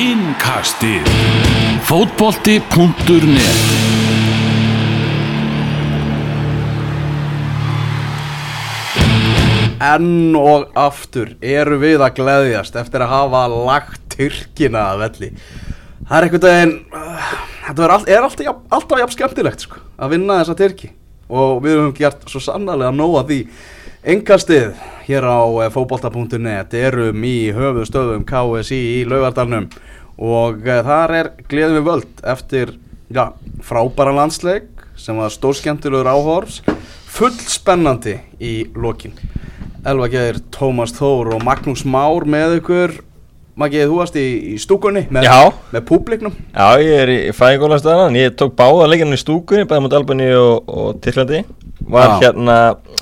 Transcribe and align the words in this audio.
Innkastið. 0.00 1.04
Fótbolti.net 1.84 3.58
Enn 9.84 10.38
og 10.40 10.70
aftur 10.72 11.34
eru 11.44 11.76
við 11.82 12.00
að 12.00 12.14
gleðjast 12.16 12.78
eftir 12.80 13.04
að 13.04 13.12
hafa 13.12 13.42
lagt 13.52 14.00
Tyrkina 14.14 14.86
að 14.94 15.02
velli. 15.02 15.30
Það 16.08 16.16
er 16.16 16.28
einhvern 16.30 16.46
veginn 16.46 16.74
uh, 16.96 17.34
Þetta 17.66 17.90
all, 17.90 18.08
er 18.08 18.24
alltaf, 18.24 18.64
alltaf 18.72 19.02
jafn 19.02 19.16
skemmtilegt 19.18 19.66
sko, 19.66 19.84
að 20.00 20.16
vinna 20.16 20.40
þessa 20.40 20.56
Tyrki. 20.62 20.94
Og 21.28 21.60
við 21.66 21.76
höfum 21.76 21.92
gert 22.00 22.24
svo 22.32 22.40
sannarlega 22.46 22.96
nóga 22.96 23.26
því 23.28 23.42
Engastið 24.00 24.78
hér 25.04 25.26
á 25.28 25.44
eh, 25.60 25.66
fótbolta.net 25.68 26.72
erum 26.72 27.24
í 27.28 27.50
höfuðstöðum 27.52 28.22
KSI 28.24 28.78
í 28.94 29.00
Laugardalnum 29.04 29.66
og 30.16 30.64
uh, 30.64 30.78
þar 30.86 31.12
er 31.18 31.28
gleðum 31.50 31.76
við 31.76 31.84
völd 31.84 32.22
eftir 32.32 32.72
já, 33.12 33.36
frábæra 33.60 34.14
landsleik 34.16 34.86
sem 34.96 35.20
var 35.20 35.28
stórskemmtilegur 35.34 36.08
áhorfs 36.08 36.62
full 37.12 37.36
spennandi 37.44 38.16
í 38.40 38.70
lokin. 38.72 39.12
Elva 39.84 40.08
Geir, 40.08 40.40
Tómas 40.48 40.96
Þór 40.96 41.34
og 41.36 41.44
Magnús 41.44 41.84
Már 41.84 42.24
með 42.24 42.56
ykkur 42.62 42.96
Maggi, 43.60 43.82
þú 43.84 43.96
varst 44.00 44.14
í, 44.16 44.24
í 44.54 44.58
stúkunni 44.62 45.02
með, 45.12 45.26
með 45.74 45.82
públiknum. 45.90 46.36
Já, 46.54 46.68
ég 46.80 47.02
er 47.04 47.10
í 47.12 47.18
fæðingólastöðan, 47.36 48.16
ég 48.16 48.36
tók 48.40 48.54
báða 48.56 48.86
leikinu 48.88 49.18
í 49.18 49.20
stúkunni, 49.20 49.66
bæði 49.68 49.84
mot 49.84 49.96
Albani 49.98 50.30
og, 50.38 50.70
og 50.70 51.00
Tyrklandi. 51.04 51.42
Var 51.90 52.06
Já. 52.06 52.14
hérna 52.22 52.56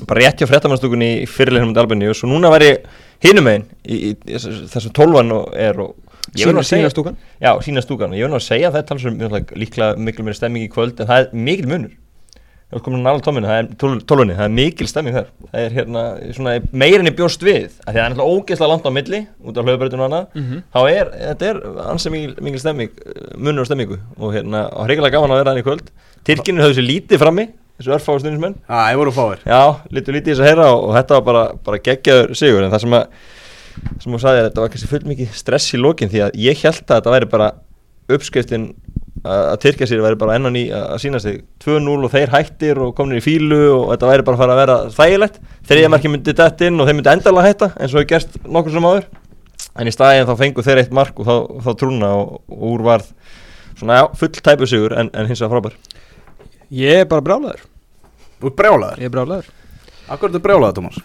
bara 0.09 0.19
rétt 0.25 0.43
hjá 0.43 0.49
fréttamannstúkunni 0.51 1.13
í 1.23 1.29
fyrirleikinu 1.31 1.71
mot 1.71 1.81
Albani 1.83 2.11
og 2.11 2.19
svo 2.19 2.31
núna 2.31 2.51
var 2.51 2.65
ég 2.67 2.83
hinum 3.25 3.49
einn 3.51 3.65
í, 3.87 3.99
í, 4.11 4.13
í 4.35 4.43
þessum 4.73 4.95
tólvan 4.97 5.31
og 5.35 5.55
er 5.59 5.79
og 5.83 5.95
ég 6.39 6.47
verð 6.47 6.59
nú 6.59 6.63
að 6.65 6.69
segja- 6.73 6.91
stúkan? 6.93 7.17
Já, 7.43 7.53
sína 7.67 7.83
stúkan, 7.85 8.15
ég 8.19 8.27
verð 8.27 8.35
nú 8.35 8.41
að 8.41 8.47
segja 8.49 8.71
er 8.75 8.87
talsum 8.89 9.19
líklega 9.59 9.95
miklu 9.99 10.27
meira 10.27 10.39
stemming 10.39 10.67
í 10.67 10.71
kvöld 10.73 10.99
en 11.03 11.11
það 11.11 11.25
er 11.25 11.31
mikil 11.49 11.71
munur 11.71 11.95
Það 12.69 12.77
er 12.77 12.83
komin 12.85 13.01
nála 13.01 13.23
tóminu, 13.25 13.49
það 13.49 13.59
er 13.63 13.69
tól- 13.81 14.01
tólfunni, 14.05 14.35
það 14.37 14.45
er 14.45 14.51
mikil 14.53 14.87
stemming 14.91 15.15
þar. 15.17 15.29
Það 15.53 15.61
er 15.65 15.71
hérna 15.79 16.01
svona 16.37 16.53
meirin 16.83 17.09
í 17.09 17.13
bjóst 17.17 17.41
við 17.47 17.71
af 17.81 17.87
Því 17.87 17.89
að 17.89 17.95
það 17.95 18.01
er 18.03 18.11
náttúrulega 18.13 18.35
ógeðslega 18.35 18.69
langt 18.69 18.89
á 18.89 18.93
milli 18.93 19.21
út 19.49 19.57
af 19.63 19.65
hlauðbreytinu 19.65 20.03
og 20.05 20.09
annað. 20.11 20.27
Mhm. 20.37 20.59
Þá 20.75 20.81
er, 20.93 21.13
þetta 21.23 21.47
er 21.49 21.61
ansið 21.89 22.13
mikil, 22.13 22.35
mikil 22.45 22.61
stemming, 22.61 22.91
munur 23.39 23.65
og 23.65 23.71
stemmingu 23.71 23.97
Og 24.19 24.35
hérna, 24.37 24.61
og 24.77 24.85
hreikilega 24.85 25.15
gaman 25.17 25.33
að 25.33 25.41
vera 25.41 25.55
hann 25.55 25.63
í 25.63 25.65
kvöld. 25.65 25.89
Tyrkinu 26.29 26.61
höfðu 26.61 26.77
sér 26.77 26.89
lítið 26.91 27.23
frammi, 27.25 27.47
þessu 27.81 27.95
örfáu 27.97 28.19
stundismenn 28.21 28.59
Já, 28.69 28.81
ég 28.93 29.01
voru 29.01 29.13
fáir. 29.17 29.39
Já, 29.49 29.63
lítið 29.89 30.13
lítið 30.19 30.35
þess 30.35 30.45
að 30.45 30.49
heyra 30.51 30.67
og, 30.75 30.85
og 30.91 30.95
þetta 30.99 31.15
var 31.17 31.25
bara, 31.31 31.45
bara 31.65 31.79
geggjaður 31.89 32.35
sigur. 32.37 32.63
En 32.69 32.71
það 32.77 32.81
sem 32.85 32.99
að, 33.01 33.07
sem 34.05 34.13
þú 34.13 34.21
sagði, 34.21 34.45
þetta 34.51 34.61
var 34.61 34.69
kannski 34.77 34.93
full 34.93 35.09
mikið 35.09 35.33
stress 35.41 35.73
í 35.73 35.81
lokin 35.81 36.13
Því 36.13 36.21
að 36.27 36.37
ég 36.37 36.61
held 36.67 36.85
að 36.85 36.99
þetta 37.01 37.17
væri 37.17 37.31
bara 37.33 37.49
uppskriftin 38.09 38.75
að 39.25 39.45
að 39.53 39.61
Tyrkja 39.65 39.89
sér 39.91 40.03
væri 40.05 40.19
bara 40.21 40.37
ennan 40.39 40.59
í 40.59 40.65
að 40.75 40.99
sína 41.03 41.21
sig. 41.23 41.41
2-0 41.65 42.07
og 42.07 42.13
þeir 42.13 42.33
hættir 42.35 42.81
og 42.85 42.95
komnir 42.99 43.21
í 43.21 43.25
fílu 43.25 43.61
og 43.75 43.87
þetta 43.93 44.11
væri 44.13 44.27
bara 44.27 44.39
að 44.39 44.45
fara 44.45 44.57
að 44.57 44.63
vera 44.63 44.79
þægilegt. 44.95 45.41
Þriðja 45.69 45.93
marki 45.95 46.13
myndi 46.13 46.37
dett 46.39 46.65
inn 46.69 46.79
og 46.79 46.89
þeir 46.89 46.99
myndi 46.99 47.15
endalega 47.15 47.49
hætta 47.49 47.71
eins 47.77 47.95
og 47.95 48.01
hefur 48.01 48.11
gerst 48.15 48.39
nokkur 48.47 48.77
sem 48.77 48.89
áður. 48.89 49.09
En 49.79 49.91
í 49.91 49.95
staðin 49.95 50.29
þá 50.29 50.35
fengu 50.39 50.67
þeir 50.67 50.83
eitt 50.83 50.95
mark 50.95 51.19
og 51.19 51.29
þá, 51.29 51.37
þá 51.67 51.71
trúna 51.79 52.11
og, 52.19 52.41
og 52.51 52.67
úr 52.73 52.87
varð 52.87 53.13
svona 53.79 54.01
já, 54.01 54.05
full 54.19 54.35
tæpu 54.35 54.67
sigur 54.67 54.95
en, 54.99 55.11
en 55.15 55.31
hins 55.31 55.43
vegar 55.43 55.59
frábær. 55.59 55.79
Ég 56.75 57.05
er 57.05 57.09
bara 57.09 57.25
brjálæður 57.25 57.63
Þú 58.39 58.51
ert 58.51 58.59
brjálaður? 58.59 59.01
Ég 59.01 59.09
er 59.09 59.15
brjálæður 59.15 59.47
Akkur 60.09 60.29
er 60.29 60.35
þetta 60.35 60.45
brjálaður, 60.45 60.77
Tómas? 60.77 60.99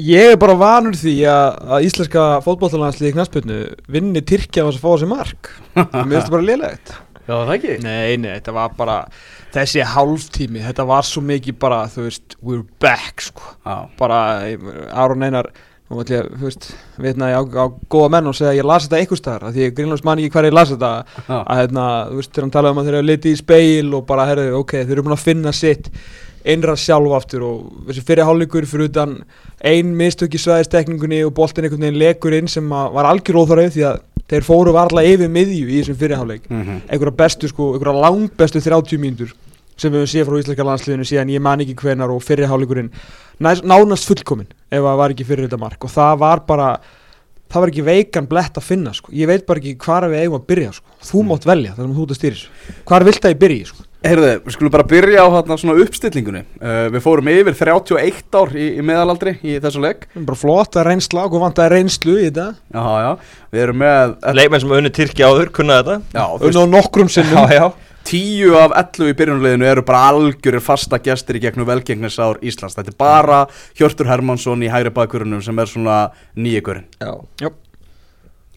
Ég 0.00 0.34
er 0.34 0.38
bara 0.40 0.60
vanur 0.60 0.96
því 0.96 1.14
að, 1.28 1.56
að 1.76 1.86
íslenska 1.88 2.24
fótbollalansliði 2.44 3.14
knastbyrnu 3.16 3.58
vinni 3.92 4.22
Tyrkja 4.24 4.66
Já, 7.30 7.36
það 7.38 7.54
ekki? 7.56 7.78
Nei, 7.86 8.18
nei, 8.18 8.30
þetta 8.34 8.54
var 8.56 8.76
bara 8.78 9.00
þessi 9.54 9.86
hálftími, 9.86 10.62
þetta 10.66 10.86
var 10.90 11.06
svo 11.06 11.22
mikið 11.26 11.58
bara, 11.62 11.82
þú 11.90 12.06
veist, 12.08 12.38
we're 12.42 12.66
back 12.82 13.22
sko, 13.22 13.56
Já, 13.62 13.76
bara 14.00 14.22
Aron 14.90 15.26
Einar 15.26 15.52
ætlum 15.90 16.14
ég, 16.14 16.26
þú 16.38 16.46
veist, 16.46 16.66
vitna 17.02 17.28
ég 17.32 17.42
á, 17.42 17.66
á 17.66 17.66
góða 17.90 18.10
menn 18.14 18.30
og 18.30 18.36
segja 18.38 18.54
ég 18.60 18.66
las 18.66 18.86
þetta 18.86 18.98
einhvers 19.00 19.22
staðar 19.24 19.54
því 19.54 19.64
ég 19.64 19.74
grínlega 19.74 20.06
man 20.06 20.22
ekki 20.22 20.34
hver 20.36 20.46
ég 20.46 20.54
las 20.54 20.70
þetta. 20.70 20.90
Já. 21.26 21.38
að 21.40 21.60
hérna, 21.60 21.86
þú 22.10 22.18
veist, 22.20 22.30
þegar 22.30 22.46
hann 22.46 22.52
talaði 22.56 22.74
um 22.76 22.80
að 22.82 22.88
þeir 22.88 22.98
eru 22.98 23.08
litið 23.08 23.32
í 23.32 23.40
speil 23.40 23.94
og 23.98 24.04
bara, 24.06 24.26
herðu, 24.30 24.50
ok, 24.60 24.74
þeir 24.84 24.94
eru 24.94 25.06
búin 25.06 25.16
að 25.16 25.24
finna 25.24 25.54
sitt 25.56 25.90
innra 26.50 26.76
sjálf 26.78 27.16
aftur 27.18 27.42
og 27.44 27.88
þessi 27.90 28.04
fyrir 28.06 28.24
hálfleikur 28.24 28.68
fyrir 28.68 28.88
utan 28.88 29.18
ein 29.66 29.90
mistök 29.98 30.38
í 30.38 30.40
svæðistekningunni 30.40 31.18
og 31.26 31.34
boltin 31.36 31.66
einhvern 31.66 31.84
veginn 31.84 32.00
lekur 32.00 32.36
inn 32.38 32.48
sem 32.48 32.70
var 32.70 33.08
algjör 33.10 33.42
óþarf 33.42 33.74
því 33.74 33.84
að 33.90 33.98
þeir 34.30 34.46
fóru 34.46 34.72
varla 34.76 35.02
yfir 35.04 35.28
miðju 35.32 35.66
í 35.68 35.80
þessum 35.82 35.98
fyrirháleik 36.00 36.48
Mhm. 36.50 36.82
einhverja 36.88 37.16
bestu 37.16 37.48
sko, 37.50 37.72
einhverja 37.74 38.00
langbestu 38.04 38.60
30 38.62 38.98
mínútur 39.02 39.32
sem 39.76 39.92
við 39.92 40.02
höfum 40.04 40.12
séð 40.12 40.26
frá 40.28 40.38
íslenska 40.42 40.64
landsliðinu 40.68 41.06
síðan 41.08 41.30
ég 41.34 41.40
man 41.40 41.60
ekki 41.64 41.74
hvenar 41.74 42.10
og 42.14 42.22
fyrirháleikurinn 42.22 42.90
nánast 43.40 44.06
fullkomin 44.08 44.46
ef 44.70 44.80
það 44.84 44.96
var 45.00 45.10
ekki 45.14 45.24
fyrir 45.26 45.48
þetta 45.48 45.58
mark 45.60 45.84
og 45.84 45.90
það 45.90 46.18
var 46.20 46.40
bara 46.46 46.70
það 47.50 47.60
var 47.64 47.68
ekki 47.72 47.82
veikan 47.86 48.28
blett 48.30 48.54
að 48.60 48.62
finna 48.62 48.92
sko. 48.94 49.10
ég 49.12 49.26
veit 49.26 49.46
bara 49.46 49.58
ekki 49.58 49.76
hvar 49.80 50.04
við 50.06 50.20
eigum 50.22 50.38
að 50.38 50.46
byrja 50.46 50.72
sko. 50.76 50.86
þú 51.02 51.24
mátt 51.26 51.44
velja 51.48 51.72
þar 51.74 51.86
sem 51.86 51.94
þú 51.96 52.02
ert 52.04 52.10
að 52.14 52.20
stýris 52.20 52.44
hvar 52.86 53.04
vilt 53.04 53.24
að 53.24 53.32
ég 53.34 53.40
byrja 53.40 53.66
sko? 53.66 53.84
Heyrðu, 54.00 54.28
við 54.46 54.54
skulum 54.54 54.72
bara 54.72 54.86
byrja 54.88 55.20
á 55.20 55.28
hérna 55.28 55.56
svona 55.60 55.74
uppstillingunni 55.84 56.40
uh, 56.64 56.86
Við 56.94 57.02
fórum 57.04 57.26
yfir 57.28 57.52
31 57.58 58.38
ár 58.40 58.54
í, 58.56 58.68
í 58.80 58.84
meðalaldri 58.88 59.34
í 59.44 59.58
þessu 59.60 59.82
leik 59.84 60.06
bara 60.16 60.38
flott 60.40 60.78
að 60.80 60.86
reynsla 60.88 61.26
og 61.28 61.36
vant 61.42 61.60
að 61.60 61.68
reynslu 61.74 62.14
í 62.16 62.30
þetta 62.30 62.46
Já, 62.72 62.86
já, 63.04 63.10
við 63.52 63.64
erum 63.66 63.80
með 63.82 64.14
leikmenn 64.40 64.64
sem 64.64 64.72
unni 64.78 64.92
Tyrkja 64.96 65.28
áður, 65.28 65.52
kunna 65.60 65.76
þetta 65.82 65.98
Já, 66.16 66.24
þú 66.40 66.48
unn 66.48 66.60
og 66.62 66.72
nokkrum 66.78 67.12
sinnum 67.12 67.44
já, 67.52 67.60
já. 67.60 67.68
Tíu 68.10 68.54
af 68.56 68.72
11 68.80 69.12
í 69.12 69.16
byrjunarliðinu 69.20 69.68
eru 69.68 69.84
bara 69.84 70.06
algjörir 70.14 70.64
fasta 70.64 70.96
gestir 71.04 71.36
í 71.36 71.44
gegnum 71.44 71.68
velgengnisár 71.68 72.40
Íslands 72.40 72.78
Þetta 72.80 72.94
er 72.94 73.00
bara 73.04 73.42
Hjörtur 73.76 74.08
Hermansson 74.08 74.64
í 74.64 74.72
hægri 74.72 74.94
bakkurunum 74.96 75.44
sem 75.44 75.60
er 75.60 75.68
svona 75.68 75.98
nýjökurinn 76.40 76.88
já. 77.04 77.12
Já. 77.44 77.52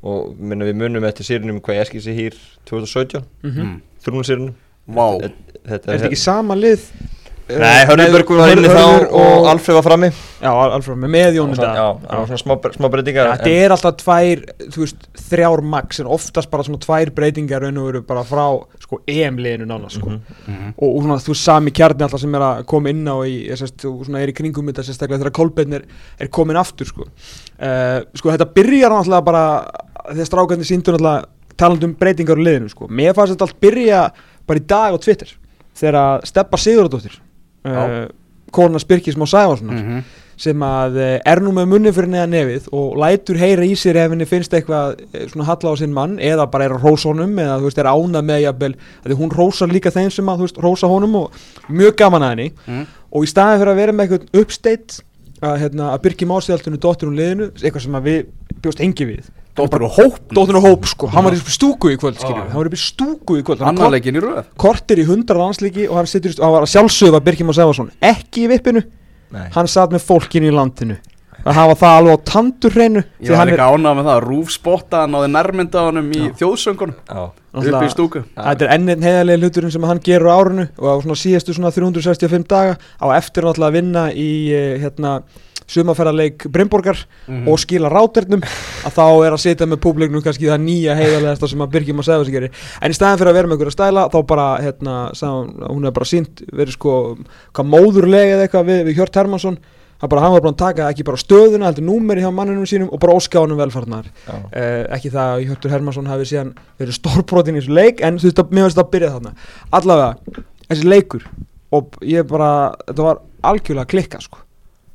og 0.07 0.39
minna, 0.39 0.63
við 0.71 0.79
munum 0.79 1.03
eftir 1.11 1.27
sérunum 1.27 1.59
hvað 1.63 1.81
ég 1.81 1.89
eskið 1.89 2.07
sér 2.07 2.17
hér 2.21 2.39
2017 2.71 3.27
Mhm. 3.43 3.59
mm. 3.59 3.81
þrjúnum 4.07 4.23
Vá, 4.23 4.39
þetta, 4.39 4.53
þetta 4.88 5.33
er 5.63 5.97
þetta 5.97 6.07
ekki 6.11 6.19
sama 6.19 6.55
lið 6.59 6.88
Nei, 7.44 7.81
Hörðurbergur 7.83 8.38
var 8.39 8.53
inni 8.53 8.69
þá 8.71 9.09
og 9.19 9.45
Alfred 9.51 9.75
var 9.75 9.83
frammi 9.83 10.07
já, 10.13 10.47
Alfred 10.47 10.95
með 11.01 11.09
með 11.11 11.35
Jón 11.35 11.49
Og 11.51 11.57
þetta 11.57 11.66
svona- 11.66 11.75
Já, 11.75 11.88
það 12.07 12.21
var 12.21 12.29
svona 12.29 12.39
smá, 12.39 12.53
smá 12.77 12.88
breytingar 12.93 13.29
þetta 13.33 13.51
er 13.66 13.73
alltaf 13.75 13.97
tvær, 13.99 14.43
þú 14.72 14.79
veist, 14.85 15.03
þrjár 15.27 15.63
max 15.73 15.99
en 15.99 16.07
oftast 16.16 16.49
bara 16.53 16.63
svona 16.63 16.79
tvær 16.85 17.11
breytingar 17.17 17.66
raun 17.66 17.81
og 17.83 17.89
veru 17.89 18.01
bara 18.07 18.23
frá, 18.23 18.45
sko, 18.79 19.01
EM-liðinu 19.11 19.67
nánast, 19.67 19.99
sko. 19.99 20.16
Mhm. 20.47 20.72
Og, 20.77 20.88
og 20.88 21.03
svona, 21.03 21.19
þú 21.27 21.35
sami 21.35 21.72
kjarni 21.75 22.07
alltaf 22.07 22.23
sem 22.23 22.39
er 22.39 22.47
að 22.47 22.63
koma 22.72 22.89
inn 22.95 23.03
á 23.11 23.16
í, 23.27 23.35
ég 23.51 23.59
sést, 23.59 23.85
og 23.91 24.07
svona 24.07 24.23
er 24.23 24.31
í 24.31 24.38
kringum 24.39 24.72
þetta 24.72 24.88
sérstaklega 24.88 25.19
þegar 25.25 25.35
Kolbeinn 25.41 25.73
er, 25.81 25.83
er 26.23 26.27
komin 26.31 26.55
aftur, 26.63 26.88
sko. 26.88 27.09
Uh, 27.59 28.01
sko, 28.16 28.31
þetta 28.31 28.47
byrjar 28.55 28.95
náttúrulega 28.95 29.23
bara, 29.27 29.45
þegar 30.13 30.31
strákarnir 30.31 30.72
síndu 30.72 30.95
náttúrulega 30.95 31.25
talandi 31.59 31.85
um 31.91 31.93
breytingar 31.99 32.39
á 32.39 32.43
liðinu, 32.47 32.72
sko. 32.72 32.88
Mér 32.88 33.13
fannst 33.13 33.35
þetta 33.35 33.49
allt 33.51 33.59
byrja 33.61 34.05
bara 34.47 34.59
í 34.59 34.65
dag 34.67 34.93
á 34.93 34.97
Twitter, 35.03 35.29
þegar 35.75 36.25
Steppa 36.27 36.57
Sigurðardóttir, 36.57 37.15
uh, 37.65 38.07
kona 38.53 38.79
Spyrkis 38.81 39.15
Má 39.17 39.25
Sæfarssonar, 39.25 39.79
Mhm. 39.83 40.03
sem 40.37 40.59
að 40.65 40.97
eh, 40.97 41.19
er 41.29 41.39
nú 41.39 41.51
með 41.53 41.67
munni 41.69 41.91
fyrir 41.93 42.09
neða 42.09 42.27
nefið 42.27 42.67
og 42.73 42.95
lætur 42.97 43.37
heyra 43.37 43.63
í 43.63 43.75
sér 43.77 43.95
ef 44.01 44.11
henni 44.11 44.25
finnst 44.25 44.51
eitthvað 44.51 44.99
eh, 45.13 45.27
svona 45.29 45.45
halla 45.45 45.71
á 45.71 45.75
sinn 45.77 45.93
mann 45.93 46.17
eða 46.17 46.47
bara 46.51 46.65
er 46.65 46.71
að 46.73 46.81
rósa 46.83 47.09
honum 47.11 47.35
eða 47.37 47.59
þú 47.61 47.67
veist 47.69 47.77
er 47.77 47.85
ánað 47.85 48.25
með 48.25 48.41
jafnvel 48.41 48.75
að 49.05 49.13
hún 49.21 49.29
rósar 49.31 49.69
líka 49.69 49.91
þeim 49.93 50.09
sem 50.11 50.25
að 50.25 50.37
þú 50.41 50.47
veist 50.47 50.57
rósa 50.65 50.89
honum 50.89 51.15
og 51.15 51.31
mjög 51.69 51.95
gaman 52.01 52.21
að 52.25 52.29
henni 52.33 52.51
Mm. 52.67 52.87
og 53.13 53.23
í 53.23 53.29
staðin 53.29 53.59
fyrir 53.61 53.71
að 53.73 53.75
vera 53.83 53.91
með 53.93 54.09
eitthvað 54.09 54.41
uppsteitt 54.41 54.99
að, 55.41 55.57
hérna, 55.61 55.93
að 55.93 56.01
Birki 56.01 56.25
Másiðaltunni 56.25 56.79
dóttir 56.81 57.07
hún 57.07 57.16
liðinu 57.22 57.51
eitthvað 57.61 57.81
sem 57.85 57.93
að 58.01 58.03
við 58.09 58.25
bjóst 58.61 58.81
engi 58.81 59.05
við 59.05 59.29
Dóttir 59.53 59.84
og 59.85 59.94
hóp 60.00 60.16
dóttir 60.34 60.58
hún 60.58 60.66
hóp 60.66 60.88
sko, 60.90 61.08
hann 61.14 61.28
var 61.28 61.35
í 61.38 61.41
stúku 61.46 61.91
í 61.94 61.97
kvöld 62.02 62.17
skiljum, 62.17 62.47
hann 62.50 62.58
var 62.58 62.70
upp 62.72 62.73
í 62.73 62.82
stúku 62.82 63.38
í 63.38 63.44
kvöld. 63.46 63.61
Hann 63.61 63.78
Annar 63.78 63.94
leikin 63.94 64.17
í 64.17 64.23
röð. 64.23 64.47
Kortir 64.58 64.97
í 65.03 65.05
hundra 65.05 65.38
landslíki 65.38 65.85
og 65.90 66.00
hann, 66.00 66.09
stu- 66.09 66.34
hann 66.41 66.55
var 66.55 66.66
að 66.66 66.72
sjálfsögða 66.73 67.22
Birki 67.22 67.46
Másiðalsson 67.46 67.91
ekki 68.02 68.47
í 68.47 68.50
vippinu. 68.50 68.82
Nei. 69.34 69.47
hann 69.55 69.70
satt 69.70 69.94
með 69.94 70.05
fólkinu 70.05 70.50
í 70.50 70.53
landinu. 70.53 71.00
Að 71.44 71.58
hafa 71.58 71.73
það 71.82 71.96
alveg 71.97 72.14
á 72.14 72.26
tandurreinu 72.29 73.02
Ég 73.20 73.34
var 73.35 73.50
líka 73.50 73.66
ánað 73.67 73.97
með 73.97 74.05
það, 74.08 74.20
Rúf 74.29 74.52
spotta 74.53 75.02
hann 75.03 75.17
á 75.17 75.20
hann 75.26 76.11
í 76.14 76.22
þjóðsöngunum 76.40 76.94
upp 77.53 77.84
í 77.84 77.90
stúku. 77.91 78.22
Þetta 78.38 78.66
er 78.67 78.72
enn 78.78 78.94
einn 78.94 79.03
heiðarlega 79.03 79.41
hluturinn 79.41 79.73
sem 79.73 79.88
hann 79.90 79.99
gerur 80.06 80.32
á 80.32 80.40
árinu 80.40 80.67
og 80.78 80.88
á 80.88 80.96
svona 81.03 81.20
síðastu 81.20 81.58
svona 81.58 81.73
365 81.76 82.47
daga 82.47 82.78
á 82.79 83.06
eftir 83.17 83.44
náttúrulega 83.44 83.73
að 83.73 83.78
vinna 83.79 84.06
í 84.16 84.29
eh, 84.56 84.78
hérna 84.85 85.17
sumaferðarleik 85.67 86.47
Brimborgar 86.51 86.97
Mhm. 87.27 87.47
og 87.47 87.59
skila 87.59 87.89
ráternum 87.89 88.41
að 88.43 88.93
þá 88.97 89.05
er 89.25 89.31
að 89.35 89.41
sitja 89.43 89.65
með 89.67 89.81
públiknum 89.83 90.23
kannski 90.23 90.49
það 90.49 90.63
nýja 90.65 90.95
heiðarlegasta 90.97 91.47
sem 91.49 91.59
að 91.59 91.71
Birgjum 91.73 91.99
að 91.99 92.07
segja 92.09 92.23
þessi 92.23 92.31
gerir. 92.35 92.51
En 92.81 92.91
í 92.91 92.97
staðin 92.97 93.19
fyrir 93.21 93.31
að 93.31 93.37
vera 93.39 93.47
með 93.47 93.57
einhverja 93.57 93.77
stæla 93.77 94.09
þá 94.11 94.19
bara 94.27 94.47
hérna, 94.61 94.95
sagði 95.13 95.69
hún, 95.69 95.85
er 95.85 95.91
bara 95.91 96.05
sínt 96.05 96.43
verið 96.51 96.73
sko 96.77 97.17
hvað 97.53 97.69
móðurlega 97.71 98.35
eða 98.37 98.47
eitthvað 98.47 98.65
við, 98.67 98.83
við 98.89 98.95
Hjört 98.99 99.15
Hermansson 99.15 99.57
hann, 100.03 100.09
bara, 100.09 100.21
hann 100.21 100.33
var 100.33 100.41
bara 100.41 100.51
að 100.53 100.57
taka 100.59 100.87
ekki 100.91 101.03
bara 101.07 101.17
stöðuna 101.21 101.69
heldur 101.69 101.85
númeri 101.87 102.21
hjá 102.25 102.31
mannunum 102.33 102.65
sínum 102.67 102.89
og 102.91 102.99
bara 102.99 103.13
óska 103.15 103.39
honum 103.39 103.57
velfarnar 103.57 104.03
Já. 104.27 104.33
uh, 104.35 104.83
ekki 104.97 105.09
það 105.13 105.29
að 105.37 105.45
Hjörtur 105.47 105.71
Hermansson 105.71 106.05
hafi 106.11 106.25
síðan 106.27 106.53
verið 106.79 106.97
stórbrotin 106.99 107.55
í 107.55 107.61
þessu 107.61 107.73
leik 107.77 108.01
en 108.03 108.17
þú 108.19 108.27
veist 108.27 108.41
að 108.43 108.51
mér 108.51 108.69
það 108.73 108.83
að 108.83 108.91
byrja 108.91 109.11
þarna. 109.15 109.33
Allavega, 109.71 110.43
þessi 110.69 110.83
leikur 110.91 111.23
og 111.73 111.95
ég 112.03 112.27
bara, 112.27 112.49
þetta 112.87 113.03
var 113.07 113.21
algjörlega 113.43 113.87
klikka 113.89 114.19
sko 114.21 114.37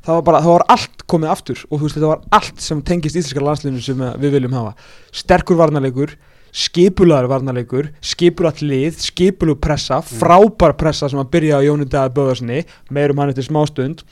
það 0.08 0.16
var 0.18 0.24
bara, 0.28 0.40
það 0.44 0.54
var 0.54 0.64
allt 0.74 1.04
komið 1.12 1.32
aftur 1.34 1.60
og 1.68 1.74
þú 1.74 1.84
veist, 1.84 1.98
þetta 1.98 2.10
var 2.10 2.24
allt 2.38 2.64
sem 2.64 2.80
tengist 2.88 3.18
íslenska 3.18 3.44
landsliðinu 3.44 3.84
sem 3.84 4.02
eh, 4.06 4.16
við 4.22 4.36
viljum 4.38 4.56
hafa. 4.56 4.88
Sterkur 5.20 5.58
varnarleikur, 5.58 6.14
skipulaður 6.58 7.28
varnarleikur, 7.34 7.90
skipulat 8.12 8.62
lið 8.64 9.02
skipulug 9.04 9.60
pressa, 9.64 10.00
frábær 10.00 10.76
pressa 10.80 11.10
sem 11.12 11.20
að 11.20 11.30
byrja 11.34 11.60
á 11.60 11.66
Jóni 11.66 11.88
Daði 11.92 12.14
Böðarsinni 12.16 12.64
meirum 12.94 13.20
hann 13.20 13.34
eftir 13.34 13.48
smástund 13.50 14.06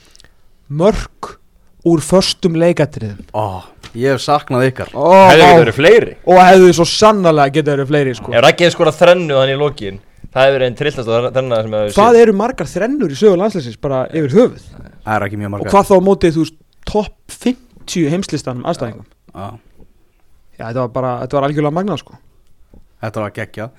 mörg 0.68 1.36
úr 1.86 2.02
förstum 2.02 2.58
leikatriðum. 2.58 3.22
Ó, 3.32 3.62
ég 3.94 4.16
hef 4.16 4.24
saknað 4.24 4.66
ykkar. 4.72 4.90
Og, 4.98 5.14
Hefði 5.30 5.46
ekki 5.46 5.62
verið 5.62 5.78
fleiri. 5.78 6.16
Og 6.26 6.42
hefðu 6.42 6.72
svo 6.76 6.86
sannarlega 6.90 7.54
getað 7.56 7.78
verið 7.78 7.92
fleiri 7.92 8.16
sko. 8.18 8.34
Ef 8.34 8.44
Raggi 8.44 8.66
hefði 8.66 8.74
skorað 8.74 9.00
þrennu 9.00 9.38
þannig 9.38 9.56
í 9.56 9.62
lokin 9.62 10.02
Það 10.36 10.42
hefði 10.44 10.56
verið 10.56 10.66
einn 10.68 10.74
trillast 10.76 11.08
og 11.08 11.26
þrenna 11.32 11.58
hvað 11.96 12.18
eru 12.20 12.32
margar 12.36 12.68
þrennur 12.68 13.12
í 13.14 13.16
sögu 13.16 13.38
landsleisins 13.40 13.78
bara 13.80 14.02
yfir 14.10 14.34
höfuð 14.34 14.66
Það 15.06 15.16
er 15.16 15.26
ekki 15.28 15.40
mjög 15.40 15.48
og 15.48 15.54
margar 15.54 15.74
hvað 15.74 15.90
þá 15.90 15.96
mótið 16.06 16.36
þú 16.36 16.46
topp 16.90 17.36
50 17.46 18.10
heimslistanum 18.12 18.66
aðstæðingum? 18.66 19.06
Já, 19.32 19.46
já 20.58 20.64
þetta 20.64 20.80
var 20.82 20.90
bara, 20.96 21.12
þetta 21.22 21.38
var 21.38 21.46
algjörlega 21.48 21.76
magnað 21.78 22.02
sko. 22.02 22.18
Þetta 23.04 23.22
var 23.22 23.36
geggja 23.36 23.70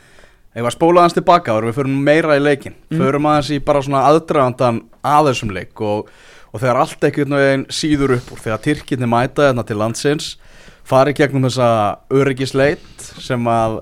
Ef 0.57 0.65
að 0.65 0.73
spóla 0.73 1.03
aðeins 1.03 1.13
tilbaka 1.13 1.53
og 1.53 1.67
við 1.67 1.75
förum 1.77 1.97
meira 2.07 2.37
í 2.37 2.41
leikin 2.41 2.75
Mm. 2.87 3.01
Förum 3.01 3.27
aðeins 3.29 3.49
í 3.51 3.59
bara 3.59 3.81
svona 3.83 4.05
aðdragandan 4.07 4.77
að 5.05 5.27
þessum 5.29 5.51
leik 5.51 5.81
og, 5.83 6.07
og 6.53 6.61
þegar 6.61 6.79
allt 6.81 7.03
einhvern 7.03 7.35
veginn 7.35 7.65
síður 7.69 8.13
upp 8.15 8.31
úr 8.31 8.39
Þegar 8.45 8.61
Tyrkinni 8.63 9.09
mæta 9.11 9.49
hérna 9.49 9.65
til 9.67 9.77
landsins 9.77 10.37
Fari 10.87 11.11
gegnum 11.13 11.43
þessa 11.43 11.99
öryggisleit 12.15 13.03
sem 13.19 13.43
að 13.51 13.81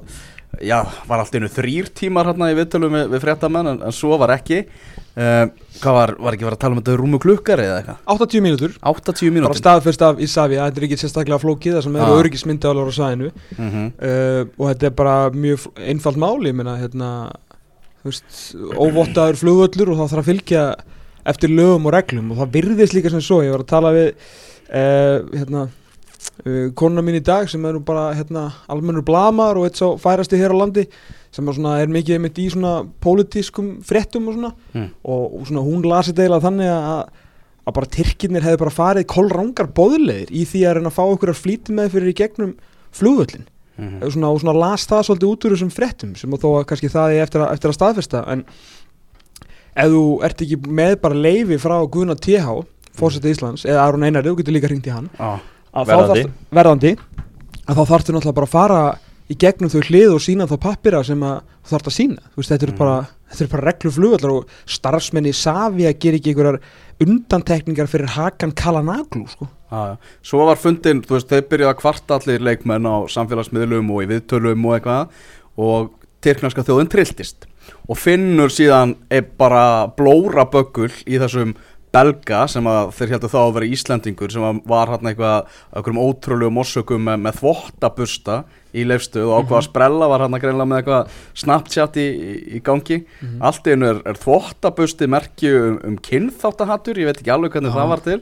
Já, 0.64 0.80
var 1.08 1.20
allt 1.20 1.36
einu 1.36 1.50
þrýr 1.52 1.90
tímar 1.98 2.26
hérna 2.30 2.52
í 2.52 2.56
viðtölum 2.58 2.94
við, 2.96 3.08
við 3.16 3.24
fréttamenn 3.26 3.68
en, 3.74 3.82
en 3.90 3.96
svo 3.96 4.18
var 4.22 4.32
ekki 4.38 4.62
uh, 4.66 5.46
Hvað 5.82 5.96
var, 5.98 6.14
var 6.24 6.36
ekki 6.38 6.46
verið 6.48 6.56
að 6.58 6.62
tala 6.62 6.76
um 6.76 6.80
þetta 6.82 6.96
rúmu 7.02 7.20
klukkari 7.20 7.66
eða 7.68 7.80
eitthvað? 7.82 7.98
80 8.16 8.44
mínútur 8.46 8.76
80 8.80 9.14
bara 9.20 9.36
mínútur 9.36 9.60
staðfyrst 9.60 10.06
af 10.08 10.22
Ísafi 10.24 10.60
þetta 10.62 10.82
er 10.82 10.88
ekki 10.88 11.00
sérstaklega 11.02 11.42
flókið 11.44 11.76
það 11.78 11.84
sem 11.88 11.96
eru 12.00 12.06
Ah. 12.06 12.20
öryggismyndaðalar 12.22 12.88
á 12.88 12.94
sæðinu 13.00 13.32
mm 13.32 13.70
-hmm. 13.70 13.88
uh, 14.00 14.42
og 14.58 14.66
þetta 14.72 14.86
er 14.86 14.96
bara 15.02 15.16
mjög 15.32 15.68
einfalt 15.76 16.18
máli 16.18 16.50
ég 16.52 16.56
meina 16.56 16.78
hérna 16.80 17.10
þú 18.06 18.12
veist, 18.12 18.56
óvottaður 18.78 19.36
flugvöllur 19.42 19.90
og 19.92 19.98
það 19.98 20.12
þarf 20.12 20.24
að 20.24 20.30
fylgja 20.32 20.66
eftir 21.26 21.50
lögum 21.50 21.86
og 21.90 21.94
reglum 21.94 22.32
og 22.32 22.38
það 22.38 22.52
virðist 22.54 22.94
líka 22.94 23.10
sem 23.10 23.22
svo 23.22 23.42
ég 23.44 23.52
var 23.52 23.64
að 23.66 23.74
tala 23.74 23.92
við 23.92 24.14
uh, 24.70 25.18
hérna 25.34 25.68
uh, 26.46 26.72
konuna 26.78 27.02
mín 27.06 27.20
í 27.20 27.24
dag 27.26 27.50
sem 27.52 27.64
er 27.66 27.74
nú 27.78 27.84
bara 27.86 28.08
hérna, 28.18 28.48
almennur 28.72 29.06
blamar 29.06 29.58
og 29.60 29.68
eitt 29.68 29.80
svo 29.80 29.96
færasti 30.02 30.40
hér 30.40 30.54
á 30.56 30.62
landi 30.62 30.86
sem 31.36 31.48
er, 31.48 31.58
svona, 31.58 31.76
er 31.84 31.92
mikið 31.92 32.16
einmitt 32.18 32.40
í 32.40 32.48
svona 32.54 32.86
pólitískum 33.04 33.80
fréttum 33.84 34.28
og 34.32 34.38
svona. 34.38 34.54
Mm. 34.74 34.90
og, 35.04 35.26
og 35.42 35.48
svona 35.50 35.66
hún 35.66 35.84
lasi 35.90 36.14
deila 36.16 36.42
þannig 36.44 36.72
að 36.72 37.06
að 37.66 37.74
bara 37.74 37.88
Tyrkirnir 37.90 38.44
hefði 38.46 38.60
bara 38.62 38.72
farið 38.76 39.06
kolrangar 39.10 39.68
bóðleðir 39.74 40.30
í 40.30 40.44
því 40.46 40.60
að 40.70 40.76
reyna 40.78 40.90
að 40.92 40.98
fá 41.00 41.04
okkur 41.10 41.32
að 41.32 41.40
flýti 41.42 41.74
með 41.74 41.88
fyrir 41.96 42.12
í 42.12 42.18
gegnum 42.20 42.52
flugvöllin 42.94 43.48
Mhm. 43.76 43.98
og 44.06 44.12
svona, 44.14 44.28
og 44.32 44.38
svona 44.40 44.54
las 44.56 44.86
það 44.88 45.02
svolítið 45.04 45.32
út 45.34 45.46
úr 45.46 45.52
þessum 45.56 45.72
fréttum 45.76 46.12
sem 46.16 46.32
þó 46.32 46.46
að 46.62 46.66
kannski 46.70 46.88
það 46.94 47.12
er 47.16 47.24
eftir 47.26 47.42
að, 47.44 47.50
eftir 47.58 47.72
að 47.72 47.76
staðfesta. 47.76 48.22
En 48.32 48.44
ef 49.76 49.90
þú 49.92 50.04
ert 50.24 50.44
ekki 50.46 50.58
með 50.80 50.94
bara 51.04 51.18
leifi 51.26 51.58
frá 51.60 51.76
Guðna 51.92 52.16
TH 52.16 52.54
fórseti 52.96 53.34
Íslands 53.34 53.66
eða 53.68 53.82
Aron 53.84 54.06
Einari, 54.08 54.30
þú 54.32 54.38
getur 54.40 54.56
líka 54.56 54.70
hringt 54.72 54.88
í 54.88 54.94
hann. 54.96 55.10
Já, 55.20 55.34
að 55.76 55.90
Verðandi. 55.92 56.24
þarft- 56.24 56.56
verðandi 56.60 56.94
að 57.68 57.76
þá 57.76 57.84
þarftu 57.92 58.14
náttúrulega 58.16 58.36
bara 58.40 58.48
að 58.48 58.56
fara 58.56 58.98
í 59.30 59.36
gegnum 59.42 59.70
þau 59.74 59.82
hlið 59.90 60.14
og 60.14 60.22
sína 60.22 60.46
þá 60.48 60.58
pappira 60.62 61.04
sem 61.04 61.20
þú 61.20 61.70
þarft 61.72 61.88
að 61.90 61.96
sína 61.98 62.22
veist, 62.38 62.50
þetta 62.52 62.64
eru 62.68 62.72
Mm. 62.76 62.78
bara, 62.78 63.08
þetta 63.32 63.42
eru 63.42 63.52
bara 63.56 63.72
reglu 63.72 63.92
flugvallar 63.92 64.34
og 64.38 64.46
starfsmenni 64.68 65.34
Savi 65.34 65.84
að 65.90 66.00
gera 66.00 66.18
ekki 66.20 66.34
einhverjar 66.36 66.60
undantekningar 67.02 67.88
fyrir 67.92 68.08
Hakan 68.16 68.52
Kalanaglu 68.56 69.26
sko. 69.30 69.48
Já. 69.72 69.98
Svo 70.24 70.46
var 70.46 70.56
fundin, 70.62 71.02
þú 71.02 71.18
veist, 71.18 71.28
þeir 71.32 71.48
byrjaði 71.50 71.74
að 71.74 71.80
kvarta 71.82 72.20
allir 72.20 72.40
leikmenn 72.46 72.86
á 72.88 72.96
samfélagsmiðlum 73.12 73.90
og 73.92 74.04
í 74.06 74.10
viðtölum 74.14 74.66
og 74.70 74.76
eitthvað 74.78 75.10
og 75.58 75.90
tyrknarska 76.26 76.64
þjóðin 76.66 76.90
trilltist 76.90 77.46
og 77.90 77.98
finnur 77.98 78.50
síðan 78.54 78.96
er 79.12 79.26
bara 79.38 79.88
blóra 79.98 80.46
böggul 80.50 80.92
í 81.06 81.18
þessum 81.22 81.56
belga 81.96 82.44
sem 82.52 82.68
að 82.70 82.92
þeir 82.98 83.14
heldur 83.16 83.32
þá 83.32 83.40
að 83.42 83.54
vera 83.58 83.70
Íslendingur 83.78 84.34
sem 84.34 84.60
var 84.68 84.92
hann 84.92 85.10
eitthvað 85.10 85.56
okkur 85.80 85.96
um 85.96 86.02
ótrúlegum 86.04 86.62
orsökum 86.62 87.08
með, 87.08 87.22
með 87.26 87.40
þvottabusta 87.40 88.38
í 88.76 88.84
leifstuð 88.88 89.30
og 89.30 89.46
ákvað 89.46 89.60
að 89.62 89.68
sprella 89.70 90.10
var 90.12 90.26
hann 90.26 90.36
að 90.36 90.44
greinlega 90.44 90.70
með 90.72 90.82
eitthvað 90.82 91.16
Snapchat 91.42 92.00
í, 92.02 92.08
í, 92.58 92.62
gangi. 92.66 93.00
Allt 93.40 93.70
í 93.70 93.76
einu 93.76 93.90
er, 93.94 94.04
er 94.12 94.20
þvottabusti 94.20 95.10
merki 95.12 95.52
um, 95.56 95.80
um 95.88 95.98
kynþáttahattur, 96.10 97.00
ég 97.00 97.12
veit 97.12 97.22
ekki 97.22 97.34
alveg 97.36 97.56
hvernig 97.56 97.72
Já. 97.72 97.78
það 97.80 97.92
var 97.94 98.06
til. 98.10 98.20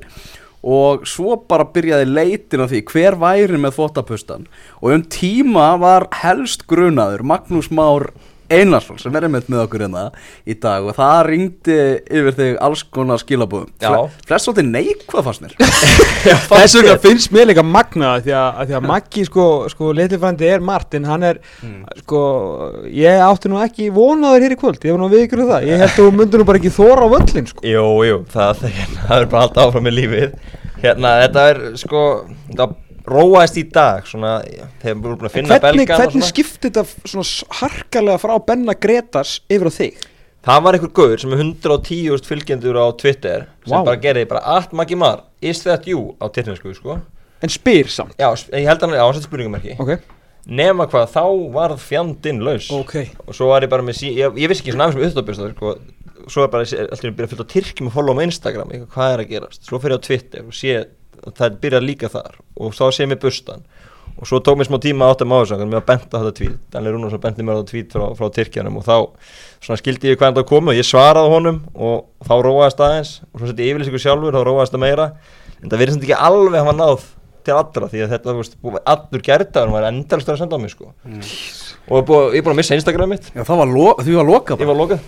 Og 0.73 1.07
svo 1.09 1.35
bara 1.49 1.67
byrjaði 1.75 2.05
leitin 2.07 2.63
á 2.63 2.71
því 2.71 2.83
hver 2.87 3.17
væri 3.19 3.57
með 3.59 3.73
þvóttapustan 3.75 4.45
og 4.79 4.93
um 4.95 5.01
tíma 5.11 5.73
var 5.81 6.07
helst 6.21 6.63
grunaður 6.69 7.25
Magnús 7.27 7.67
Már 7.73 8.13
Einarsson 8.51 8.99
sem 9.01 9.15
er 9.15 9.27
einmitt 9.27 9.49
með 9.51 9.63
okkur 9.63 9.83
hérna 9.85 10.03
í 10.49 10.55
dag 10.59 10.85
og 10.87 10.95
það 10.97 11.19
ringdi 11.29 11.77
yfir 12.03 12.37
þig 12.37 12.57
alls 12.67 12.83
konar 12.93 13.21
skilabúðum 13.21 13.69
Já. 13.83 13.93
flest 14.27 14.47
svolítið 14.47 14.69
neikvað 14.71 15.27
fannst 15.29 15.45
mér. 15.45 15.55
Þess 16.49 16.77
vegna 16.79 16.97
finnst 17.03 17.33
mér 17.35 17.49
líka 17.51 17.65
magnað 17.65 18.25
því 18.27 18.35
að, 18.39 18.49
að 18.49 18.71
því 18.71 18.77
að 18.79 18.87
Maggi 18.91 19.25
sko, 19.29 19.47
sko 19.73 19.91
litlifrændi 19.97 20.49
er 20.49 20.65
Martin, 20.65 21.07
hann 21.09 21.27
er 21.29 21.41
sko, 22.03 22.23
ég 22.91 23.23
átti 23.25 23.51
nú 23.51 23.61
ekki 23.63 23.89
vonaður 23.95 24.47
hér 24.47 24.57
í 24.57 24.59
kvöld, 24.59 24.81
ég 24.83 24.95
var 24.95 25.03
nú 25.03 25.11
við 25.13 25.27
ykkur 25.27 25.45
um 25.45 25.51
það. 25.53 25.69
Ég 25.69 25.83
held 25.83 25.91
að 25.91 25.99
þú 25.99 26.09
myndir 26.19 26.43
nú 26.43 26.49
bara 26.49 26.61
ekki 26.61 26.73
þóra 26.77 27.07
á 27.07 27.13
völlin 27.15 27.49
sko. 27.49 27.65
Jú, 27.67 27.87
jú, 28.09 28.19
það, 28.33 28.63
það, 28.63 28.81
það 29.07 29.17
er 29.17 29.29
bara 29.33 29.47
alltaf 29.47 29.69
áfram 29.69 29.87
með 29.87 29.97
lífið. 30.01 30.39
Hérna, 30.83 31.17
þetta 31.23 31.43
er 31.53 31.61
sko 31.79 32.01
Það 32.53 32.73
róaðist 33.09 33.59
í 33.59 33.65
dag 33.73 34.07
Svona, 34.07 34.37
að 34.39 35.03
hvernig, 35.03 35.91
hvernig 35.91 36.27
skipti 36.27 36.69
þetta 36.69 36.85
svona 37.09 37.59
harkalega 37.61 38.21
frá 38.21 38.33
Benna 38.47 38.75
Gretas 38.79 39.37
yfir 39.51 39.69
á 39.69 39.73
þig? 39.73 40.01
Það 40.43 40.63
var 40.65 40.75
einhver 40.77 40.91
gauður 40.97 41.21
sem 41.23 41.33
er 41.35 41.43
110.000 41.45 42.27
fylgjendur 42.27 42.79
á 42.79 42.85
Twitter 42.99 43.45
Sem 43.63 43.75
Vá. 43.77 43.83
bara 43.87 43.99
gerði 44.03 44.25
bara 44.31 44.43
At 44.57 44.73
Maggi 44.75 44.97
Mar, 44.99 45.23
is 45.41 45.63
that 45.63 45.87
you? 45.87 46.13
á 46.19 46.27
tyrknesku, 46.27 46.73
sko. 46.75 46.99
En 47.43 47.51
spyr 47.51 47.89
samt. 47.91 48.15
Já, 48.19 48.29
ég 48.55 48.67
held 48.67 48.83
hann, 48.85 48.95
já, 48.95 49.03
hann 49.03 49.15
sett 49.17 49.27
spurningamerki. 49.27 49.75
Ok, 49.83 49.97
Nema 50.43 50.87
hvað, 50.91 51.09
þá 51.13 51.23
varð 51.55 51.79
fjandinn 51.79 52.41
laus. 52.43 52.67
Ok. 52.75 52.97
Og 53.27 53.35
svo 53.35 53.47
var 53.51 53.63
ég 53.63 53.71
bara 53.71 53.83
með 53.85 54.01
sí, 54.01 54.09
ég, 54.17 54.33
ég 54.39 54.51
vissi 54.51 54.63
ekki 54.63 54.73
svona 54.75 54.89
aðeins 54.89 54.99
með 54.99 55.09
uppdópist 55.11 55.45
sko, 55.55 55.75
Svo 56.31 56.45
er 56.45 56.51
bara, 56.51 56.63
alltaf 56.63 57.03
ég 57.03 57.15
byrja 57.17 57.27
að 57.27 57.31
fylgja 57.33 57.45
tyrkjum 57.51 57.87
og 57.89 57.95
follow 57.97 58.15
á 58.15 58.23
Instagram, 58.23 58.69
eitthvað, 58.71 58.91
hvað 58.95 59.13
er 59.13 59.23
að 59.23 59.31
gerast? 59.31 59.65
Svo 59.67 59.79
fyrir 59.83 59.95
ég 59.97 60.03
á 60.03 60.07
Twitter 60.07 60.45
og 60.47 60.55
sé 60.55 60.75
að 60.79 60.85
það 61.31 61.57
byrjar 61.63 61.85
líka 61.85 62.11
þar. 62.11 62.37
Og 62.59 62.75
þá 62.77 62.85
sé 62.93 63.07
mér 63.09 63.21
bustan 63.23 63.65
Og 64.13 64.27
svo 64.29 64.37
tók 64.45 64.59
mér 64.59 64.67
smá 64.67 64.77
tíma 64.81 65.07
átt 65.09 65.23
að 65.25 65.31
svo 65.49 65.57
Mér 65.57 65.79
var 65.81 65.87
bent 65.87 66.11
á 66.13 66.21
þetta 66.21 66.33
tweet. 66.37 66.59
Danli 66.73 66.91
Rúnarsson 66.93 67.21
benti 67.23 67.45
mér 67.45 67.57
þetta 67.59 67.71
tweet 67.71 67.95
frá, 67.95 68.03
frá 68.19 68.29
Tyrkjanum 68.35 68.77
Og 68.77 68.85
þá 68.85 69.73
skildi 69.79 70.11
ég 70.11 70.19
hvað 70.19 70.35
þetta 70.35 70.45
komu 70.51 70.73
Og 70.73 70.77
ég 70.77 70.85
svaraði 70.85 71.33
honum 71.33 71.57
og 71.73 72.05
þá 72.27 72.33
róaðist 72.45 72.83
aðeins. 72.85 73.13
Og 73.31 73.41
svo 73.41 73.49
setti 73.49 73.65
ég 73.65 73.73
yfirlýsingu 73.73 74.03
sjálfur, 74.03 74.37
þá 74.37 74.45
róaðist 74.45 74.75
það 74.75 74.83
meira. 74.85 75.09
En 75.63 75.71
það 75.71 75.81
verið 75.81 75.97
samt 75.97 76.05
ekki 76.05 76.21
alveg 76.29 76.59
að 76.59 76.67
hafa 76.67 76.77
náð 76.77 77.09
til 77.43 77.57
allra 77.57 77.89
Því 77.91 78.03
að 78.05 78.13
þetta, 78.13 78.29
þú 78.29 78.43
veist, 78.43 78.55
allur 78.93 79.25
gerðdagur 79.25 79.73
var 79.73 79.89
endalst 79.89 80.29
að 80.29 80.39
senda 80.43 80.59
á 80.59 80.63
mig 80.63 80.71
sko. 80.75 80.93
Og 81.89 82.13
ég 82.31 82.39
er 82.39 82.45
búin 82.45 82.53
að 82.53 82.61
missa 82.61 82.77
Instagram 82.77 83.15
mitt. 83.15 83.33
Já, 83.33 83.41
það 83.43 83.63
var, 83.63 83.73
lo 83.73 83.89
var 83.97 84.29
lokað 84.29 84.63
Ég 84.63 84.69
var 84.69 84.79
lokað 84.79 85.03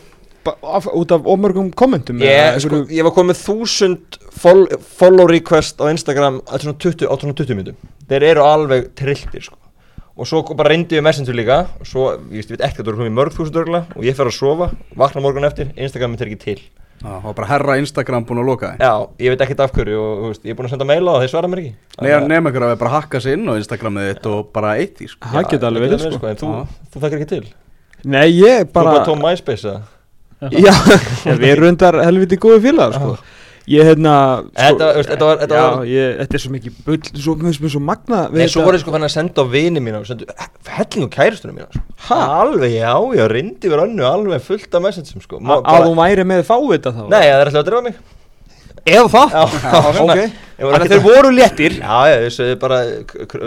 af, 0.52 0.88
út 0.94 1.12
af 1.16 1.26
ómörgum 1.26 1.72
kommentum 1.78 2.22
ég, 2.22 2.30
eða 2.30 2.62
sko, 2.64 2.82
ég 2.92 3.06
var 3.08 3.14
komið 3.16 3.42
þúsund 3.42 4.18
fol 4.36 4.66
follow 5.00 5.30
request 5.32 5.82
á 5.82 5.90
Instagram 5.90 6.42
á 6.46 6.56
svona 6.62 6.78
20, 6.78 7.08
á 7.10 7.14
svona 7.18 7.38
20 7.38 7.60
minnum 7.60 7.94
Þeir 8.06 8.28
eru 8.28 8.44
alveg 8.46 8.92
trilltir 8.94 9.42
sko. 9.48 9.58
Og 10.16 10.28
svo 10.30 10.44
bara 10.56 10.72
reyndi 10.72 10.96
ég 10.96 11.04
messenger 11.04 11.36
líka 11.36 11.66
Og 11.82 11.90
svo, 11.90 12.08
ég 12.30 12.40
veist, 12.40 12.52
ég 12.52 12.56
veit 12.56 12.66
ekki 12.70 12.82
að 12.82 12.86
þú 12.86 12.94
eru 12.94 13.02
komið 13.04 13.16
mörg 13.18 13.36
þúsund 13.36 13.62
örgla 13.64 13.82
Og 13.98 14.06
ég 14.06 14.16
fer 14.16 14.30
að 14.30 14.38
sofa, 14.38 14.70
vakna 14.96 15.24
morgun 15.26 15.48
eftir 15.48 15.74
Instagram 15.76 16.14
mitt 16.14 16.24
er 16.24 16.32
ekki 16.32 16.44
til. 16.46 16.60
Já, 17.02 17.10
það 17.10 17.26
var 17.26 17.36
bara 17.36 17.50
herra 17.50 17.74
Instagram 17.82 18.24
búin 18.26 18.40
að 18.40 18.48
loka 18.48 18.70
þið 18.72 18.86
Já, 18.86 18.94
ég 19.26 19.34
veit 19.34 19.42
ekkert 19.44 19.64
af 19.66 19.74
hverju 19.76 19.98
og 20.00 20.22
þú 20.22 20.30
veist, 20.30 20.46
ég 20.46 20.54
er 20.54 20.60
búin 20.60 20.70
að 20.70 20.76
senda 20.76 20.88
maila 20.88 21.18
og 21.18 21.26
þeir 21.26 21.32
svara 21.34 21.50
mér 21.52 21.62
ekki. 21.62 21.74
Nefn 22.06 22.30
nefn 22.32 22.50
ykkur 22.52 22.66
að 22.66 22.72
við 22.72 22.80
bara 22.86 22.94
hakka 22.94 23.22
sér 23.26 23.36
inn 23.36 23.52
á 23.52 23.54
Instagramið 23.60 24.08
þitt 24.14 24.30
og 24.32 24.48
bara 24.56 24.72
eitt 24.80 25.04
í 25.04 25.10
sko. 25.12 25.34
það 25.34 25.50
geta 25.52 25.70
alveg 25.70 25.86
verið 25.86 26.16
sko. 26.16 26.30
En 26.32 26.40
þú, 26.40 26.54
þú 26.94 27.04
þekkir 27.04 27.20
ekki 27.20 27.30
til. 27.34 27.44
Nei 28.06 28.26
ég 28.32 28.64
Þú 28.64 28.64
er 28.64 28.72
bara 28.80 28.96
bara 28.96 29.10
tóm 29.10 29.22
MySpace 29.26 29.68
eða 29.68 29.84
já, 30.52 30.74
við 31.40 31.48
erum 31.54 31.66
rundar 31.70 31.98
helviti 32.06 32.38
góði 32.42 32.62
félagar 32.70 32.98
sko. 33.00 33.16
Ég 33.66 33.82
hérna 33.82 34.12
sko, 34.46 34.62
Þetta- 34.62 34.90
þetta 35.10 35.26
var- 35.26 35.40
þetta 35.42 35.58
já, 35.58 35.70
ég, 35.90 36.10
þetta 36.20 36.38
er 36.38 36.42
svo 36.44 36.52
mikið 36.54 36.74
bull 36.86 37.00
svo, 37.18 37.34
mér 37.42 37.72
svo 37.74 37.80
magna 37.82 38.20
við 38.30 38.44
Nei, 38.44 38.46
svo 38.46 38.60
þetta- 38.62 38.66
voru 38.68 38.82
sko 38.84 38.92
fann 38.94 39.08
að 39.08 39.14
senda 39.16 39.42
á 39.42 39.46
vini 39.50 39.82
mína 39.82 40.02
og 40.04 40.06
sendu 40.06 40.28
hellinu 40.70 41.08
kærustunum 41.16 41.56
mína 41.58 41.66
sko. 41.74 41.82
Ha? 42.12 42.20
Alveg, 42.44 42.76
já, 42.78 42.92
já, 43.18 43.24
reyndi 43.32 43.72
við 43.72 43.82
önnu 43.88 44.06
alveg 44.06 44.44
fullt 44.46 44.70
af 44.78 44.84
messageum 44.86 45.24
sko. 45.26 45.40
Að 45.42 45.82
þú 45.88 45.96
væri 45.98 46.28
með 46.30 46.44
fávita 46.46 46.94
þá? 46.94 47.02
Nei, 47.10 47.24
það 47.26 47.40
er 47.40 47.50
alltaf 47.50 47.64
að 47.64 47.68
drefa 47.72 47.88
mig. 47.88 47.98
Eða 48.86 49.08
það? 49.16 49.34
Já, 49.34 49.44
já, 49.66 49.82
svona. 49.98 50.14
ok 50.14 50.42
Ég 50.56 50.64
var 50.70 50.76
Þannig 50.76 50.86
að 50.86 50.92
þeir 50.94 51.04
voru 51.10 51.30
léttir. 51.36 51.74
Já, 51.82 51.96
þessu 52.22 52.46
er 52.54 52.60
bara, 52.62 52.78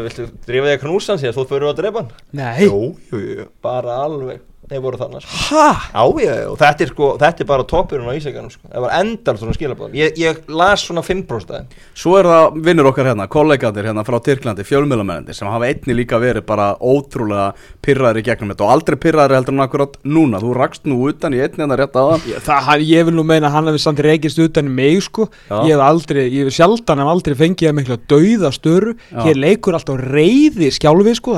viltu 0.03 0.25
drífa 0.51 0.67
þig 0.67 0.75
að 0.75 0.83
knúsa 0.83 1.15
síðan 1.23 1.37
þú 1.39 1.45
fyrir 1.55 1.69
að 1.71 1.79
drepa 1.79 2.03
hann? 2.03 2.11
Nei. 2.37 2.67
Jú, 2.67 2.81
jú, 3.15 3.21
jú, 3.39 3.47
bara 3.65 3.95
alveg, 4.03 4.43
þeir 4.69 4.83
voru 4.85 5.01
þannig 5.01 5.25
sko. 5.25 5.39
Ha? 5.49 5.69
Já, 5.93 6.03
já, 6.25 6.35
þetta 6.61 6.85
er 6.85 6.91
sko, 6.93 7.09
þetta 7.23 7.45
er 7.45 7.49
bara 7.49 7.67
toppurinn 7.69 8.09
á 8.09 8.15
ísækjanum 8.19 8.53
sko. 8.53 8.69
Það 8.69 8.85
var 8.85 8.95
endal 8.99 9.37
svona 9.41 9.57
skilabóðum 9.57 9.97
ég, 9.99 10.19
ég 10.21 10.41
las 10.53 10.85
svona 10.85 11.05
5% 11.07 11.53
af 11.55 11.63
þeim 11.63 11.67
Svo 11.99 12.17
er 12.19 12.29
það 12.29 12.59
vinnur 12.69 12.91
okkar 12.91 13.11
hérna, 13.11 13.29
kollegadir 13.33 13.89
hérna 13.89 14.05
frá 14.07 14.19
Tyrklandi, 14.25 14.67
fjölmjölamennandi 14.69 15.37
sem 15.37 15.49
hafa 15.51 15.71
einni 15.71 15.97
líka 15.97 16.21
verið 16.23 16.45
bara 16.49 16.69
ótrúlega 16.79 17.49
pyrraðir 17.85 18.23
í 18.23 18.27
gegnum 18.29 18.53
þetta 18.53 18.67
og 18.67 18.75
aldrei 18.77 18.99
pyrraðir 19.01 19.39
heldur 19.39 19.57
en 19.57 19.65
akkurat 19.65 19.97
núna, 20.05 20.41
þú 20.43 20.55
rakst 20.59 20.89
nú 20.89 21.01
utan 21.09 21.37
í 21.37 21.43
einni 21.43 21.65
hérna 21.65 21.79
rétt 21.79 21.97
aðan 21.99 22.25
það, 22.45 22.63
hann, 22.69 22.85
ég 22.89 23.09
vil 23.09 23.17
nú 23.17 23.25
meina 23.27 23.49
að 23.49 23.57
hann 23.57 23.71
hefði 23.73 23.83
samt 23.85 24.03
reykist 24.05 24.43
utan 24.43 24.69
í 24.69 24.75
mig 24.79 25.01
sko 25.07 25.29
Já. 25.49 25.63
Ég 25.69 25.73
hef 25.75 25.85
aldrei, 25.85 26.25
ég 26.27 26.49
hef 26.49 26.57
sjaldan 26.57 27.03
hef 27.03 27.13
aldrei 27.13 27.37
fengið 27.39 27.71
að 27.71 27.77
miklu 27.79 27.99
dauða 28.11 28.51
störu 28.55 28.95
Já. 28.99 29.23
Hér 29.25 29.41
leikur 29.41 29.79
alltaf 29.79 30.01
reyði 30.03 30.71
skjálfi 30.75 31.15
sko 31.19 31.37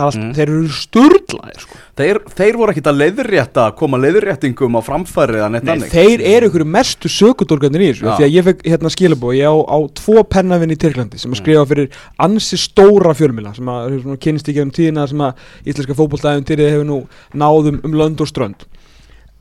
Mm. 2.01 2.07
Þeir 2.07 2.41
þeir, 2.41 2.59
voru 2.61 2.75
ekkit 2.75 2.91
að 2.91 2.99
leiðrétta, 3.05 3.67
koma 3.79 4.01
leiðréttingum 4.01 4.79
á 4.79 4.81
framfærið 4.87 5.45
að 5.45 5.55
neitt 5.55 5.69
Nei, 5.69 5.73
þannig 5.75 5.95
þeir 5.95 6.25
eru 6.33 6.51
ykkur 6.51 6.67
mestu 6.79 7.13
sökudólgarnir 7.13 7.85
í 7.85 7.91
þessu. 7.93 8.09
Því 8.09 8.27
að 8.27 8.35
ég 8.37 8.49
fekk 8.49 8.67
hérna 8.73 8.95
skilabóð, 8.97 9.37
ég 9.39 9.53
á, 9.53 9.57
á 9.61 9.79
tvo 10.01 10.25
pennavinn 10.33 10.75
í 10.75 10.81
Tyrklandi 10.81 11.21
sem 11.21 11.37
að 11.37 11.43
skrifa 11.43 11.69
fyrir 11.71 12.03
ansi 12.27 12.59
stóra 12.61 13.15
fjölmila 13.17 13.55
sem 13.57 13.71
að 13.71 14.01
kynst 14.25 14.51
í 14.51 14.57
gegnum 14.57 14.75
tíðina 14.75 15.07
sem 15.11 15.25
að 15.25 15.47
íslenska 15.65 15.97
fótboltaðum 15.99 16.47
til 16.49 16.61
hefur 16.65 16.87
nú 16.89 17.01
náðum 17.37 17.81
um 17.87 17.97
lönd 18.01 18.23
og 18.23 18.31
strönd 18.31 18.67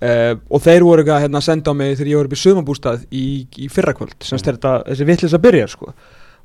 uh, 0.04 0.34
og 0.50 0.64
þeir 0.64 0.86
voru 0.88 1.06
hérna, 1.08 1.40
að 1.40 1.48
senda 1.48 1.74
á 1.74 1.80
mig 1.80 1.98
þegar 1.98 2.12
ég 2.12 2.20
var 2.20 2.30
upp 2.30 2.38
í 2.38 2.42
sömabústað 2.44 3.06
í, 3.10 3.26
í 3.60 3.70
fyrrakvöld 3.72 4.18
sem 4.24 4.38
mm. 4.38 4.46
þetta, 4.48 4.74
þessi 4.90 5.10
vittlis 5.10 5.38
að 5.38 5.46
byrja 5.48 5.70
sko 5.72 5.94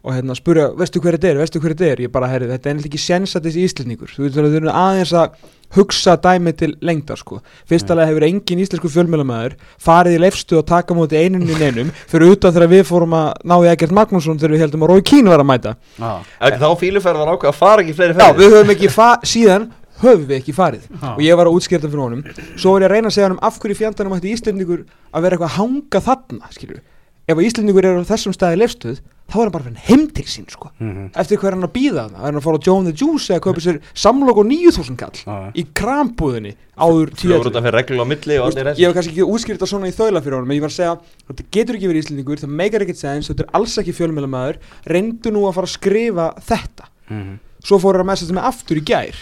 og 0.05 0.13
hérna 0.13 0.35
spurja, 0.37 0.69
veistu 0.77 1.01
hver 1.01 1.17
þetta 1.17 1.31
er, 1.33 1.39
veistu 1.41 1.61
hver 1.63 1.73
þetta 1.73 1.87
er? 1.95 2.01
Ég 2.05 2.11
bara, 2.13 2.29
herri, 2.29 2.47
þetta 2.51 2.69
er 2.69 2.75
ennlega 2.75 2.91
ekki 2.93 3.01
séns 3.01 3.33
að 3.39 3.47
þessi 3.49 3.63
íslendingur. 3.65 4.11
Þú 4.13 4.27
veit, 4.27 4.35
þau 4.37 4.49
eru 4.59 4.73
aðeins 4.73 5.13
að 5.17 5.39
hugsa 5.75 6.15
dæmi 6.23 6.53
til 6.55 6.75
lengdar, 6.85 7.17
sko. 7.19 7.39
Fyrstalega 7.71 8.11
hefur 8.13 8.27
engin 8.29 8.61
íslensku 8.63 8.91
fjölmjölamæður 8.93 9.57
farið 9.83 10.19
í 10.19 10.21
leifstu 10.23 10.59
og 10.61 10.67
taka 10.69 10.95
móti 10.95 11.17
einunni 11.19 11.57
neinum 11.59 11.89
fyrir 12.07 12.35
utan 12.37 12.53
þegar 12.55 12.71
við 12.75 12.85
fórum 12.91 13.17
að 13.17 13.31
ná 13.49 13.57
í 13.65 13.71
Egert 13.73 13.97
Magnússon 13.97 14.39
þegar 14.39 14.55
við 14.55 14.63
heldum 14.67 14.85
að 14.87 14.93
Rói 14.93 15.03
Kín 15.09 15.33
var 15.33 15.43
að 15.43 15.49
mæta. 15.51 15.73
Já. 15.99 16.13
Þá 16.61 16.69
fíluferðan 16.85 17.33
ákveð 17.35 17.51
að 17.51 17.59
fara 17.65 17.83
ekki 17.83 17.97
fleiri 17.99 18.15
já, 18.15 18.21
ferðir. 18.23 18.39
við 18.45 18.55
höfum 18.59 18.75
ekki 18.77 18.93
fa- 18.95 19.19
síðan 19.27 19.67
höfum 20.05 20.29
við 20.31 20.37
ekki 20.39 20.55
farið. 20.55 20.87
Já. 21.01 21.11
og 21.17 21.23
ég 21.25 21.37
var 21.41 21.51
að 21.51 21.57
útskýrta 21.59 21.91
fyrir 21.91 22.05
honum. 22.05 22.23
Svo 22.61 22.77
var 22.77 22.85
ég 22.85 22.91
að 22.91 22.95
reyna 22.95 23.11
að 23.11 23.17
segja 23.17 23.29
honum 23.33 23.43
af 23.43 23.59
hverju 23.63 23.77
fjandanum 23.81 24.15
ætti 24.21 24.35
Íslendingur 24.37 24.85
að 25.15 25.23
vera 25.27 25.37
eitthvað 25.39 25.51
að 25.51 25.59
hanga 25.59 26.01
þarna 26.07 26.51
skilju, 26.55 26.81
ef 27.29 27.37
að 27.39 27.45
Íslendingur 27.49 27.85
er 27.89 27.99
á 28.01 28.05
þessum 28.05 28.35
staði 28.37 28.59
leifstuð, 28.61 28.99
þá 29.25 29.35
er 29.39 29.43
hann 29.47 29.53
bara 29.55 29.65
fyrir 29.65 29.85
heim 29.89 30.03
til 30.13 30.25
sín 30.29 30.45
sko 30.53 30.69
Mhm. 30.79 31.11
eftir 31.17 31.39
hvað 31.41 31.49
er 31.49 31.55
hann 31.57 31.65
að 31.65 31.73
býða 31.73 32.03
það 32.13 32.19
er 32.21 32.25
hann 32.29 32.37
að 32.37 32.43
fara 32.45 32.59
á 32.61 32.65
Joe 32.67 32.79
and 32.79 32.87
the 32.89 32.93
Juice 32.93 33.29
eða 33.33 33.41
kaupa 33.41 33.61
sér 33.65 33.79
samlokk 33.95 34.37
og 34.43 34.47
9000 34.47 34.97
kall 35.01 35.17
Já. 35.25 35.53
í 35.57 35.65
krambúðinni 35.73 36.55
áður 36.77 37.09
tíu 37.17 37.31
Fljóður 37.33 37.49
utan 37.51 37.63
fyrir 37.65 37.79
reglu 37.81 38.03
á 38.05 38.07
milli 38.13 38.37
og 38.39 38.47
allir 38.53 38.75
ég 38.77 38.87
hef 38.87 38.95
kannski 38.95 39.13
ekki 39.15 39.25
útskýrt 39.33 39.59
það 39.65 39.71
svona 39.73 39.89
í 39.89 39.97
þaula 39.97 40.21
fyrir 40.21 40.37
honum 40.37 40.51
en 40.51 40.57
ég 40.59 40.61
var 40.61 40.69
að 40.69 40.79
segja, 40.79 40.99
þetta 41.31 41.45
getur 41.51 41.75
ekki 41.79 41.89
verið 41.89 42.03
Íslendingur 42.05 42.43
það 42.45 42.53
meikar 42.61 42.81
ekkert 42.85 43.01
sens, 43.01 43.29
þetta 43.33 43.41
er 43.47 43.51
alls 43.55 43.79
ekki 43.81 43.97
fjölmjölamæður 43.97 44.57
reyndu 44.93 45.33
nú 45.33 45.49
að 45.49 45.55
fara 45.55 45.67
að 45.67 45.77
skrifa 45.79 46.27
þetta 46.45 46.85
Mhm. 47.09 47.39
svo 47.65 47.79
fóru 47.81 48.01
að 48.01 48.07
messa 48.07 48.27
þetta 48.27 48.37
með 48.37 48.49
aftur 48.53 48.77
í 48.77 48.85
gær 48.85 49.17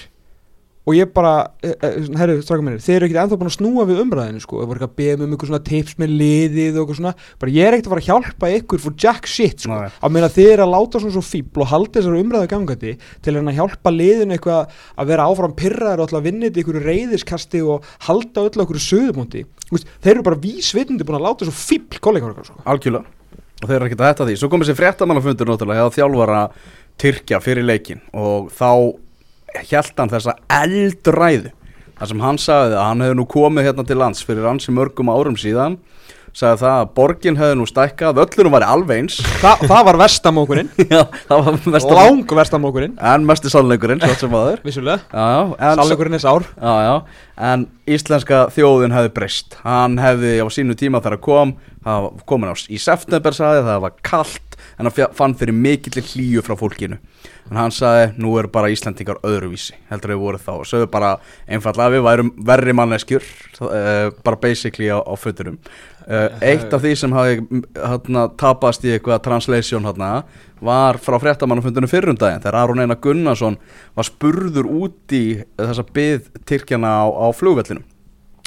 og 0.82 0.96
ég 0.96 1.12
bara, 1.14 1.46
eh, 1.62 1.74
svona, 2.02 2.18
herru, 2.18 2.42
stráka 2.42 2.64
mennir 2.64 2.82
þeir 2.82 2.96
eru 2.96 3.06
ekkert 3.06 3.20
ennþá 3.22 3.36
búin 3.38 3.50
að 3.50 3.58
snúa 3.58 3.84
við 3.86 4.00
umræðinu 4.02 4.40
sko, 4.42 4.58
það 4.58 4.68
voru 4.70 4.78
ekki 4.80 4.88
að 4.88 4.98
beða 4.98 5.22
um 5.22 5.34
ykkur 5.36 5.48
svona 5.50 5.66
tips 5.68 5.94
með 6.00 6.08
liðið 6.18 6.74
og 6.74 6.82
eitthvað 6.82 6.98
svona, 6.98 7.14
bara 7.38 7.52
ég 7.54 7.62
er 7.62 7.72
ekkert 7.76 7.86
að 7.86 7.92
fara 7.92 8.02
að 8.02 8.08
hjálpa 8.10 8.46
ykkur 8.58 8.80
for 8.82 8.92
jack 8.98 9.24
shit 9.30 9.58
sko, 9.62 9.76
Nei. 9.78 9.90
að 10.02 10.10
meina 10.16 10.28
þið 10.34 10.48
eru 10.56 10.62
að 10.66 10.74
láta 10.74 10.98
svona 10.98 11.14
svo 11.14 11.22
fíbl 11.22 11.62
og 11.62 11.70
halda 11.70 11.94
þessar 12.00 12.18
umræðu 12.18 12.50
gangandi 12.50 12.92
til 13.22 13.32
að 13.38 13.58
hjálpa 13.60 13.94
liðinu 13.94 14.34
eitthvað 14.34 14.62
að 14.98 15.06
vera 15.12 15.28
áfram 15.30 15.54
pyrraðar 15.54 16.02
og 16.02 16.04
alltaf 16.08 16.26
vinnið 16.26 16.58
ykkur 16.64 16.82
reyðiskasti 16.82 17.62
og 17.62 17.86
halda 18.08 18.38
öll 18.42 18.62
okkur 18.66 18.82
söðumóndi, 18.82 19.46
þeir 20.02 20.14
eru 20.16 20.26
bara 20.26 20.42
vísvitandi 20.42 21.06
búin 21.06 21.20
að 21.22 21.26
láta 21.30 21.46
svo 21.46 21.54
fíbl 21.54 22.02
kollegar 22.02 22.34
okkar 22.34 22.50
sko. 22.50 22.58
Og 23.62 23.70
þeir 23.70 23.78
eru 23.78 23.86
Tyrkja 27.00 27.40
fyrir 27.42 27.64
leikin 27.66 28.02
og 28.14 28.50
þá 28.54 28.68
hann 29.54 30.12
þessa 30.12 30.36
eldræðu. 30.48 31.52
Þar 31.98 32.10
sem 32.10 32.22
hann 32.24 32.38
sagði 32.40 32.76
að 32.76 32.86
hann 32.88 33.04
hefði 33.04 33.16
nú 33.20 33.26
komið 33.30 33.68
hérna 33.68 33.86
til 33.86 33.98
lands 34.00 34.24
fyrir 34.26 34.48
ansi 34.50 34.74
mörgum 34.74 35.12
árum 35.12 35.36
síðan 35.38 35.78
sagði 36.32 36.62
það 36.62 36.76
að 36.78 36.92
borgin 36.96 37.36
hefði 37.36 37.56
nú 37.60 37.66
stækkað 37.68 38.14
völlunum 38.16 38.54
væri 38.56 38.68
alveg 38.72 39.00
eins. 39.02 39.18
Þa, 39.42 39.50
það 39.68 39.82
var 39.88 39.98
vestamókurinn. 40.00 40.70
Já, 40.94 41.02
það 41.28 41.42
var 41.46 41.58
mest 41.74 41.92
lang 41.92 42.34
vestamókurinn, 42.38 42.94
en 43.12 43.26
mesti 43.28 43.52
sannleikurinn 43.52 44.00
sannleikurinn 45.82 46.16
er 46.16 46.24
sár. 46.24 46.48
Já, 46.56 46.72
já, 46.86 46.94
en 47.52 47.66
íslenska 47.92 48.46
þjóðin 48.56 48.96
hefði 48.96 49.12
breyst. 49.18 49.58
Hann 49.66 50.00
hefði 50.00 50.38
á 50.40 50.46
sínu 50.52 50.78
tíma 50.80 51.04
þegar 51.04 51.22
kom 51.28 51.54
Það 51.82 52.04
var 52.04 52.26
komin 52.30 52.52
á 52.52 52.54
í 52.70 52.78
september 52.78 53.34
sagði 53.34 53.64
Það 53.66 53.80
var 53.82 53.94
kalt 54.06 54.58
En 54.78 54.86
hann 54.86 55.14
fann 55.18 55.34
fyrir 55.38 55.56
mikillir 55.56 56.06
hlýju 56.12 56.44
frá 56.46 56.54
fólkinu 56.58 56.98
En 57.50 57.58
hann 57.58 57.72
sagði, 57.74 58.12
nú 58.22 58.32
eru 58.38 58.48
bara 58.52 58.70
Íslendingar 58.72 59.18
öðruvísi. 59.26 59.74
Heldur 59.90 60.14
við 60.14 60.20
voru 60.22 60.38
þá. 60.40 60.52
Og 60.54 60.68
sögðu 60.68 60.88
bara 60.92 61.10
einfallega 61.50 61.96
við 61.96 62.04
værum 62.06 62.30
verri 62.48 62.74
manneskjur 62.76 63.26
uh, 63.60 64.12
Bara 64.24 64.38
basically 64.40 64.88
á, 64.88 65.02
á 65.02 65.14
föturum 65.18 65.58
uh, 66.06 66.28
Eitt 66.40 66.72
af 66.72 66.84
því 66.84 66.94
sem 66.98 67.16
hafi 67.16 67.42
hana, 67.76 68.24
tapast 68.40 68.86
í 68.86 68.94
eitthvað 68.94 69.24
translation 69.26 69.88
hana, 69.88 70.22
Var 70.62 71.00
frá 71.02 71.18
fréttamannafundinu 71.22 71.90
fyrrundaginn 71.90 72.42
Þegar 72.44 72.60
Aron 72.62 72.84
Einar 72.84 73.00
Gunnarsson 73.02 73.58
var 73.98 74.08
spurður 74.08 74.70
út 74.70 75.16
í 75.18 75.24
þessa 75.58 75.86
byð 75.92 76.30
Tyrkjana 76.48 76.94
á, 77.02 77.06
á 77.10 77.26
flugvellinum. 77.34 77.84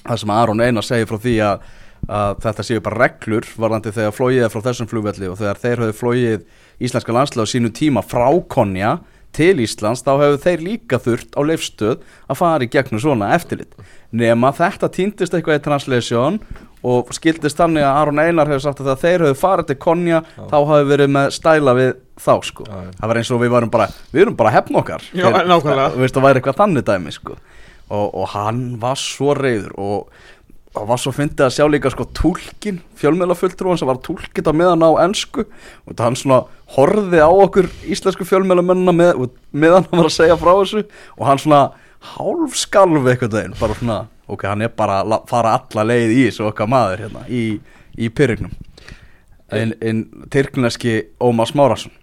Það 0.06 0.22
sem 0.22 0.38
Aron 0.40 0.64
Einar 0.64 0.86
segir 0.86 1.10
frá 1.10 1.20
því 1.20 1.40
að, 1.44 1.72
að 2.08 2.38
þetta 2.46 2.66
séu 2.66 2.84
bara 2.86 3.02
reglur 3.04 3.48
varðandi 3.60 3.94
þegar 3.96 4.16
flóið 4.16 4.46
er 4.46 4.54
frá 4.54 4.64
þessum 4.70 4.90
flugvelli 4.90 5.30
og 5.30 5.42
þegar 5.42 5.62
þeir 5.62 5.84
höfðu 5.84 5.98
flóið 6.00 6.46
íslenska 6.80 7.16
landslega 7.16 7.48
á 7.48 7.54
sínu 7.54 7.74
tíma 7.76 8.04
frá 8.06 8.28
Konja 8.52 8.98
til 9.36 9.60
Íslands 9.64 10.04
þá 10.06 10.14
hefur 10.22 10.40
þeir 10.46 10.64
líka 10.64 11.00
þurft 11.02 11.36
á 11.36 11.42
leifstöð 11.44 12.04
að 12.32 12.40
fara 12.40 12.66
í 12.66 12.72
gegnum 12.72 13.02
svona 13.04 13.34
eftirlit. 13.36 13.76
Nema 14.16 14.54
þetta 14.56 14.90
týndist 14.96 15.36
eitthvað 15.36 15.60
í 15.60 15.64
translation 15.66 16.40
og 16.86 17.12
skildist 17.16 17.60
þannig 17.60 17.84
að 17.84 18.00
Aron 18.00 18.22
Einar 18.22 18.52
hefur 18.52 18.64
sagt 18.68 18.82
að 18.84 18.92
þegar 18.92 19.02
þeir 19.04 19.26
höfðu 19.26 19.40
farið 19.42 19.70
til 19.72 19.78
Konja 19.86 20.22
þá 20.38 20.58
hafi 20.72 20.90
verið 20.92 21.12
með 21.18 21.30
stæla 21.36 21.76
við 21.76 21.92
þá 22.22 22.34
sko. 22.48 22.68
Já, 22.70 22.78
já. 22.86 22.92
það 23.00 23.12
var 23.12 23.22
eins 23.22 23.34
og 23.34 23.44
við 23.44 23.54
varum 23.56 23.74
bara 23.74 23.90
við 24.14 24.26
erum 24.26 24.40
bara 24.40 24.56
hefn 24.56 24.80
okkar. 24.82 25.08
Já, 25.12 25.28
nákvæmlega. 25.34 25.90
Þú 25.96 26.04
veist 26.06 26.18
það 26.18 26.28
væri 26.30 26.42
eitthvað 26.42 26.60
þannig 26.62 26.88
dæmi 26.88 27.16
sko. 27.16 27.40
Og, 27.86 28.06
og 28.18 28.32
hann 28.32 28.62
var 28.82 28.98
svo 28.98 29.36
reyður 29.38 29.76
og, 29.78 30.22
og 30.80 30.90
var 30.90 31.02
svo 31.02 31.14
fyndið 31.16 31.46
að 31.48 31.54
sjá 31.56 31.66
líka 31.70 31.92
sko 31.94 32.08
túlkin, 32.18 32.82
fjölmjölafulltrúan 33.00 33.80
sem 33.80 33.90
var 33.90 34.02
túlkit 34.04 34.48
á 34.48 34.54
meðan 34.56 34.86
á 34.86 34.92
ensku. 35.06 35.48
Og 35.88 36.00
hann 36.00 36.18
svona 36.20 36.44
horfði 36.76 37.22
á 37.24 37.30
okkur 37.30 37.70
íslensku 37.90 38.28
fjölmjölamennina 38.28 38.96
með, 38.96 39.26
meðan 39.56 39.88
hann 39.88 40.02
var 40.02 40.10
að 40.10 40.18
segja 40.18 40.38
frá 40.40 40.54
þessu 40.60 40.86
og 41.18 41.26
hann 41.30 41.42
svona 41.42 41.64
hálfskalvi 42.16 43.14
eitthvað 43.14 43.34
deginn, 43.38 43.58
bara 43.60 43.78
svona 43.80 44.00
ok, 44.28 44.46
hann 44.50 44.66
er 44.66 44.74
bara 44.74 45.02
að 45.04 45.28
fara 45.30 45.56
alla 45.60 45.86
leið 45.92 46.14
í 46.16 46.22
þessu 46.28 46.48
okkar 46.50 46.70
maður 46.70 47.06
hérna 47.06 47.26
í, 47.30 47.44
í 47.98 48.10
pyrignum 48.14 48.54
en, 49.54 49.74
en 49.82 50.04
tyrkneski 50.34 50.98
Ómar 51.22 51.50
Smárasson 51.50 51.94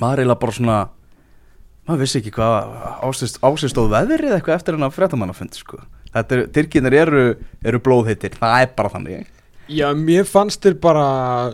maður 0.00 0.22
eiginlega 0.22 0.42
bara 0.44 0.56
svona 0.56 0.78
maður 1.88 2.04
vissi 2.04 2.20
ekki 2.22 2.34
hvað 2.36 2.76
ásist, 3.08 3.40
ásist 3.44 3.80
og 3.80 3.90
veðrið 3.92 4.36
eitthvað 4.36 4.58
eftir 4.58 4.78
hennar 4.78 4.94
fréttamannafund 4.94 5.58
sko. 5.58 5.82
Þetta 6.14 6.36
er, 6.38 6.46
tyrkinir 6.52 6.94
eru, 6.94 7.22
eru 7.64 7.78
blóðhittir, 7.80 8.34
það 8.38 8.62
er 8.62 8.72
bara 8.76 8.88
þannig. 8.96 9.26
Já, 9.72 9.86
mér 9.96 10.24
fannst 10.28 10.60
þér 10.66 10.74
bara 10.82 11.06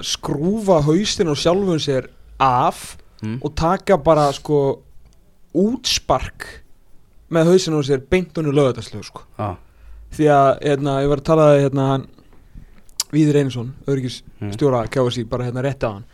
skrúfa 0.02 0.80
haustin 0.86 1.28
og 1.30 1.36
sjálfun 1.38 1.78
sér 1.82 2.08
af 2.40 2.96
Mm. 3.22 3.40
og 3.42 3.50
taka 3.58 3.96
bara 3.98 4.28
sko 4.32 4.78
útspark 5.58 6.44
með 7.34 7.48
haustin 7.50 7.74
og 7.74 7.82
sér 7.86 7.98
beintunni 8.10 8.52
lögataslegu 8.54 9.02
sko. 9.04 9.24
Ah, 9.42 9.56
því 10.14 10.28
að 10.32 10.50
hérna, 10.62 10.94
ég 11.02 11.10
var 11.10 11.18
að 11.22 11.26
tala 11.28 11.46
hérna 11.58 11.86
Víður 13.10 13.38
Einarsson, 13.40 13.70
öryggis 13.88 14.22
Mm. 14.40 14.52
stjóra 14.52 14.84
KFC, 14.88 15.24
bara 15.24 15.44
hérna 15.44 15.62
rétti 15.64 15.82
á 15.88 15.92
hann. 15.92 16.04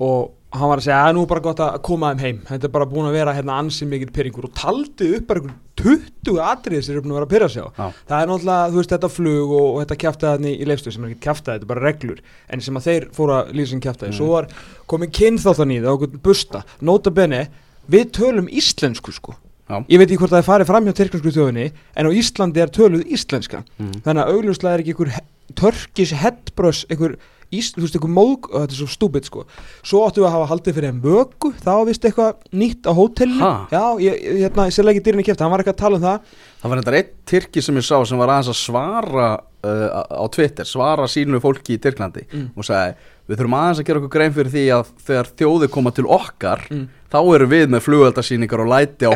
Og 0.00 0.30
hann 0.52 0.68
var 0.68 0.80
að 0.80 0.84
segja 0.84 1.00
að 1.06 1.14
nú 1.16 1.22
er 1.24 1.28
bara 1.30 1.42
gott 1.46 1.60
að 1.64 1.76
koma 1.86 2.10
þeim 2.12 2.22
heim. 2.26 2.38
Þetta 2.48 2.68
er 2.68 2.72
bara 2.74 2.86
búin 2.90 3.06
að 3.08 3.14
vera 3.16 3.32
hérna 3.36 3.54
ansi 3.62 3.86
mikill 3.88 4.10
pyrringur 4.12 4.46
og 4.50 4.54
taldi 4.58 5.08
upp 5.16 5.26
bara 5.30 5.40
einhver 5.40 5.54
20 5.82 6.40
atriði 6.44 6.82
sem 6.84 6.96
er 6.98 7.04
búin 7.04 7.14
að 7.14 7.18
vera 7.20 7.28
að 7.28 7.32
pyrra 7.32 7.48
sig 7.54 7.64
á. 7.64 7.68
Það 8.10 8.16
er 8.18 8.28
náttúrulega, 8.30 8.66
þú 8.72 8.80
veist, 8.82 8.92
þetta 8.92 9.10
flug 9.14 9.54
og, 9.56 9.68
og 9.70 9.78
þetta 9.82 9.98
kjaftaði 10.04 10.52
í 10.52 10.68
leifstöð 10.68 10.96
sem 10.96 11.06
er 11.06 11.14
ekki 11.14 11.24
kjaftaði, 11.26 11.54
þetta 11.56 11.66
er 11.68 11.72
bara 11.72 11.84
reglur 11.86 12.20
en 12.52 12.64
sem 12.66 12.76
að 12.80 12.88
þeir 12.90 13.06
fóru 13.16 13.36
að 13.38 13.54
lýsa 13.56 13.72
sem 13.72 13.82
kjaftaði 13.86 14.12
Mm. 14.12 14.18
svo 14.18 14.28
var 14.34 14.50
komið 14.92 15.14
kynþáttan 15.18 15.72
í 15.72 15.80
það 15.80 15.94
okkur 15.96 16.20
busta, 16.28 16.62
nota 16.84 17.10
bene 17.10 17.40
við 17.88 18.10
tölum 18.18 18.48
íslensku 18.52 19.12
sko. 19.16 19.34
Já. 19.72 19.78
ég 19.88 19.98
veit 20.02 20.10
ekki 20.10 20.18
hvort 20.20 20.32
það 20.34 20.42
er 20.42 20.48
farið 20.50 20.68
fram 20.68 20.84
hjá 20.84 20.92
tyrknarsku 20.98 21.30
þjóðinni 21.32 21.66
en 21.96 22.06
á 22.06 22.10
Íslandi 22.12 22.60
er 22.60 22.72
töluð 22.74 23.06
íslenska 23.14 23.62
mm. 23.78 24.02
þannig 24.04 24.22
að 24.26 24.32
augljóslega 24.34 24.74
er 24.74 24.82
ekki 24.82 24.92
einhver 24.92 25.12
törkis 25.56 26.12
headbrush, 26.18 26.82
einhver 26.90 27.14
ís, 27.52 27.70
þú 27.76 27.84
veist, 27.84 27.96
eitthvað 27.98 28.14
móðg 28.16 28.48
og 28.50 28.56
þetta 28.64 28.72
er 28.74 28.80
svo 28.80 28.88
stúbid 28.94 29.28
sko. 29.28 29.44
Svo 29.84 30.02
áttum 30.06 30.24
við 30.24 30.28
að 30.30 30.36
hafa 30.38 30.50
haldið 30.52 30.76
fyrir 30.78 30.88
þeim 30.92 31.00
vöku 31.04 31.52
var 31.62 31.72
vist 31.90 32.08
eitthvað 32.08 32.34
nýtt 32.62 32.88
á 32.88 32.92
hótelinu. 32.96 33.52
Já, 33.72 33.84
ég, 34.06 34.18
hérna, 34.42 34.66
ég 34.70 34.76
sérlega 34.76 34.96
ekki 34.98 35.06
dýrinni 35.10 35.26
kæft 35.28 35.44
hann 35.44 35.52
var 35.52 35.62
eitthvað 35.64 35.76
að 35.76 35.82
tala 35.84 36.00
um 36.00 36.04
það. 36.08 36.36
Það 36.62 36.70
var 36.74 36.82
þetta 36.82 36.98
einn 37.00 37.10
Tyrki 37.32 37.62
sem 37.64 37.76
ég 37.80 37.86
sá 37.86 37.96
sem 38.06 38.18
var 38.22 38.32
aðeins 38.34 38.52
að 38.52 38.58
svara 38.60 39.28
uh, 39.38 40.02
á 40.10 40.24
Twitter, 40.32 40.68
svara 40.68 41.08
sínu 41.10 41.40
fólki 41.42 41.76
í 41.76 41.80
Tyrklandi 41.82 42.26
Mm. 42.32 42.48
og 42.56 42.64
sagði 42.66 42.94
við 43.30 43.38
þurfum 43.38 43.54
aðeins 43.58 43.80
að 43.82 43.86
gera 43.88 44.00
okkur 44.02 44.12
grein 44.16 44.32
fyrir 44.34 44.50
því 44.52 44.62
að 44.74 44.88
þegar 45.06 45.28
þjóðir 45.38 45.70
koma 45.74 45.92
til 45.94 46.04
okkar 46.10 46.64
Mm. 46.70 46.86
þá 47.12 47.18
erum 47.36 47.50
við 47.52 47.66
með 47.70 47.84
flugeldasýningar 47.86 48.62
og 48.64 48.70
læti 48.72 49.06
á 49.06 49.12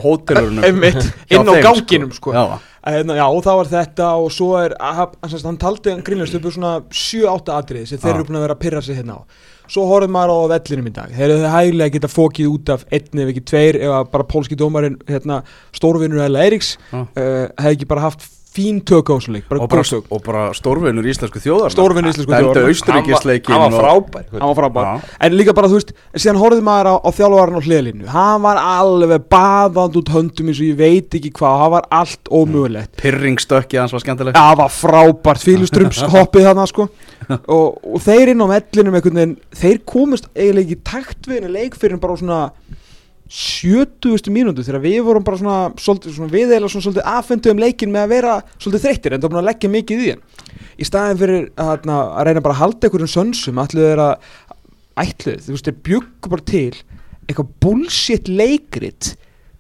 hjá 1.31 1.39
inn 1.41 1.49
á 1.49 1.53
þeim, 1.55 1.63
ganginum, 1.67 2.13
sko. 2.15 2.35
Já, 2.37 2.59
Að, 2.87 2.95
hérna, 3.01 3.17
já, 3.19 3.25
og 3.27 3.41
það 3.43 3.57
var 3.59 3.69
þetta 3.73 4.09
og 4.23 4.29
svo 4.31 4.49
er 4.63 4.75
að- 4.79 5.17
hann, 5.43 5.57
taldi 5.59 5.95
grínlega 6.07 6.39
upp 6.39 6.53
svona 6.55 6.73
7-8 6.95 7.51
atriði 7.57 7.89
sem 7.91 7.99
þeir 7.99 8.15
eru 8.15 8.25
búin 8.29 8.39
að 8.39 8.45
vera 8.47 8.55
að 8.55 8.61
pyrra 8.63 8.83
sig 8.87 8.97
hérna 9.01 9.17
á. 9.19 9.21
Svo 9.67 9.87
horfum 9.91 10.13
maður 10.15 10.31
á 10.31 10.39
vellinum 10.55 10.87
í 10.87 10.93
dag. 10.95 11.11
Þeir 11.11 11.33
eru 11.35 11.51
hæglega 11.51 11.93
geta 11.97 12.07
fókið 12.13 12.47
út 12.53 12.69
af 12.77 12.85
einn 12.93 13.19
ef 13.25 13.33
ekki 13.33 13.43
tveir 13.51 13.81
ef 13.83 13.91
að 13.91 14.11
bara 14.13 14.29
pólski 14.31 14.55
dómarinn 14.61 15.01
hérna, 15.11 15.41
stórvinnur 15.75 16.23
Ella 16.23 16.45
Eiríks 16.47 16.77
Já. 16.93 17.01
uh, 17.03 17.49
hefði 17.59 17.75
ekki 17.75 17.89
bara 17.91 18.01
haft 18.07 18.23
fín 18.57 18.81
tök 18.89 19.13
á 19.13 19.15
þessu 19.17 19.35
leik 19.37 19.47
bara 19.51 19.63
og, 19.63 19.71
bara, 19.71 20.21
bara 20.27 20.45
stórvinnur 20.57 21.07
íslensku 21.13 21.43
þjóðar 21.45 21.75
Stórvinur 21.75 22.13
íslensku 22.15 22.33
Dæmdu 22.33 22.49
þjóðarinnar. 22.49 22.73
Austuríkisleikin 22.73 23.55
hann 23.55 23.77
var 23.77 23.85
frábær. 23.85 24.27
Hann 24.33 24.49
var 24.51 24.59
frábær. 24.61 24.87
Já. 24.87 25.17
en 25.27 25.37
líka 25.37 25.55
bara 25.57 25.71
þú 25.71 25.81
veist 25.81 25.93
síðan 26.17 26.41
horfði 26.41 26.67
maður 26.67 26.91
á, 26.91 26.95
á 27.05 27.11
þjálfarinn 27.21 27.61
á 27.61 27.67
hliðalínu 27.67 28.11
hann 28.17 28.45
var 28.47 28.61
alveg 28.63 29.27
baðand 29.33 29.99
út 30.01 30.13
höndum 30.15 30.51
eins 30.51 30.61
og 30.63 30.71
ég 30.71 30.79
veit 30.81 31.19
ekki 31.19 31.33
hvað. 31.37 31.59
Hann 31.63 31.75
var 31.77 31.89
allt 32.01 32.31
ómögulegt. 32.31 32.95
Pyrringstökki 33.01 33.81
hans 33.81 33.95
var 33.95 34.05
skemmtilegt. 34.05 34.39
Það 34.39 34.57
var 34.63 34.73
frábært. 34.73 35.45
Fílustrums 35.45 36.03
hoppið 36.15 36.49
þarna 36.51 36.67
sko. 36.71 36.89
Og, 37.51 37.79
og 37.83 38.03
þeir 38.05 38.31
inn 38.31 38.43
á 38.45 38.47
vellinum 38.47 38.95
einhvern 38.95 39.17
veginn, 39.19 39.33
þeir 39.59 39.81
komist 39.89 40.29
eiginlega 40.37 40.63
ekki 40.63 40.77
takt 40.87 41.27
við 41.27 41.41
henni 41.41 41.49
leik 41.57 41.75
fyrir 41.81 41.99
bara 41.99 42.15
svona 42.21 42.41
70. 43.27 44.31
mínútu 44.31 44.63
þegar 44.63 44.83
við 44.85 44.99
vorum 45.07 45.25
bara 45.27 45.39
svona, 45.41 45.59
svolítið, 45.83 46.15
svona 46.15 46.31
við 46.31 46.53
eiginlega 46.53 46.73
svona 46.73 46.87
svolítið 46.87 47.09
affendu 47.11 47.53
um 47.53 47.63
leikin 47.63 47.91
með 47.95 48.05
að 48.05 48.13
vera 48.15 48.35
svolítið 48.55 48.85
þreyttir 48.85 49.17
en 49.17 49.23
það 49.25 49.33
var 49.33 49.41
að 49.41 49.49
leggja 49.49 49.71
mikið 49.73 50.05
í 50.05 50.11
hann 50.13 50.23
í 50.77 50.87
staðin 50.87 51.21
fyrir 51.21 51.49
að, 51.59 51.89
að, 51.91 52.21
reyna 52.29 52.45
bara 52.45 52.55
að 52.55 52.61
halda 52.63 52.87
einhverjum 52.87 53.13
sönsum 53.13 53.63
ætluð 53.63 53.89
þeir 53.91 54.03
að 54.05 54.29
ætluð, 55.03 55.41
þú 55.43 55.57
veist, 55.57 55.67
þeir 55.67 55.81
bjuggu 55.89 56.33
bara 56.33 56.47
til 56.53 56.75
eitthvað 57.27 57.53
bullshit 57.65 58.31
leikrit 58.31 59.13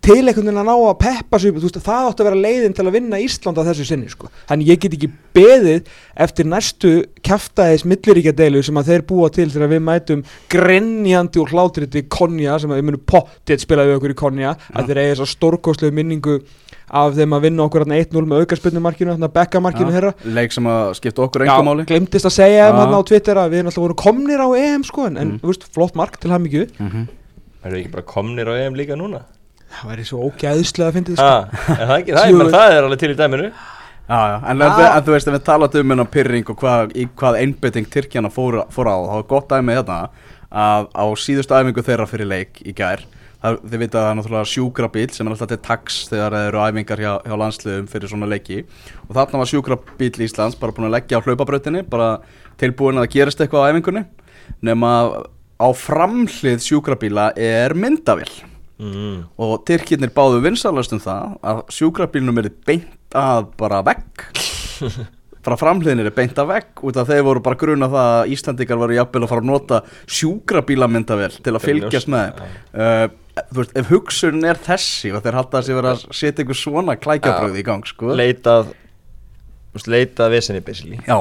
til 0.07 0.17
einhvern 0.23 0.47
veginn 0.47 0.61
að 0.63 0.69
ná 0.69 0.75
að 0.77 0.99
peppa 1.03 1.41
þú 1.43 1.53
veist, 1.57 1.79
það 1.83 2.09
átti 2.11 2.23
að 2.25 2.29
vera 2.31 2.41
leiðin 2.47 2.75
til 2.79 2.87
að 2.87 2.95
vinna 2.97 3.19
Ísland 3.23 3.59
á 3.59 3.67
þessu 3.67 3.87
sinni, 3.89 4.09
sko. 4.13 4.31
Þannig 4.49 4.71
ég 4.71 4.81
get 4.85 4.95
ekki 4.97 5.11
beðið 5.37 5.91
eftir 6.27 6.47
næstu 6.49 6.93
kjaftaðis 7.27 7.85
milliríkjadeilu 7.91 8.63
sem 8.67 8.79
að 8.81 8.91
þeir 8.93 9.05
búa 9.11 9.31
til 9.35 9.49
þegar 9.51 9.73
við 9.75 9.83
mætum 9.89 10.23
grenjandi 10.53 11.43
og 11.43 11.51
hlátriti 11.53 12.05
konja 12.09 12.59
sem 12.63 12.71
að 12.73 12.81
við 12.81 12.87
munum 12.91 13.03
pottið 13.11 13.63
spilaði 13.67 13.93
við 13.93 13.99
okkur 14.01 14.15
í 14.15 14.19
konja 14.23 14.55
að 14.73 14.89
þeir 14.93 15.01
eigi 15.03 15.13
þess 15.17 15.25
að 15.27 15.33
stórkostlegu 15.35 15.97
minningu 15.99 16.39
af 16.87 17.17
þeim 17.19 17.35
að 17.35 17.45
vinna 17.49 17.65
okkur 17.67 17.83
hérna 17.83 17.99
1-0 17.99 18.29
með 18.31 18.45
aukarspinnumarkinu, 18.45 19.15
hérna 19.17 19.31
bekkamarkinu 19.35 19.91
þeirra 19.91 20.13
leik 20.39 20.53
sem 20.55 20.69
að 20.71 20.93
skipta 21.01 21.25
okkur 21.27 21.43
einhver 21.43 21.67
máli 21.67 21.87
glemtist 21.89 22.29
að 22.31 22.37
segja 22.37 22.69
um 22.71 22.77
Já. 22.77 22.83
hérna 22.85 23.01
á 23.03 23.09
Twitter 23.11 23.41
að 23.43 23.57
við 23.57 23.65
náttúrulega 23.67 23.87
vorum 23.89 24.03
komnir 24.05 24.45
á 24.47 24.49
EM 24.55 24.85
sko 24.87 25.07
en, 25.11 25.17
en 25.19 25.33
Mm. 25.35 25.41
þú 25.43 25.51
veist, 25.51 25.67
flott 25.75 25.97
mark 25.99 26.21
til 26.23 26.31
hann 26.31 26.45
mikið 26.47 26.79
Mhm. 26.79 27.09
erum 27.65 27.75
við 27.75 27.81
ekki 27.83 27.91
bara 27.97 28.07
komnir 28.07 28.47
á 28.47 28.55
EM 28.55 28.75
líka 28.79 28.95
núna 28.95 29.25
það 29.73 29.91
væri 29.91 30.05
svo 30.09 30.21
ógæðslega 30.29 30.91
að 30.91 30.99
fyndið 30.99 31.19
sko. 31.19 31.33
er 31.75 31.83
það 31.83 31.97
ekki, 31.97 32.15
það, 32.17 32.29
er, 32.29 32.53
það 32.55 32.77
er 32.77 32.87
alveg 32.87 33.03
til 33.03 33.11
í 33.13 33.19
dæminu. 33.19 33.49
Já, 34.07 34.19
já, 34.31 34.37
en, 34.39 34.63
Já. 34.63 34.67
en, 34.71 34.87
en 34.87 35.03
þú 35.03 35.15
veist, 35.17 35.29
ef 35.29 35.35
við 35.35 35.45
talaðum 35.49 35.83
um 35.83 35.93
hennar 35.97 36.09
pyrring 36.15 36.51
og 36.53 36.61
hvað, 36.61 36.95
í 36.95 37.09
hvað 37.19 37.41
einbytting 37.43 37.89
Tyrkjana 37.91 38.31
fór, 38.31 38.61
fór 38.71 38.87
á, 38.87 38.97
þá 39.03 39.17
er 39.19 39.29
gott 39.33 39.51
dæmi 39.51 39.75
þetta 39.81 39.97
að 40.57 40.87
á 40.95 41.05
síðustu 41.19 41.57
æfingu 41.59 41.83
þeirra 41.89 42.07
fyrir 42.07 42.31
leik 42.31 42.61
í 42.63 42.75
gær, 42.79 43.03
það, 43.43 43.59
þið 43.67 43.83
vita 43.83 43.99
að 43.99 44.05
það 44.05 44.11
er 44.13 44.19
náttúrulega 44.21 44.51
sjúkrabíl 44.53 45.09
sem 45.11 45.27
er 45.27 45.35
alltaf 45.35 45.51
til 45.51 45.59
tax 45.67 45.99
þegar 46.13 46.39
það 46.39 46.47
eru 46.52 46.63
æfingar 46.69 47.02
hjá, 47.02 47.11
hjá 47.26 47.37
landsliðum 47.43 47.91
fyrir 47.91 48.13
svona 48.15 48.31
leiki. 48.31 48.63
Og 49.09 49.15
þarna 49.19 49.43
var 49.43 49.50
sjúkrabíl 49.50 50.13
Íslands 50.29 50.61
bara 50.63 50.76
búin 50.76 50.87
að 50.87 50.95
leggja 51.00 51.19
á 51.19 51.25
hlaupabrautinni, 51.26 51.83
bara 51.91 52.13
tilbúin 52.63 53.00
að 53.00 53.09
það 53.09 53.17
gerist 53.19 53.43
eitthvað 53.43 53.67
á 53.67 53.69
æfingunni 53.75 54.07
nema 54.63 54.93
á 55.59 55.69
framhlið 55.75 56.63
sjúkrabíla 56.63 57.33
er 57.35 57.75
myndavél 57.75 58.31
mm. 58.82 59.19
og 59.43 59.58
Tyrkirnir 59.69 60.12
báðu 60.15 60.41
vinsalast 60.45 60.95
um 60.97 61.02
það 61.02 61.36
að 61.50 61.60
sjúkrabílnum 61.76 62.41
er 62.43 62.50
beint 62.69 63.17
að 63.17 63.52
bara 63.60 63.82
vegg. 63.86 64.26
Bara 65.47 65.54
framhliðinir 65.60 66.08
er 66.08 66.15
beint 66.17 66.39
að 66.43 66.49
vegg 66.50 66.80
út 66.89 66.97
af 66.99 67.06
þeir 67.06 67.21
voru 67.23 67.39
bara 67.39 67.58
gruna 67.60 67.86
það 67.86 68.08
að 68.17 68.32
Íslandikar 68.34 68.80
varu 68.80 68.97
jafnvel 68.97 69.21
að 69.23 69.30
fara 69.30 69.45
að 69.45 69.47
nota 69.47 69.76
sjúkrabílamyndavel 70.17 71.28
til 71.36 71.52
að 71.52 71.62
fylgjast 71.62 72.10
með 72.10 72.25
þeim. 72.41 72.56
Uh, 72.75 73.04
þú 73.52 73.60
veist, 73.60 73.76
ef 73.78 73.93
hugsunin 73.93 74.49
er 74.50 74.58
þessi 74.67 75.12
og 75.15 75.23
þeir 75.23 75.39
halda 75.39 75.60
að 75.60 75.69
sér 75.69 75.78
vera 75.78 75.93
að 75.95 76.02
setja 76.19 76.43
einhver 76.43 76.58
svona 76.58 76.97
klækjabröð 76.99 77.60
í 77.60 77.65
gang 77.69 77.86
sko. 77.86 78.10
Leitað 78.19 78.75
leitað 79.86 80.34
vesinni 80.34 80.65
basically. 80.67 80.99
Já, 81.06 81.21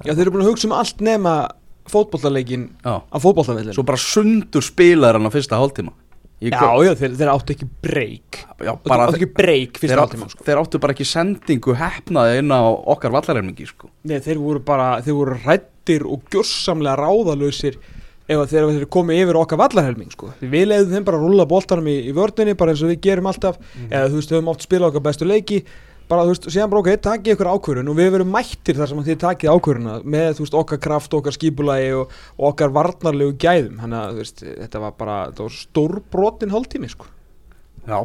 Já, 0.00 0.14
þeir 0.14 0.24
eru 0.24 0.32
búin 0.38 0.46
að 0.46 0.54
hugsa 0.54 0.70
um 0.70 0.78
allt 0.78 1.04
nema 1.04 1.36
fótbollaleikin 1.90 2.70
já. 2.84 3.02
á 3.02 3.16
fótbollavellinu 3.18 3.74
svo 3.74 3.84
bara 3.86 3.98
sundur 3.98 4.62
spilar 4.62 5.18
hann 5.18 5.26
á 5.26 5.32
fyrsta 5.34 5.58
hálftíma 5.58 5.92
Ég 6.42 6.50
Já, 6.56 6.70
já, 6.82 6.92
þeir, 6.98 7.12
þeir 7.20 7.30
áttu 7.30 7.54
ekki 7.54 7.66
breyk 7.86 8.38
já, 8.66 8.72
Áttu 8.74 9.14
ekki 9.18 9.28
breyk 9.36 9.76
þeir, 9.78 9.82
fyrsta 9.84 9.98
á- 9.98 10.02
hálftíma 10.02 10.28
sko. 10.32 10.44
þeir 10.48 10.60
áttu 10.64 10.80
bara 10.82 10.94
ekki 10.96 11.06
sendingu 11.06 11.74
hefnaði 11.78 12.38
inn 12.42 12.50
á 12.50 12.60
okkar 12.66 13.12
vallarhermingi 13.14 13.66
sko. 13.70 13.90
Nei, 14.10 14.18
þeir 14.24 14.40
voru 14.42 14.62
bara, 14.66 14.88
þeir 15.06 15.14
voru 15.20 15.36
rættir 15.44 16.02
og 16.08 16.24
gjörsamlega 16.34 16.96
ráðalausir 16.98 17.78
ef 18.32 18.38
að 18.38 18.50
þeir, 18.54 18.66
þeir 18.74 18.88
komið 18.96 19.22
yfir 19.22 19.38
okkar 19.38 19.58
vallarhelming 19.62 20.10
sko. 20.14 20.32
Við 20.42 20.66
leiðum 20.70 20.92
þeim 20.96 21.06
bara 21.06 21.18
að 21.20 21.24
rúlla 21.28 21.46
boltanum 21.50 21.88
í, 21.92 21.96
í 22.10 22.12
vördunni 22.16 22.56
bara 22.58 22.72
eins 22.74 22.82
og 22.82 22.90
við 22.90 23.00
gerum 23.06 23.26
alltaf. 23.30 23.58
Eða 23.90 24.08
þú 24.10 24.18
veist, 24.18 24.30
við 24.32 24.38
höfum 24.40 24.52
oft 24.54 24.66
spilað 24.66 24.90
okkar 24.92 25.06
bestu 25.10 25.28
leiki 25.28 25.62
bara 26.12 26.24
þú 26.28 26.32
veist, 26.34 26.48
síðan 26.52 26.72
bara 26.72 26.82
ok, 26.84 26.90
takið 27.08 27.34
ykkur 27.36 27.50
ákvörun 27.56 27.90
og 27.92 27.98
við 27.98 28.10
verum 28.16 28.32
mættir 28.36 28.78
þar 28.78 28.90
sem 28.92 29.02
að 29.02 29.10
þið 29.10 29.20
takið 29.24 29.52
ákvöruna 29.56 29.98
með 30.14 30.30
þú 30.38 30.46
veist, 30.46 30.56
okkar 30.62 30.80
kraft, 30.86 31.16
okkar 31.18 31.36
skipulagi 31.36 31.92
og, 31.98 32.16
og 32.38 32.48
okkar 32.52 32.74
varnarlegu 32.76 33.36
gæðum. 33.42 33.78
Þannig 33.82 33.98
að 34.02 34.10
þú 34.12 34.22
veist, 34.22 34.42
þetta 34.48 34.82
var 34.84 34.98
bara 35.00 35.20
þetta 35.30 35.46
var 35.48 35.56
stórbrotin 35.58 36.52
hálftími 36.54 36.92
sko. 36.92 37.08
já, 37.82 37.98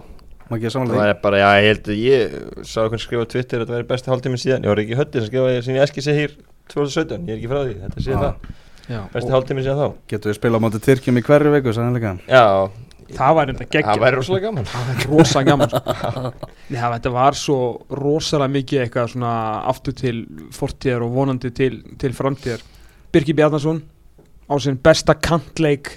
maður 0.48 0.58
ekki 0.58 0.68
það 0.68 0.76
samanlega 0.78 1.08
er 1.12 1.20
bara, 1.28 1.42
já, 1.44 1.50
ég 1.60 1.68
held 1.72 1.90
að 1.92 2.04
ég 2.04 2.38
sá 2.64 2.78
hvernig 2.86 3.04
skrifa 3.04 3.28
á 3.28 3.32
Twitter 3.34 3.60
að 3.60 3.66
þetta 3.66 3.78
væri 3.78 3.90
besti 3.92 4.14
hálftíminn 4.14 4.44
síðan. 4.44 4.64
Ég 4.64 4.74
var 4.74 4.84
ekki 4.86 4.98
hötti 5.02 5.20
sem 5.22 5.28
skrifa 5.32 5.52
ég 5.54 5.68
sinni 5.68 5.84
eski 5.84 6.06
sig 6.06 6.18
hér 6.22 6.38
2017, 6.72 7.28
ég 7.28 7.36
er 7.36 7.42
ekki 7.42 7.52
frá 7.52 7.60
því, 7.64 7.76
þetta 7.84 8.06
sé 8.06 8.16
Já. 8.16 8.20
það. 8.24 8.52
Já, 8.88 9.00
besti 9.12 9.34
hálftíminn 9.36 9.66
síðan 9.68 9.82
þá. 9.84 9.96
Getur 10.14 10.32
við 10.32 10.38
spilað 10.40 10.60
á 10.60 10.64
móti 10.64 10.80
Tyrkjum 10.88 11.20
í 11.20 11.24
hverju 11.28 11.54
viku, 11.58 11.74
sannleika 11.76 12.14
já, 12.24 12.44
það 13.16 13.36
var 13.38 13.50
enda 13.52 13.64
það 13.66 13.72
geggjað 13.78 14.02
væri 14.04 14.18
rosalega 14.20 14.48
gaman. 14.50 14.66
Það 14.72 14.88
var 14.88 15.06
rosa 15.12 15.44
gaman 15.48 15.70
sko. 15.72 15.94
Já, 16.78 16.84
þetta 16.94 17.12
var 17.16 17.38
svo 17.40 17.58
rosalega 18.02 18.54
mikið 18.58 18.82
eitthvað 18.84 19.12
svona 19.14 19.34
aftur 19.72 19.96
til 19.98 20.16
fortíðar 20.58 21.06
og 21.08 21.14
vonandi 21.16 21.52
til, 21.56 21.72
til 22.02 22.12
framtíðar. 22.18 22.64
Birki 23.16 23.34
Bjarnason 23.38 23.80
á 24.48 24.54
sinn 24.64 24.80
besta 24.84 25.16
kantleik 25.16 25.94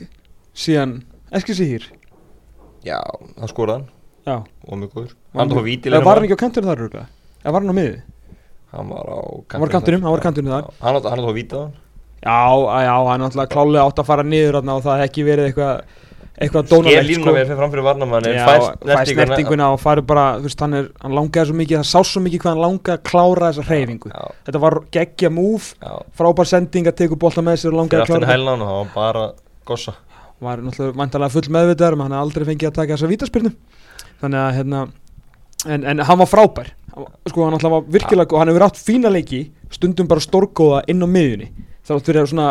síðan 0.54 1.00
Eskil 1.34 1.54
Sýr 1.58 1.84
já, 2.86 2.98
það 3.38 3.50
skoraði 3.52 3.84
Já, 4.26 4.36
og 4.66 4.78
mjög 4.78 4.90
góður. 4.94 5.12
Var 5.32 5.46
hann 5.46 5.66
eða 5.90 6.04
var 6.04 6.18
hann 6.20 6.26
ekki 6.28 6.36
á 6.36 6.42
kanturinn 6.42 6.68
þar 6.70 6.80
örugglega? 6.84 7.06
eða 7.40 7.52
var 7.54 7.62
hann 7.64 7.70
á 7.72 7.76
miði? 7.78 8.00
hann 8.70 8.90
var 8.90 9.06
á 9.10 9.18
Hann 9.50 9.60
var 9.62 9.70
á 9.70 9.74
kantinum, 9.74 10.02
hann 10.04 10.12
var 10.14 10.20
á 10.20 10.26
kantinum. 10.26 10.50
þar. 10.52 10.66
Hann 10.80 10.98
átti- 10.98 11.10
hann 11.10 11.22
tók 11.24 11.34
víti 11.34 11.56
á 11.56 11.62
hann 11.62 11.72
Já, 12.20 12.36
að- 12.52 12.84
já, 12.84 12.94
hann 13.10 13.20
er 13.20 13.26
alltaf 13.30 13.48
klálega 13.48 13.84
átt 13.88 13.98
að 14.02 14.06
fara 14.10 14.22
niður 14.22 14.58
og 14.60 14.82
það 14.84 14.98
hef 15.00 15.08
ekki 15.10 15.24
verið 15.24 15.46
eitthvað 15.48 15.82
eitthvað 16.40 16.70
dónalegt 16.70 17.06
línuna 17.08 17.32
vel 17.36 17.44
fyrir 17.44 17.58
framfyrir 17.58 17.84
varnamann 17.84 18.28
Já, 18.30 18.44
fær 18.48 18.62
fær 18.88 19.10
snertinguna 19.10 19.66
og 19.74 19.80
farið 19.82 20.06
bara, 20.08 20.24
þú 20.38 20.48
veist, 20.48 20.62
hann, 20.64 20.76
er, 20.78 20.86
hann 21.02 21.16
langaði 21.18 21.50
svo 21.50 21.56
mikið, 21.58 21.80
það 21.82 21.88
sá 21.90 22.10
svo 22.10 22.22
mikið 22.24 22.42
hvað 22.44 22.54
hann 22.54 22.62
langaði 22.64 22.94
að 22.96 23.02
klára 23.10 23.50
þessa 23.50 23.66
hreyfingu. 23.68 24.12
já, 24.14 24.22
Þetta 24.48 24.62
var 24.64 24.78
geggja 24.96 25.32
múf, 25.36 25.68
frábær 26.16 26.48
sending 26.48 26.88
að 26.88 26.98
teka 27.02 27.20
bolta 27.20 27.44
með 27.44 27.60
sér 27.60 27.74
og 27.74 27.82
langaði 27.82 28.06
að 28.06 28.12
klára 28.14 28.32
hann 28.32 28.64
var 28.70 28.90
bara 28.94 29.26
gossa. 29.68 29.96
Var 30.40 30.64
náttúrulega 30.64 30.96
vantarlega 30.96 31.34
full 31.36 31.52
meðvitaður, 31.52 32.00
menn 32.00 32.08
hann 32.08 32.22
aldrei 32.22 32.46
fengið 32.48 32.70
að 32.70 32.76
taka 32.78 32.96
þessa 32.96 33.10
vítaspyrnu. 33.10 33.50
Þannig 34.22 34.40
að, 34.40 34.52
hérna, 34.56 34.84
en, 35.68 35.88
en 35.92 36.04
hann 36.08 36.20
var 36.22 36.30
frábær. 36.30 36.70
Sko, 37.28 37.44
hann 37.44 37.58
alltaf 37.58 37.74
var 37.74 37.84
virkilega, 37.92 38.32
og 38.32 38.40
hann 38.40 38.48
hefur 38.48 38.64
átt 38.64 38.80
fína 38.80 39.12
leiki, 39.12 39.42
stundum 39.68 40.08
bara 40.08 40.24
stórgóða 40.24 40.80
inn 40.88 41.04
á 41.04 41.08
miðjunni. 41.08 41.50
Áttur 41.90 42.20
að 42.20 42.30
svona, 42.30 42.48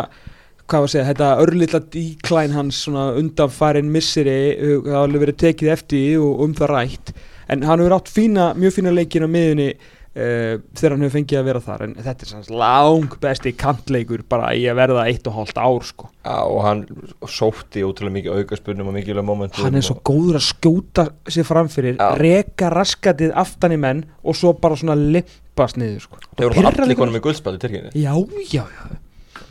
hvað 0.70 0.84
var 0.84 0.88
að 0.88 0.94
segja, 0.94 1.06
þetta 1.10 1.30
örlítla 1.44 1.82
díklæn 1.94 2.56
hans 2.56 2.82
svona 2.86 3.10
undanfærin 3.18 3.92
missiri, 3.92 4.40
uh, 4.56 4.76
það 4.86 4.96
har 4.96 5.06
alveg 5.06 5.26
verið 5.26 5.40
tekið 5.44 5.72
eftir 5.76 6.18
og 6.24 6.44
um 6.46 6.58
það 6.58 6.74
rætt. 6.74 7.14
En 7.50 7.64
hann 7.66 7.82
hefur 7.82 7.96
átt 7.98 8.12
fína, 8.12 8.52
mjög 8.58 8.76
fína 8.78 8.92
leikin 8.94 9.26
á 9.26 9.28
miðjunni 9.30 9.66
uh, 9.74 10.60
þegar 10.78 10.94
hann 10.94 11.02
hefur 11.04 11.16
fengið 11.16 11.40
að 11.40 11.48
vera 11.50 11.62
þar. 11.64 11.84
En 11.88 11.96
þetta 11.98 12.26
er 12.26 12.30
sanns 12.30 12.52
lang 12.62 13.18
besti 13.24 13.52
kantleikur 13.58 14.22
bara 14.30 14.52
í 14.54 14.62
að 14.70 14.78
verða 14.78 15.08
eitt 15.10 15.26
og 15.26 15.36
hálft 15.40 15.58
ár, 15.58 15.90
sko. 15.90 16.10
Já, 16.22 16.38
og 16.38 16.62
hann 16.68 16.86
sótti 17.26 17.84
ótrúlega 17.86 18.20
mikið 18.20 18.40
aukaspurnum 18.40 18.92
og 18.92 18.98
mikilvæg 19.00 19.26
momentum 19.26 19.66
hann 19.66 19.78
er 19.80 19.86
svo 19.86 19.98
góður 20.06 20.38
að 20.38 20.48
skjóta 20.52 21.06
sér 21.26 21.48
framfyrir, 21.48 21.98
Já. 21.98 22.10
reka 22.20 22.70
raskatið 22.74 23.34
aftan 23.40 23.74
í 23.74 23.80
menn 23.80 24.06
og 24.20 24.38
svo 24.38 24.52
bara 24.60 24.78
svona 24.78 24.98
limpast 25.00 25.80
niður 25.80 26.04
sko. 26.06 26.24
Þeir 26.36 26.58
voru 26.58 26.74
allir 26.74 27.00
konum 27.00 27.16
í 27.16 27.24
Tyrkjunni 27.24 27.94
já, 27.96 28.12
já, 28.52 28.64
já 28.68 28.99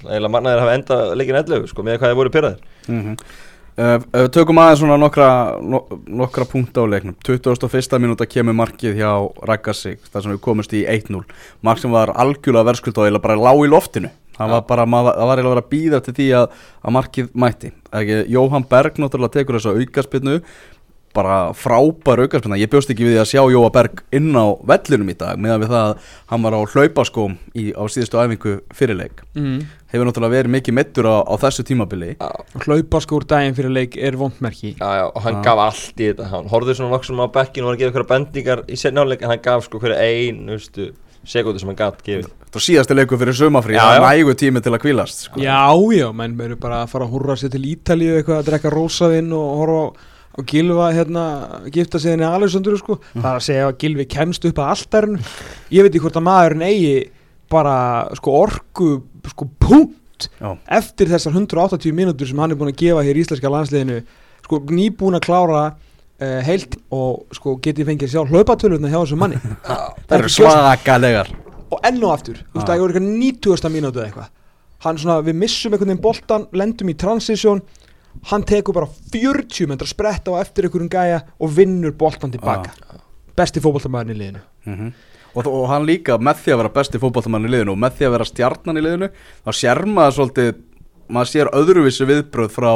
eiginlega 0.05 0.33
mannaðir 0.33 0.63
hafa 0.63 0.79
enda 0.79 0.97
leikin 1.17 1.39
11 1.41 1.69
sko, 1.71 1.85
með 1.85 1.99
hvað 1.99 2.11
þeir 2.11 2.19
voru 2.19 2.33
pyrraðir 2.35 2.65
mm 2.87 3.01
uh, 3.13 3.37
Ef 3.79 4.03
við 4.11 4.31
tökum 4.35 4.59
aðeins 4.59 4.81
svona 4.81 4.97
nokkra, 4.99 5.27
no, 5.63 5.79
nokkra 6.19 6.43
punkta 6.43 6.83
á 6.83 6.91
leiknum. 6.91 7.15
21. 7.23 7.93
minúta 8.03 8.25
kemur 8.27 8.57
markið 8.57 8.97
hjá 8.99 9.11
Rækkarsík 9.47 10.09
þar 10.11 10.25
sem 10.25 10.33
við 10.33 10.41
komumst 10.43 10.73
í 10.75 10.81
1-0 10.83 11.21
Mark 11.63 11.79
sem 11.79 11.93
var 11.95 12.11
algjörlega 12.11 12.67
verðskult 12.67 12.99
og 12.99 13.07
eiginlega 13.07 13.23
bara 13.23 13.39
lág 13.39 13.63
í 13.63 13.69
loftinu. 13.71 14.11
Það 14.35 14.51
var 14.51 14.65
bara, 14.67 14.85
það 14.87 15.29
var 15.29 15.41
eiginlega 15.41 15.63
að 15.63 15.71
býða 15.71 16.01
til 16.03 16.15
því 16.17 16.27
að, 16.41 16.59
að 16.83 16.95
markið 16.95 17.31
mætti. 17.43 17.71
Jóhann 18.35 18.67
Berg 18.67 18.99
náttúrulega 18.99 19.35
tekur 19.37 19.59
þess 19.59 19.71
að 19.71 19.81
aukaspinnu 19.85 20.35
bara 21.15 21.37
frábær 21.57 22.23
aukarspinna 22.23 22.59
ég 22.59 22.69
bjóst 22.71 22.91
ekki 22.93 23.07
við 23.07 23.15
því 23.15 23.21
að 23.23 23.29
sjá 23.31 23.41
Jóa 23.53 23.71
Berg 23.73 24.03
inn 24.15 24.29
á 24.37 24.45
vellinum 24.69 25.09
í 25.09 25.17
dag 25.17 25.39
meðan 25.41 25.63
við 25.63 25.73
það 25.73 25.85
að 25.87 26.13
hann 26.31 26.45
var 26.45 26.57
á 26.57 26.61
hlaupaskóm 26.73 27.35
í, 27.57 27.63
á 27.73 27.83
síðustu 27.89 28.21
æfingu 28.21 28.55
fyrirleik 28.77 29.23
mm. 29.33 29.59
hefur 29.93 30.09
náttúrulega 30.09 30.35
verið 30.35 30.55
mikið 30.57 30.77
mittur 30.77 31.09
á, 31.09 31.17
á 31.25 31.33
þessu 31.41 31.65
tímabili. 31.67 32.13
Já, 32.19 32.29
hlaupa 32.65 33.01
skór 33.05 33.25
daginn 33.29 33.57
fyrir 33.57 33.73
leik 33.73 33.97
er 33.97 34.17
vondmerki 34.19 34.75
og 34.79 35.21
hann 35.25 35.39
Já. 35.39 35.43
gaf 35.49 35.63
allt 35.65 35.97
í 35.97 36.09
þetta. 36.11 36.29
Hann 36.33 36.49
horfði 36.53 36.77
svona 36.77 36.95
nokksum 36.95 37.23
á 37.25 37.27
bekkinu 37.39 37.65
og 37.65 37.71
var 37.71 37.77
að 37.77 37.81
gefa 37.83 37.91
eitthvað 37.93 38.11
bendingar 38.13 38.65
í 38.69 38.79
setni 38.79 39.01
áleik 39.03 39.23
en 39.23 39.33
hann 39.33 39.45
gaf 39.45 39.65
sko 39.65 39.81
hverju 39.81 39.97
einu 39.97 40.59
sekundu 41.29 41.59
sem 41.61 41.69
hann 41.69 41.79
gaf 41.79 41.99
gefið. 42.05 42.29
Þetta 42.49 42.57
var 42.57 42.65
síðasti 42.65 42.95
leiku 42.95 43.17
fyrir 43.21 43.35
sumafrí 43.37 43.75
það 43.77 43.97
er 43.97 44.05
nægu 44.05 44.33
tími 44.39 44.61
til 44.63 44.73
að 44.73 44.81
kvílast 44.85 45.25
sko. 45.27 45.41
Já, 45.43 45.67
já, 45.93 46.07
menn 46.15 46.37
að 50.39 50.45
að 50.45 50.45
að 50.45 50.45
og 50.45 50.45
Gilva 50.49 50.87
hérna, 50.95 51.23
gifta 51.73 51.99
sig 51.99 52.11
henni 52.13 52.25
Alessandru 52.25 52.77
sko, 52.77 52.99
það 53.13 53.25
er 53.25 53.35
að 53.39 53.45
segja 53.45 53.67
að 53.67 53.77
Gilvi 53.83 54.05
kemst 54.05 54.45
upp 54.45 54.59
að 54.59 54.71
alltærinu, 54.73 55.19
ég 55.71 55.83
veit 55.83 55.91
ekki 55.93 55.99
hvort 56.05 56.19
að 56.19 56.27
maðurinn 56.27 56.61
eigi 56.61 57.11
bara 57.49 58.07
sko 58.15 58.31
orku, 58.31 58.89
sko 59.27 59.47
punkt 59.59 60.29
Já. 60.39 60.57
eftir 60.67 61.07
þessar 61.09 61.31
180 61.35 61.91
mínútur 61.95 62.27
sem 62.27 62.39
hann 62.39 62.51
er 62.51 62.55
búin 62.59 62.71
að 62.73 62.79
gefa 62.81 63.03
hér 63.03 63.15
í 63.15 63.23
íslenska 63.23 63.49
landsliðinu. 63.49 64.01
Sko 64.43 64.59
nýbúin 64.69 65.15
að 65.15 65.25
klára 65.25 65.61
uh, 65.75 66.41
heilt 66.43 66.75
og 66.91 67.25
sko 67.31 67.57
geti 67.63 67.85
fengið 67.87 68.11
sjálf 68.11 68.29
hlaupatölurna 68.33 68.89
hjá 68.91 68.99
þessum 69.03 69.19
manni. 69.19 69.39
Það 70.09 70.17
eru 70.19 70.29
svakalegar. 70.29 71.31
Og 71.69 71.79
enn 71.85 72.03
og 72.03 72.11
aftur, 72.15 72.35
þú 72.49 72.59
veist 72.59 72.69
Ah. 72.69 72.73
það 72.73 72.79
voru 72.83 72.93
eitthvað 72.93 73.09
90. 73.19 73.69
mínútu 73.71 73.99
eða 74.01 74.07
eitthvað. 74.09 74.29
Hann 74.79 74.97
svona, 74.97 75.21
við 75.21 75.35
missum 75.35 75.73
einhvern 75.73 75.89
veginn 75.91 76.01
boltan 76.01 76.47
lendum 76.55 76.89
í 76.89 76.95
transition 76.97 77.61
hann 78.31 78.43
tekur 78.47 78.75
bara 78.75 78.89
40 79.13 79.69
metra 79.71 79.87
sprett 79.87 80.27
á 80.27 80.39
eftir 80.41 80.67
einhverjum 80.67 80.91
gæja 80.91 81.21
og 81.39 81.53
vinnur 81.55 81.95
boltan 81.97 82.33
tilbaka. 82.33 82.73
Besti 83.37 83.63
fótboltamæðurinn 83.63 84.15
í 84.15 84.19
liðinu. 84.19 84.43
Mm 84.67 84.91
og, 85.35 85.47
og 85.47 85.67
hann 85.69 85.87
líka 85.87 86.17
með 86.21 86.43
því 86.43 86.53
að 86.53 86.61
vera 86.63 86.73
besti 86.79 87.01
fótballtamann 87.01 87.47
í 87.47 87.51
liðinu 87.53 87.75
og 87.75 87.81
með 87.81 87.97
því 87.97 88.07
að 88.07 88.13
vera 88.15 88.27
stjarnan 88.29 88.79
í 88.79 88.83
liðinu 88.85 89.09
þá 89.45 89.51
sér 89.59 89.81
maður 89.89 90.15
svolítið 90.17 90.51
maður 91.09 91.29
sér 91.33 91.49
öðruvísi 91.57 92.05
viðbröð 92.09 92.51
frá 92.53 92.71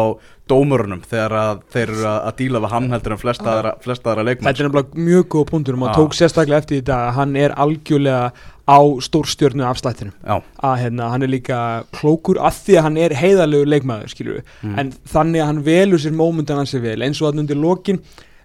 dómurunum 0.49 1.03
þegar 1.07 1.33
að 1.39 1.59
þeir 1.71 1.83
eru 1.93 2.05
að, 2.09 2.17
að 2.27 2.33
díla 2.41 2.59
við 2.63 2.71
hann 2.73 2.89
heldur 2.91 3.13
en 3.15 3.21
flesta 3.21 3.51
aðra, 3.53 3.71
flesta 3.83 4.09
aðra 4.11 4.25
leikmenn. 4.27 4.47
Þetta 4.49 4.63
er 4.63 4.67
nefnilega 4.69 5.05
mjög 5.07 5.27
góð 5.35 5.45
punktur 5.51 5.77
og 5.77 5.79
maður 5.83 5.93
Ah. 5.93 5.99
tók 6.01 6.17
sérstaklega 6.17 6.57
eftir 6.63 6.81
þetta 6.81 6.97
að 7.07 7.13
hann 7.19 7.35
er 7.39 7.55
algjörlega 7.63 8.31
á 8.63 8.79
stórstjörnu 9.07 9.63
afslættinum. 9.67 10.13
Já, 10.23 10.35
að 10.63 10.75
hérna, 10.83 11.09
hann 11.13 11.23
er 11.23 11.31
líka 11.31 11.61
klókur 11.95 12.37
að 12.39 12.59
því 12.65 12.77
að 12.79 12.83
hann 12.87 12.97
er 12.97 13.15
heiðalegu 13.21 13.65
leikmaður 13.71 14.09
skilur 14.13 14.43
Mm. 14.63 14.77
en 14.79 14.91
þannig 15.13 15.41
að 15.41 15.45
hann 15.51 15.63
velur 15.63 15.99
sér 15.99 16.11
mómentan 16.15 16.57
hans 16.57 16.71
sér 16.73 16.81
vel 16.81 17.01
eins 17.03 17.21
og 17.21 17.33
að 17.33 17.39
undir 17.43 17.55
lokin 17.59 17.99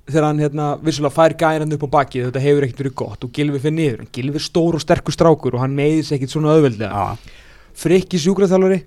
þegar 0.08 0.24
hann 0.24 0.38
hérna, 0.40 0.66
vissulega 0.82 1.12
fær 1.14 1.34
gæran 1.36 1.72
upp 1.74 1.82
á 1.84 1.88
bakið 1.98 2.30
þetta 2.30 2.40
hefur 2.40 2.62
ekkert 2.64 2.78
verið 2.82 2.94
gott 2.94 3.24
og 3.24 3.32
Gilvi 3.32 3.58
fyrir 3.60 3.74
niður. 3.76 4.06
Gilvi 4.12 4.34
er 4.40 4.46
stór 4.46 4.74
og 4.74 4.80
sterkur 4.80 5.12
strákur 5.12 5.54
og 5.54 5.60
hann 5.60 5.74
meiðis 5.76 6.10
ekkert 6.16 6.30
svona 6.32 6.54
auðveldlega. 6.56 6.90
Já, 6.90 7.18
Frikki 7.78 8.18
sjúkraþjálfari 8.18 8.82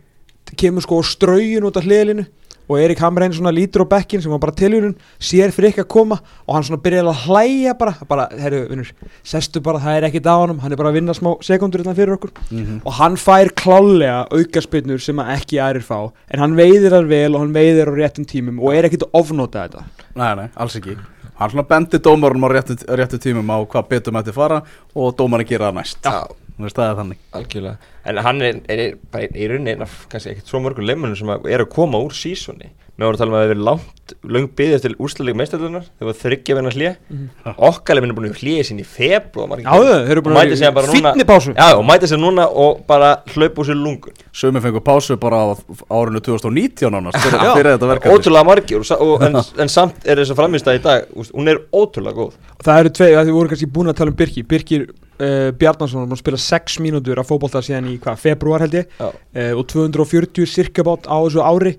kemur 0.58 0.86
sko 0.86 1.02
straugin 1.06 1.66
út 1.68 1.78
af 1.80 1.88
hliðlinu 1.88 2.28
og 2.72 2.80
Erik 2.80 3.02
Hamrein 3.04 3.34
svona 3.36 3.52
lítur 3.52 3.84
á 3.84 3.92
bekkin 3.92 4.22
sem 4.24 4.32
var 4.32 4.40
bara 4.40 4.56
tilhjörun, 4.56 4.94
sér 5.20 5.52
Frikki 5.52 5.84
að 5.84 5.90
koma 5.92 6.18
og 6.46 6.56
hann 6.56 6.66
svona 6.68 6.82
byrjar 6.84 7.10
að 7.12 7.24
hlæja 7.26 7.74
bara 7.80 7.94
bara, 8.08 8.28
herru, 8.40 8.62
vinnur, 8.70 8.92
sestu 9.28 9.62
bara, 9.64 9.82
það 9.84 9.98
er 9.98 10.08
ekkert 10.08 10.30
á 10.32 10.36
honum 10.40 10.62
hann 10.64 10.72
er 10.72 10.80
bara 10.80 10.92
að 10.94 11.00
vinna 11.00 11.16
smá 11.18 11.34
sekundur 11.44 11.84
innan 11.84 11.98
fyrir 11.98 12.16
okkur. 12.16 12.34
Mm 12.50 12.82
og 12.86 12.94
hann 12.98 13.18
fær 13.20 13.52
klálega 13.58 14.26
aukaspinnur 14.32 15.02
sem 15.04 15.20
að 15.22 15.34
ekki 15.36 15.60
aðrir 15.62 15.86
fá 15.86 16.12
en 16.32 16.44
hann 16.44 16.56
veiðir 16.58 16.96
þar 16.96 17.10
vel 17.10 17.36
og 17.36 17.44
hann 17.44 17.56
veiðir 17.56 17.92
á 17.92 17.94
réttum 17.98 18.28
tímum 18.28 18.62
og 18.62 18.76
er 18.76 18.88
ekkert 18.88 19.08
að 19.10 19.20
ofnota 19.20 19.66
þetta. 19.66 19.84
Nei, 20.16 20.32
nei, 20.40 20.48
alls 20.56 20.78
ekki. 20.80 20.96
Hann 21.42 21.50
svona 21.50 21.68
bendi 21.68 21.98
dómarunum 21.98 22.48
á 22.48 22.50
réttu, 22.54 22.78
réttu 22.88 23.20
tímum 23.22 23.52
á 23.52 23.58
hvað 23.66 23.88
betur 23.90 24.16
mætti 24.16 24.34
fara 24.36 24.62
og 24.96 25.16
dómarinn 25.18 25.50
gera 25.50 25.72
það 25.72 25.80
næst. 25.80 26.06
Já, 26.06 26.24
Það 26.60 26.84
er 26.90 27.00
þannig. 27.00 27.18
Algjörlega. 27.34 27.78
En 28.06 28.18
hann 28.26 28.42
er, 28.42 28.60
er, 28.70 28.80
er 28.90 28.94
bara 29.14 29.28
í 29.32 29.48
rauninni 29.50 29.74
einn 29.76 29.82
af 29.88 30.06
kannski 30.12 30.34
ekkert 30.36 30.48
svo 30.52 30.60
mörgum 30.62 30.86
leimunum 30.86 31.16
sem 31.18 31.28
að- 31.28 31.48
er 31.50 31.60
að 31.66 31.70
koma 31.74 31.98
úr 32.02 32.12
sísoni. 32.14 32.70
Við 33.02 33.08
vorum 33.08 33.16
að 33.16 33.22
tala 33.22 33.32
um 33.32 33.36
að 33.38 33.42
það 33.42 33.48
hefur 33.50 33.62
langt, 33.66 34.14
löng 34.30 34.48
byggðið 34.60 34.82
til 34.84 34.92
úrsluleik 35.02 35.38
meistarlunar 35.40 35.86
þegar 35.88 36.08
var 36.12 36.18
þryggja 36.20 36.56
vinna 36.58 36.70
hlýja 36.76 36.92
Mhm. 37.10 37.54
Okkar 37.58 37.96
leiminn 37.98 38.12
er 38.12 38.16
búin 38.18 38.30
að 38.30 38.42
hlýja 38.44 38.66
sín 38.68 38.82
í 38.82 38.86
februar 38.86 39.58
Já, 39.58 39.72
þau 39.72 40.10
eru 40.12 40.22
búin 40.22 40.36
að 40.36 40.52
vera 40.52 40.86
í 40.86 41.02
fínni 41.02 41.26
pásu. 41.26 41.54
Já, 41.56 41.70
og 41.80 41.86
mæta 41.88 42.06
sér 42.12 42.20
núna 42.22 42.46
og 42.52 42.84
bara 42.86 43.24
hlaupa 43.34 43.62
úr 43.64 43.66
sér 43.72 43.80
lungun. 43.82 44.14
Sumi 44.32 44.60
fengur 44.62 44.84
pásu 44.86 45.18
bara 45.18 45.38
á 45.42 45.58
árinu 45.90 46.22
2019 46.22 46.94
ánast 46.94 47.18
fyrir, 47.26 47.72
þetta 47.74 47.90
verkefni. 47.90 48.14
Ótrúlega 48.20 48.46
margir 48.46 48.78
og, 49.00 49.24
en, 49.24 49.36
en 49.62 49.68
samt 49.70 50.06
er 50.06 50.18
þess 50.22 50.32
að 50.36 50.42
framvista 50.44 50.76
í 50.76 50.82
dag 50.84 51.08
úst, 51.16 51.32
Hún 51.34 51.48
er 51.50 51.58
ótrúlega 51.74 52.14
góð. 52.14 52.34
Það 52.62 52.80
eru 52.84 52.90
tvei, 52.90 53.12
það 53.18 53.32
voru 53.34 53.50
kannski 53.50 53.72
búin 53.72 53.90
að 53.90 53.96
tala 53.98 54.12
um 54.12 54.16
Birki. 54.20 54.44
Birkir 54.44 54.86
uh, 55.22 55.48
Bjarnason 55.56 56.04
búin 56.04 56.18
að 56.18 56.24
spila 56.24 56.42
6 56.42 56.78
mínútur 56.84 57.22
af 57.22 57.30
fótbolta 57.30 57.62
síðan 57.64 57.92
í 57.94 57.98
hvað, 58.02 58.20
februar 58.24 58.66
held 58.66 58.78
ég. 58.82 58.92
Uh, 59.00 59.54
og 59.56 59.66
240 59.72 60.50
cirkabátt 60.50 61.08
á 61.08 61.18
þessu 61.22 61.46
ári. 61.46 61.76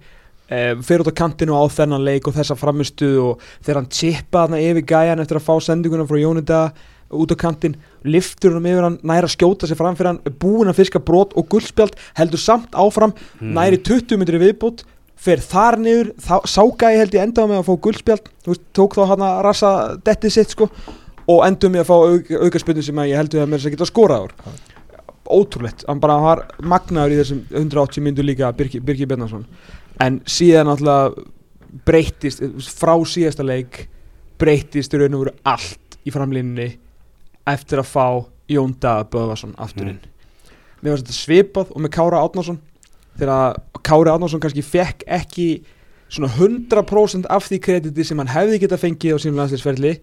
Uh, 0.53 0.73
fer 0.85 1.03
út 1.03 1.11
á 1.11 1.21
kantinu 1.23 1.59
á 1.59 1.65
þennan 1.73 2.07
leik 2.07 2.29
og 2.29 2.37
þessa 2.37 2.57
framistu 2.59 3.13
og 3.23 3.45
þegar 3.63 3.83
hann 3.83 3.93
chippa 3.93 4.47
þarna 4.47 4.63
yfir 4.63 4.89
gæjan 4.95 5.23
eftir 5.23 5.41
að 5.41 5.47
fá 5.47 5.55
sendinguna 5.65 6.09
frá 6.09 6.21
Jónida 6.21 6.63
út 7.13 7.33
á 7.33 7.37
kantin, 7.37 7.77
liftur 8.09 8.57
hann 8.57 8.67
yfir 8.69 8.87
hann 8.87 8.99
næra 9.05 9.29
að 9.29 9.35
skjóta 9.37 9.69
sig 9.69 9.79
fram 9.79 9.97
fyrir 9.99 10.15
hann 10.15 10.39
búinn 10.41 10.71
að 10.73 10.79
fiska 10.81 11.03
brot 11.05 11.35
og 11.37 11.49
guldspjald 11.53 11.99
heldur 12.17 12.41
samt 12.41 12.73
áfram, 12.73 13.13
næri 13.41 13.81
20 13.85 14.21
metri 14.21 14.41
viðbútt 14.41 14.87
fer 15.23 15.43
þar 15.45 15.79
niður, 15.79 16.11
þá, 16.19 16.35
sá 16.51 16.63
gæi 16.81 16.99
held 16.99 17.15
ég 17.15 17.27
endaði 17.27 17.53
með 17.53 17.61
að 17.61 17.69
fá 17.69 17.75
guldspjald 17.87 18.31
þú 18.43 18.55
veist, 18.55 18.65
tók 18.75 18.97
þá 18.97 19.03
hann 19.13 19.25
að 19.27 19.41
rassa 19.47 19.73
dettið 20.09 20.35
sitt 20.35 20.55
sko 20.57 20.69
og 21.31 21.45
endur 21.47 21.71
með 21.71 21.85
að 21.85 21.91
fá 21.91 21.97
auk, 21.97 22.31
aukarspilnu 22.49 22.85
sem 22.85 23.03
ég 23.07 23.19
heldur 23.21 23.45
að 23.45 23.51
mér 23.51 23.61
þess 23.61 23.71
að 23.71 23.77
geta 23.77 23.91
skorað 23.91 24.29
úr 24.29 24.37
ótrúlegt, 25.33 25.85
hann 25.89 26.01
bara 26.03 26.19
var 26.21 26.43
magnaður 26.59 27.15
í 27.15 27.19
þessum 27.21 27.41
180 27.51 28.05
myndu 28.05 28.25
líka 28.27 28.51
Birki, 28.57 28.81
Birki 28.83 29.07
Bjarnason. 29.09 29.45
En 30.03 30.21
síðan 30.29 30.69
náttúrulega 30.69 31.83
breyttist 31.87 32.43
frá 32.77 32.95
síðasta 33.09 33.47
leik 33.47 33.87
breyttist 34.41 34.93
í 34.93 35.01
raun 35.01 35.17
og 35.17 35.25
veru 35.25 35.35
allt 35.49 35.99
í 36.03 36.13
framlínunni 36.13 36.69
eftir 37.49 37.83
að 37.83 37.91
fá 37.93 38.07
Jón 38.51 38.75
Daða 38.83 39.07
Böðvarsson 39.13 39.55
aftur 39.63 39.93
inn. 39.93 40.01
Mér 40.83 40.97
var 40.97 41.05
þetta 41.05 41.17
svipað 41.17 41.71
og 41.73 41.85
með 41.85 41.95
Kára 41.97 42.23
Átnarsson 42.27 42.59
þegar 43.21 43.61
Kári 43.87 44.13
Átnarsson 44.13 44.43
kannski 44.43 44.65
fekk 44.67 45.07
ekki 45.07 45.47
svona 46.13 46.29
100% 46.35 47.29
af 47.33 47.47
því 47.49 47.61
krediti 47.63 48.05
sem 48.05 48.19
hann 48.21 48.33
hefði 48.33 48.61
geta 48.65 48.81
fengið 48.81 49.17
á 49.17 49.19
sínum 49.23 49.39
landsleisferli 49.41 49.95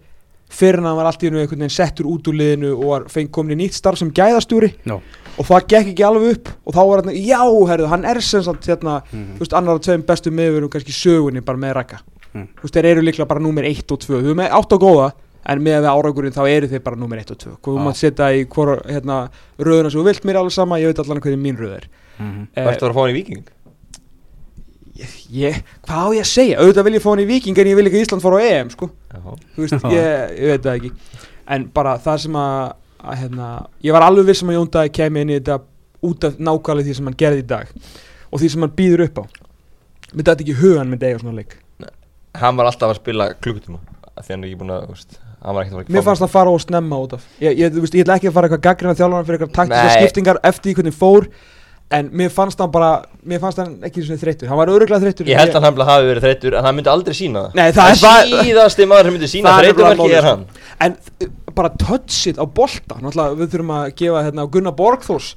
fyrir 0.50 0.82
hann 0.82 0.96
var 0.98 1.06
allt 1.10 1.22
í 1.22 1.30
einu 1.30 1.38
einhvern 1.40 1.62
veginn 1.62 1.70
settur 1.74 2.06
út 2.10 2.26
úr 2.30 2.36
liðinu 2.36 2.72
og 2.76 2.84
var 2.90 3.04
feng, 3.08 3.30
komin 3.30 3.54
í 3.56 3.62
nýtt 3.64 3.76
starf 3.78 3.98
sem 3.98 4.10
gæðastúri 4.10 4.72
Já. 4.84 4.96
og 5.38 5.46
það 5.46 5.66
gekk 5.72 5.92
ekki 5.94 6.04
alveg 6.06 6.32
upp 6.36 6.48
og 6.66 6.74
þá 6.74 6.80
var 6.90 7.02
hann, 7.04 7.14
já, 7.16 7.40
herðu, 7.70 7.86
hann 7.88 8.04
er 8.04 8.20
sem 8.20 8.42
sagt 8.42 8.66
hérna, 8.66 9.02
Mhm. 9.12 9.36
þú 9.36 9.44
veist, 9.44 9.54
annar 9.56 9.74
af 9.74 9.80
tveim 9.86 10.02
bestu 10.06 10.30
miðurum 10.30 10.68
kannski 10.68 10.92
sögunni 10.92 11.40
bara 11.44 11.58
með 11.58 11.74
rakka 11.74 12.00
Mm. 12.34 12.46
þú 12.58 12.62
veist, 12.62 12.74
þeir 12.74 12.84
eru 12.86 13.00
líklega 13.02 13.26
bara 13.28 13.40
númer 13.40 13.64
1 13.66 13.90
og 13.90 13.98
2 13.98 14.20
þú 14.20 14.22
veist, 14.22 14.36
með 14.38 14.50
8 14.54 14.72
og 14.76 14.80
góða, 14.80 15.12
en 15.46 15.58
með 15.64 15.80
við 15.82 15.88
árangurinn 15.90 16.32
þá 16.36 16.42
eru 16.50 16.66
þeir 16.68 16.82
bara 16.84 16.96
númer 16.96 17.18
1 17.18 17.30
og 17.32 17.38
2 17.38 17.50
hvað 17.58 17.72
þú 17.74 17.78
Já. 17.78 17.84
mátt 17.86 17.96
setja 17.96 18.28
í 18.38 18.44
hvora, 18.46 18.76
hérna, 18.86 19.30
röðuna 19.58 19.90
sem 19.90 20.00
þú 20.00 20.04
vilt 20.04 20.22
mér 20.24 20.36
alveg 20.38 20.52
sama, 20.52 20.76
ég 20.78 20.86
veit 20.86 20.98
allan 21.00 21.20
hvernig 21.20 21.40
mín 21.42 21.58
röð 21.58 21.74
er 21.76 21.88
Mhm. 22.20 22.48
Eh, 22.54 22.64
Hvert 22.64 22.80
var 22.82 22.90
að 22.90 22.94
fá 22.94 23.00
hann 23.06 23.10
í 23.10 23.14
viking? 23.14 23.44
Ég, 25.34 25.58
hvað 25.86 26.04
á 26.04 26.08
ég 26.16 26.24
að 26.24 26.30
segja, 26.30 26.58
auðvitað 26.60 26.86
vil 26.88 26.94
ég 26.96 27.04
fá 27.04 27.08
hann 27.10 27.22
í 27.22 27.26
Viking 27.28 27.60
en 27.60 27.70
ég 27.70 27.78
vil 27.78 27.86
ekki 27.88 27.98
að 28.00 28.06
Ísland 28.06 28.24
fara 28.24 28.40
á 28.40 28.46
EM, 28.46 28.70
sko. 28.74 28.90
Já, 29.10 29.20
þú 29.56 29.64
veist, 29.64 29.86
ég, 29.94 30.34
ég 30.36 30.52
veit 30.54 30.66
það 30.66 30.78
ekki. 30.78 30.92
En 31.56 31.66
bara 31.74 31.96
það 32.02 32.22
sem 32.24 32.38
að, 32.40 32.58
að 33.02 33.20
hérna, 33.24 33.50
ég 33.86 33.96
var 33.96 34.06
alveg 34.06 34.30
viss 34.30 34.44
um 34.44 34.52
að 34.52 34.58
Jón 34.58 34.72
Dagi 34.76 34.94
kemi 35.00 35.24
inn 35.24 35.32
í 35.34 35.38
þetta 35.38 35.60
út 36.10 36.26
af 36.28 36.38
nákvæmlega 36.40 36.88
því 36.88 36.98
sem 36.98 37.10
hann 37.10 37.18
gerði 37.20 37.44
í 37.44 37.48
dag 37.50 37.72
og 38.30 38.42
því 38.42 38.52
sem 38.54 38.66
hann 38.66 38.76
býður 38.76 39.06
upp 39.08 39.22
á. 39.22 39.24
Myndi 40.10 40.28
þetta 40.30 40.44
ekki 40.46 40.58
hugan 40.60 40.90
myndi 40.90 41.08
eiga 41.10 41.22
svona 41.22 41.38
leik. 41.38 41.56
Hann 42.40 42.58
var 42.58 42.70
alltaf 42.70 42.94
að 42.94 43.00
spila 43.02 43.32
klukkutíma 43.42 43.80
af 44.20 44.26
því 44.26 44.34
hann 44.34 44.44
er 44.44 44.50
ekki 44.50 44.60
búin 44.60 44.72
að, 44.74 44.86
þú 44.86 44.96
veist, 44.96 45.18
hann 45.40 45.56
var 45.56 45.64
ekkert 45.64 45.74
að 45.74 45.80
fara 45.80 45.88
að 45.88 45.94
mér 45.96 46.06
fannst 46.06 46.24
það 46.24 46.32
fara 46.34 46.52
og 46.54 46.62
snemma 46.64 46.98
út 47.04 47.14
af 47.16 47.26
ég, 47.40 47.56
ég, 47.58 47.76
veist, 47.76 47.96
ég 47.96 48.04
ætla 48.04 48.16
ekki 48.20 48.30
að 48.30 48.36
fara 48.36 48.48
eitthvað 48.48 48.64
gaggrina 48.66 48.96
þjálfana 48.98 49.26
fyrir 49.28 49.38
eitthvað 49.38 49.56
taktiska 49.56 49.94
skiptingar 49.96 50.40
eftir 50.50 50.68
því 50.68 50.74
hvernig 50.78 50.96
fór 51.00 51.28
en 51.90 52.10
mér 52.14 52.30
fannst 52.30 52.60
hann 52.62 52.70
bara 52.70 52.90
mér 53.26 53.40
fannst 53.42 53.58
hann 53.58 53.72
ekki 53.86 54.04
svona 54.06 54.20
þreyttur. 54.22 54.48
Hann 54.50 54.60
var 54.60 54.70
öruglega 54.70 55.02
þreyttur 55.02 55.26
Ég 55.30 55.40
held 55.40 55.56
að 55.58 55.66
hann 55.66 55.80
hafi 55.90 56.06
verið 56.06 56.26
þreyttur 56.26 56.56
en 56.58 56.68
hann 56.68 56.76
myndi 56.78 56.92
aldrei 56.92 57.16
sína 57.18 57.44
það. 57.48 57.58
Nei, 57.58 57.68
það 57.74 57.90
er 57.90 58.00
það- 58.04 58.46
síðasti 58.46 58.86
maður 58.90 59.08
sem 59.10 59.16
myndi 59.18 59.30
sína 59.34 59.50
Það 59.50 59.58
er 59.58 59.68
nefnilega 59.68 59.90
þreytumarki 59.90 60.14
er 60.14 60.22
málið, 60.22 60.30
hann. 60.30 60.46
En 60.86 60.96
uh, 61.26 61.52
bara 61.58 61.70
touchið 61.82 62.38
á 62.38 62.44
bolta. 62.46 62.98
Náttúrulega 63.02 63.38
við 63.40 63.54
þurfum 63.54 63.72
að 63.76 63.94
gefa 64.02 64.24
hérna, 64.28 64.46
Gunnar 64.54 64.76
Borgþórs 64.78 65.30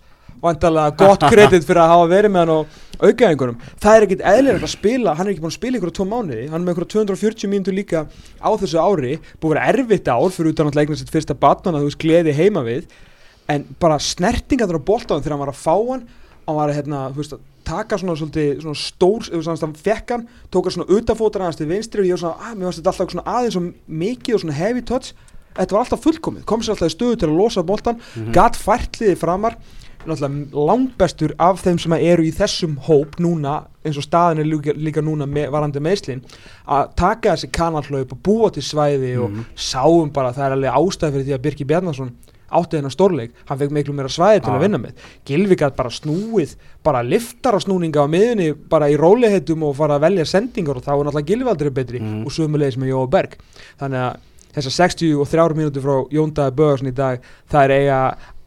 vantarlega 0.44 0.96
gott 1.00 1.24
kredit 1.32 1.64
fyrir 1.66 1.82
að 1.86 1.92
hafa 1.94 2.08
verið 2.12 2.34
með 2.34 2.42
hann 2.44 2.54
og 2.58 2.80
aukaðingunum 3.04 3.62
það 3.82 3.96
er 3.96 4.06
ekkit 4.08 4.24
eðlilegt 4.28 4.66
að 4.68 4.72
spila, 4.74 5.14
hann 5.16 5.28
er 5.28 5.32
ekki 5.34 5.44
búin 5.44 5.54
að 5.54 5.56
spila 5.56 5.80
ykkur 5.80 5.92
á 5.94 5.98
tvo 5.98 6.06
mánuði, 6.10 6.48
hann 6.52 6.60
er 6.60 6.66
með 6.68 6.74
ykkur 6.76 6.88
240 6.94 7.52
mínútur 7.54 7.78
líka 7.78 8.02
á 8.44 8.50
þessu 8.60 8.82
ári, 8.84 9.14
búið 9.40 9.48
að 9.48 9.54
vera 9.56 9.68
erfitt 9.72 10.12
ár 10.12 10.36
fyrir 10.36 10.52
utan 10.52 10.68
að 10.68 10.80
leikna 10.82 11.00
sitt 11.00 11.14
fyrsta 11.16 11.38
batman 11.40 11.78
að 11.80 11.86
þú 11.86 11.92
veist 11.94 12.02
gleði 12.04 12.36
heima 12.36 12.64
við. 12.68 12.92
En 13.52 13.64
bara 13.80 13.98
snertingarnir 14.04 14.80
á 14.80 14.88
boltanum 14.88 15.24
þegar 15.24 15.36
hann 15.38 15.44
var 15.46 15.54
að 15.54 15.64
fá 15.64 15.76
hann 15.80 16.04
hann 16.48 16.56
var 16.56 16.70
að 16.70 16.76
hérna, 16.80 17.04
þú 17.14 17.22
veist, 17.22 17.34
að 17.34 17.40
taka 17.64 17.98
svona, 17.98 18.16
svolítið, 18.20 18.62
svona 18.62 18.80
stór, 18.80 19.30
veist, 19.32 19.64
hann 19.64 19.76
fekk 19.76 20.10
hann 20.16 20.26
tók 20.52 20.66
hann 20.68 20.76
svona 20.78 20.98
utanfótar 20.98 21.46
hans 21.46 21.56
til 21.60 21.68
vinstri 21.70 22.02
og 22.04 22.10
ég 22.10 22.18
var 22.18 22.24
svona, 22.26 22.50
að, 22.50 22.58
mér 22.58 22.66
varst 22.70 22.82
þetta 22.82 22.92
alltaf 22.94 23.14
svona 23.16 23.38
aðeins 23.38 23.54
svo 23.54 23.64
mikið 23.88 24.36
og 24.36 24.44
svona 24.44 24.58
heavy 24.58 24.82
touch 24.82 25.14
þetta 25.54 25.72
var 25.76 25.86
alltaf 25.86 26.04
fullkomið, 26.04 26.44
kom 26.50 26.62
sér 26.62 26.76
alltaf 26.76 26.92
í 26.92 26.96
stöðu 26.98 27.16
til 27.22 27.30
að 27.30 27.38
losa 27.38 27.64
boltan, 27.64 27.96
mm. 27.96 28.24
-hmm. 28.24 28.34
gatt 28.34 28.56
færtliði 28.58 29.16
framar 29.16 29.58
náttúrulega 30.04 30.68
langbestur 30.68 31.34
af 31.40 31.62
þeim 31.64 31.78
sem 31.80 31.94
eru 31.94 32.24
í 32.28 32.32
þessum 32.36 32.76
hóp 32.88 33.16
núna 33.24 33.64
eins 33.86 33.98
og 33.98 34.04
staðin 34.04 34.40
er 34.40 34.50
líka, 34.50 34.74
líka 34.76 35.02
núna 35.02 35.26
með, 35.26 35.50
varandi 35.52 35.80
meðslin 35.80 36.22
að 36.68 36.90
taka 36.96 37.36
þessi 37.36 37.52
kanalhlaup 37.52 38.12
og 38.12 38.20
búa 38.24 38.52
til 38.52 38.64
svæði 38.64 39.18
og 39.18 39.30
Mhm. 39.32 39.46
sáum 39.56 40.12
bara 40.12 40.32
að 40.32 40.36
það 40.36 40.46
er 40.46 40.52
alveg 40.52 40.74
ástæð 40.74 41.12
fyrir 41.14 41.26
því 41.26 41.34
að 41.34 41.42
Birki 41.42 41.66
Bjarnason 41.66 42.12
átti 42.60 42.78
þennan 42.80 42.94
stórleik, 42.94 43.32
hann 43.50 43.60
fekk 43.62 43.72
miklu 43.76 43.94
meira 43.98 44.10
svæði 44.14 44.44
til 44.46 44.54
að 44.54 44.64
vinna 44.66 44.80
með, 44.84 44.94
Gilvi 45.26 45.56
gætt 45.60 45.76
bara 45.80 45.90
snúið 45.94 46.56
bara 46.84 47.02
liftar 47.04 47.56
á 47.56 47.60
snúninga 47.64 48.04
á 48.04 48.08
miðunni 48.08 48.52
bara 48.70 48.90
í 48.92 48.98
rólehetum 49.00 49.64
og 49.64 49.76
fara 49.80 49.98
að 49.98 50.06
velja 50.10 50.26
sendingar 50.26 50.78
og 50.78 50.84
þá 50.86 50.92
er 50.98 51.04
náttúrulega 51.08 51.28
Gilvi 51.34 51.50
aldrei 51.54 51.70
betri 51.74 52.00
Mhm. 52.04 52.26
og 52.26 52.32
sömulegis 52.32 52.78
með 52.78 52.94
Jóa 52.94 53.10
Berg. 53.10 53.38
Þannig 53.80 54.00
að 54.04 54.18
þessar 54.54 54.76
63 54.78 55.54
mínútur 55.58 55.82
frá 55.82 55.96
Jóndaði 56.14 56.52
Böðarsson 56.56 56.88
í 56.92 56.94
dag 56.94 57.20
það 57.50 57.64
er 57.64 57.72
eiga 57.80 58.00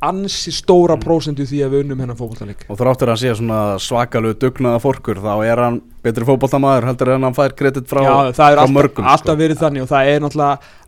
ansi 0.06 0.52
stóra 0.52 0.94
prósendu 1.00 1.42
því 1.48 1.62
að 1.64 1.70
við 1.72 1.80
unnum 1.86 2.00
hennan 2.04 2.16
fótballtaleik 2.18 2.66
Og 2.68 2.76
þráttur 2.78 3.08
að 3.10 3.16
sé 3.22 3.30
svona 3.34 3.78
svakalegu 3.80 4.36
dugnaða 4.38 4.78
fórkur 4.84 5.16
þá 5.24 5.32
er 5.48 5.56
hann 5.64 5.78
betri 6.04 6.24
fótboltamaður 6.28 6.84
heldur 6.90 7.10
en 7.16 7.22
hann 7.26 7.34
fær 7.34 7.54
kredit 7.56 7.88
frá, 7.88 8.02
Já, 8.04 8.32
frá 8.36 8.50
alltaf, 8.52 8.70
mörgum 8.76 9.04
alltaf 9.08 9.32
sko. 9.32 9.36
verið 9.40 9.58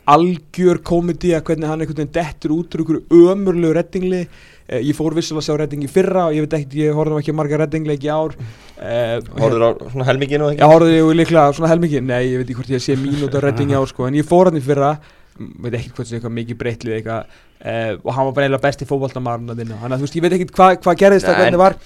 algjör 0.09 0.79
komedía 0.87 1.41
hvernig 1.45 1.69
hann 1.69 1.83
einhvern 1.85 1.99
veginn 2.01 2.15
dettur 2.17 2.55
út 2.57 2.77
úr 2.79 2.85
einhverju 2.85 3.27
ömurlegu 3.35 3.75
reddingli 3.77 4.21
eh, 4.25 4.81
ég 4.81 4.97
fór 4.97 5.17
vissulega 5.17 5.43
að 5.43 5.49
sjá 5.49 5.59
redding 5.61 5.85
í 5.85 5.91
fyrra 5.93 6.27
og 6.31 6.37
ég 6.37 6.47
veit 6.47 6.57
ekkert, 6.59 6.77
ég 6.81 6.97
horfði 6.97 7.21
ekki 7.23 7.35
að 7.35 7.39
marga 7.41 7.61
reddingleik 7.63 8.07
í 8.07 8.11
ár. 8.13 8.37
Eh, 8.79 9.19
Horður 9.43 9.65
á 9.65 9.71
svona 9.93 10.07
helminginu 10.09 10.49
og 10.49 10.53
Já, 10.55 10.57
ekki? 10.63 10.71
horfði 10.73 10.97
ég 10.97 11.13
líklega 11.19 11.55
svona 11.59 11.71
helmingi 11.73 12.03
Nei, 12.05 12.23
ég 12.31 12.41
veit 12.41 12.49
ekki 12.49 12.59
hvort 12.61 12.73
ég 12.73 12.85
sé 12.85 12.97
mínúta 13.01 13.43
redding 13.45 13.73
í 13.73 13.77
ár 13.79 13.89
sko. 13.91 14.07
En 14.09 14.17
ég 14.19 14.29
fór 14.29 14.49
hann 14.51 14.61
í 14.61 14.65
fyrra 14.65 14.95
Veit 15.39 15.75
ekki 15.79 15.93
hvort 15.95 16.09
er 16.09 16.17
eitthvað 16.19 16.35
mikið 16.35 16.59
breytlið 16.63 16.97
eitthvað. 16.99 17.37
Uh, 17.59 17.93
Og 18.03 18.11
hann 18.15 18.27
var 18.29 18.33
bara 18.35 18.47
eiginlega 18.49 18.65
besti 18.65 18.87
fótboltamaðurinn 18.89 19.53
að 19.55 19.61
vinna 19.63 19.77
Þannig 19.83 19.95
að 19.95 20.01
þú 20.01 20.07
veist, 20.07 20.17
ég 20.19 20.25
veit 20.25 20.37
ekki 20.39 20.49
hvað 20.55 20.79
hva 20.87 20.95
gerðist 20.99 21.29
það 21.29 21.39
hvernig 21.43 21.63
var. 21.63 21.77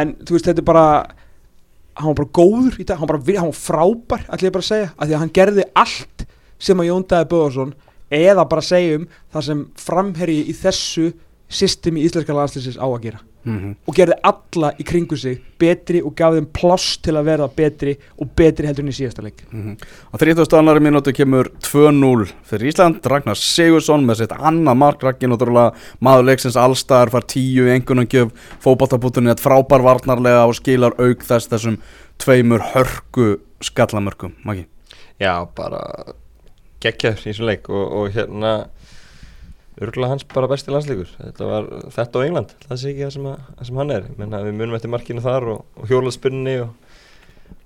En 0.00 0.14
þú 0.22 0.36
veist, 0.36 0.48
þetta 0.48 0.62
er 0.64 0.68
bara 0.70 0.86
Hann 1.96 2.10
var 2.12 2.18
bara 2.20 2.32
góður 2.36 2.80
í 2.82 2.84
dag. 2.86 2.98
Hann 3.00 3.08
var, 3.08 3.20
bara, 3.22 3.38
hann 3.40 3.52
var 3.52 3.60
frábær, 3.60 4.24
ég 4.42 4.54
bara 4.54 4.64
að 4.64 4.70
segja 4.70 4.88
af 4.92 5.06
Því 5.06 5.14
að 5.16 5.22
hann 5.22 5.34
gerði 5.38 5.66
allt 5.82 6.26
sem 6.58 6.80
að 6.80 6.90
Jón 6.90 7.06
Dæði 7.06 7.30
Böðarsson 7.32 7.74
Eða 8.16 8.44
bara 8.48 8.62
segjum 8.62 9.08
Það 9.34 9.46
sem 9.48 9.62
framherji 9.82 10.42
í 10.50 10.54
þessu 10.56 11.12
Systemi 11.46 12.02
íslenska 12.02 12.34
landslýsins 12.34 12.78
á 12.78 12.86
að 12.86 13.02
gera. 13.06 13.20
Mhm. 13.46 13.76
og 13.86 13.94
gerði 13.94 14.14
alla 14.26 14.72
í 14.74 14.84
kringu 14.84 15.16
sig 15.16 15.38
betri 15.60 16.00
og 16.02 16.16
gaf 16.18 16.34
þeim 16.34 16.48
pláss 16.50 16.96
til 16.98 17.14
að 17.14 17.28
verða 17.28 17.46
betri 17.54 17.92
og 18.18 18.32
betri 18.34 18.66
heldur 18.66 18.82
en 18.82 18.90
í 18.90 18.96
síðasta 18.96 19.22
leik. 19.22 19.44
Mhm. 19.52 19.76
Á 20.10 20.14
30. 20.18 20.58
annari 20.58 20.80
mínútu 20.80 21.14
kemur 21.14 21.52
2-0 21.62 22.26
fyrir 22.42 22.72
Ísland, 22.72 23.06
Ragnar 23.06 23.36
Sigursson 23.36 24.04
með 24.04 24.16
sitt 24.16 24.30
annað 24.30 24.76
mark, 24.76 25.00
Raggi 25.00 25.28
náttúrulega 25.28 25.74
maður 26.02 26.26
leiksins. 26.26 26.56
Allstaðar, 26.56 27.10
far 27.10 27.22
10 27.22 27.70
í 27.70 27.78
engunum 27.78 28.08
gjöf, 28.08 28.32
fótballtabútunni 28.60 29.30
að 29.30 29.44
frábær 29.46 29.82
varnarlega 29.82 30.48
og 30.48 30.54
skilar 30.54 30.98
auk 30.98 31.22
þess 31.22 31.46
þessum 31.46 31.78
tveimur 32.18 32.60
hörku 32.74 33.38
skallamörkum, 33.62 34.34
Maggi? 34.44 34.66
Já, 35.20 35.46
bara 35.54 36.14
geggjaður 36.84 37.22
í 37.22 37.28
þessum 37.30 37.50
leik 37.50 37.70
og, 37.72 37.84
og 37.98 38.10
hérna 38.14 38.52
örgulega 39.76 40.14
hans 40.14 40.24
bara 40.32 40.48
besti 40.50 40.72
landsleikur. 40.72 41.12
Þetta 41.18 41.50
var 41.50 41.68
þetta 41.92 42.20
og 42.20 42.26
England 42.26 42.54
það 42.64 42.80
sé 42.80 42.92
ekki 42.92 43.04
það 43.04 43.14
sem, 43.16 43.28
að, 43.32 43.46
sem 43.68 43.80
hann 43.82 43.94
er. 43.96 44.10
Ég 44.10 44.20
menna, 44.20 44.42
við 44.46 44.58
munum 44.60 44.78
eftir 44.78 44.92
markinu 44.92 45.24
þar 45.24 45.48
og, 45.52 45.64
og 45.76 45.90
hjólaspinni 45.90 46.56
og, 46.64 46.92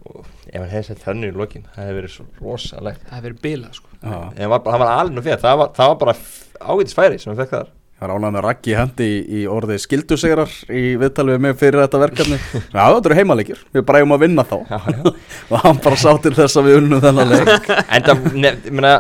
og 0.07 0.25
ef 0.51 0.57
hann 0.59 0.73
hefði 0.73 0.87
sett 0.91 1.05
þannig 1.05 1.35
í 1.35 1.39
lokin 1.39 1.69
það 1.69 1.85
hefði 1.85 1.99
verið 2.01 2.17
svo 2.17 2.29
rosalegt. 2.41 3.05
Það 3.07 3.19
hefur 3.19 3.29
verið 3.29 3.45
bilað 3.47 3.77
sko. 3.79 3.91
Já. 4.01 4.17
en 4.17 4.41
hann 4.41 4.55
var, 4.55 4.65
hann 4.73 4.81
var 4.81 4.95
alveg 4.97 5.27
fyrir 5.27 5.43
það 5.43 5.61
var, 5.61 5.77
það 5.77 5.93
var 5.93 6.01
bara 6.01 6.17
ágætis 6.61 6.97
færi 6.97 7.21
sem 7.21 7.31
hann 7.31 7.41
fekk 7.43 7.57
þar 7.59 7.73
Ég 8.01 8.09
var 8.09 8.17
ánægð 8.17 8.33
með 8.33 8.45
Raggi 8.47 8.75
hendi 8.79 9.07
í, 9.07 9.17
í 9.37 9.41
orðið 9.53 9.81
skildusegrar 9.83 10.53
í 10.73 10.83
viðtalið 10.97 11.35
við 11.35 11.43
mig 11.45 11.57
fyrir 11.61 11.83
þetta 11.83 11.99
verkefni. 12.01 12.39
Já, 12.57 12.79
þetta 12.81 13.11
eru 13.11 13.17
heimaleikir, 13.19 13.59
við 13.77 13.85
bræðum 13.91 14.15
að 14.17 14.23
vinna 14.23 14.45
þá. 14.49 14.55
Já, 14.71 14.79
já. 14.89 15.11
og 15.51 15.67
hann 15.67 15.81
bara 15.85 15.99
sá 16.01 16.09
til 16.25 16.33
þess 16.39 16.57
að 16.57 16.71
við 16.71 16.79
unnum 16.79 17.03
þennan 17.05 17.35
leik. 17.35 17.69
En 17.99 18.07
það, 18.07 18.23
ég 18.41 18.71
meina 18.73 18.95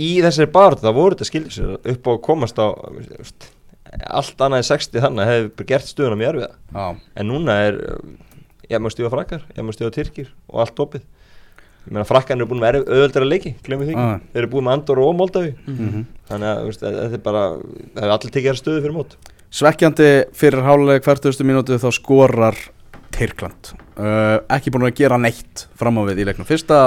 í 0.00 0.08
þessari 0.24 0.48
barðu 0.54 0.86
það 0.86 0.96
voru 0.96 1.18
þetta 1.18 1.28
skildur 1.28 1.56
sér 1.58 1.92
upp 1.92 2.08
á 2.08 2.10
að 2.14 2.22
komast 2.30 2.56
á 2.56 2.66
allt 4.16 4.40
annað 4.46 4.62
en 4.62 4.68
60 4.70 5.04
þannig 5.04 5.30
hefði 5.34 5.52
bara 5.60 5.70
gert 5.74 5.90
stöðuna 5.90 6.20
mjög 6.22 6.32
erfiða. 6.32 6.50
Já, 6.72 7.04
en 7.20 7.30
núna 7.34 7.58
er 7.66 7.78
ég 8.70 8.80
maður 8.80 8.96
stíða 8.96 9.12
frakkar, 9.12 9.44
ég 9.52 9.60
maður 9.60 9.78
stíða 9.82 9.94
tyrkir 10.00 10.32
og 10.48 10.64
allt 10.64 10.84
opið 10.86 11.04
frakkan 12.08 12.40
eru 12.40 12.48
búin 12.50 12.62
með 12.62 12.80
auðvöldara 12.82 13.28
leiki, 13.28 13.54
Ah. 13.96 14.18
þeir 14.32 14.42
eru 14.42 14.52
búin 14.52 14.66
með 14.66 14.76
Andor 14.78 15.02
og 15.04 15.16
Moldavi 15.16 15.54
mhm. 15.66 16.06
Þannig 16.26 16.48
að 16.50 16.60
þú 16.60 16.70
veist, 16.70 16.80
þetta 16.86 17.14
er 17.14 17.22
bara 17.22 17.42
það 17.56 18.00
hefur 18.02 18.14
allir 18.16 18.32
tekið 18.34 18.48
þér 18.50 18.60
stöðu 18.60 18.80
fyrir 18.82 18.96
mót. 18.96 19.12
Svekkjandi 19.56 20.08
fyrir 20.34 20.64
háluleg 20.66 21.04
hvertustu 21.06 21.46
mínútu 21.46 21.78
þá 21.78 21.90
skorar 21.94 22.58
Tyrkland. 23.14 23.70
Uh, 23.96 24.42
ekki 24.52 24.72
búin 24.74 24.88
að 24.88 24.98
gera 24.98 25.16
neitt 25.20 25.64
fram 25.78 25.96
á 25.96 26.02
við 26.10 26.24
í 26.24 26.26
leiknum. 26.28 26.48
Fyrsta, 26.48 26.80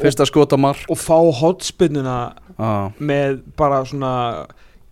fyrsta 0.00 0.26
skotamar 0.26 0.80
og 0.90 0.98
fá 0.98 1.18
hotspinnuna 1.42 2.16
ah, 2.56 2.88
með 2.98 3.42
bara 3.58 3.84
svona 3.86 4.14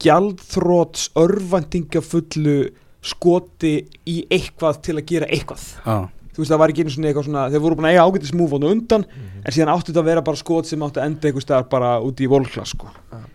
gjaldþróts 0.05 1.09
örvendingafullu 1.19 2.59
skoti 3.05 3.75
í 4.07 4.21
eitthvað 4.33 4.81
til 4.85 4.99
að 5.01 5.09
gera 5.11 5.31
eitthvað. 5.33 5.67
Ah, 5.89 6.07
þú 6.35 6.43
veist 6.43 6.53
það 6.53 6.61
var 6.63 6.73
ekki 6.73 6.85
einu 6.85 6.95
svona 6.95 7.11
eitthvað 7.11 7.29
svona 7.29 7.45
þeir 7.53 7.63
voru 7.65 7.79
búin 7.79 7.89
að 7.89 7.95
eiga 7.95 8.07
ágætis 8.09 8.35
múf 8.35 8.55
á 8.55 8.59
undan 8.59 9.05
en 9.45 9.55
síðan 9.55 9.73
átti 9.75 9.93
þetta 9.93 10.03
að 10.03 10.09
vera 10.11 10.25
bara 10.27 10.41
skot 10.41 10.69
sem 10.71 10.83
átti 10.87 11.01
að 11.01 11.07
enda 11.11 11.29
eitthvað 11.29 11.45
staðar 11.47 11.69
bara 11.71 11.93
úti 12.03 12.27
í 12.27 12.31
volklass 12.31 12.75
sko. 12.75 12.91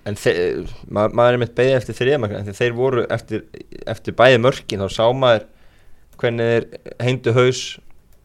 En 0.10 0.18
ma 0.90 1.08
maður 1.08 1.38
er 1.38 1.42
mitt 1.44 1.56
beðið 1.58 1.78
eftir 1.80 2.00
þriðamark 2.02 2.36
en 2.40 2.60
þeir 2.60 2.76
voru 2.78 3.06
eftir, 3.14 3.46
eftir 3.88 4.18
bæði 4.20 4.44
mörkin 4.44 4.84
þá 4.84 4.90
sá 4.98 5.06
maður 5.16 5.48
hvernig 6.20 6.52
þeir 6.52 6.68
hengdu 7.08 7.36
haus 7.38 7.64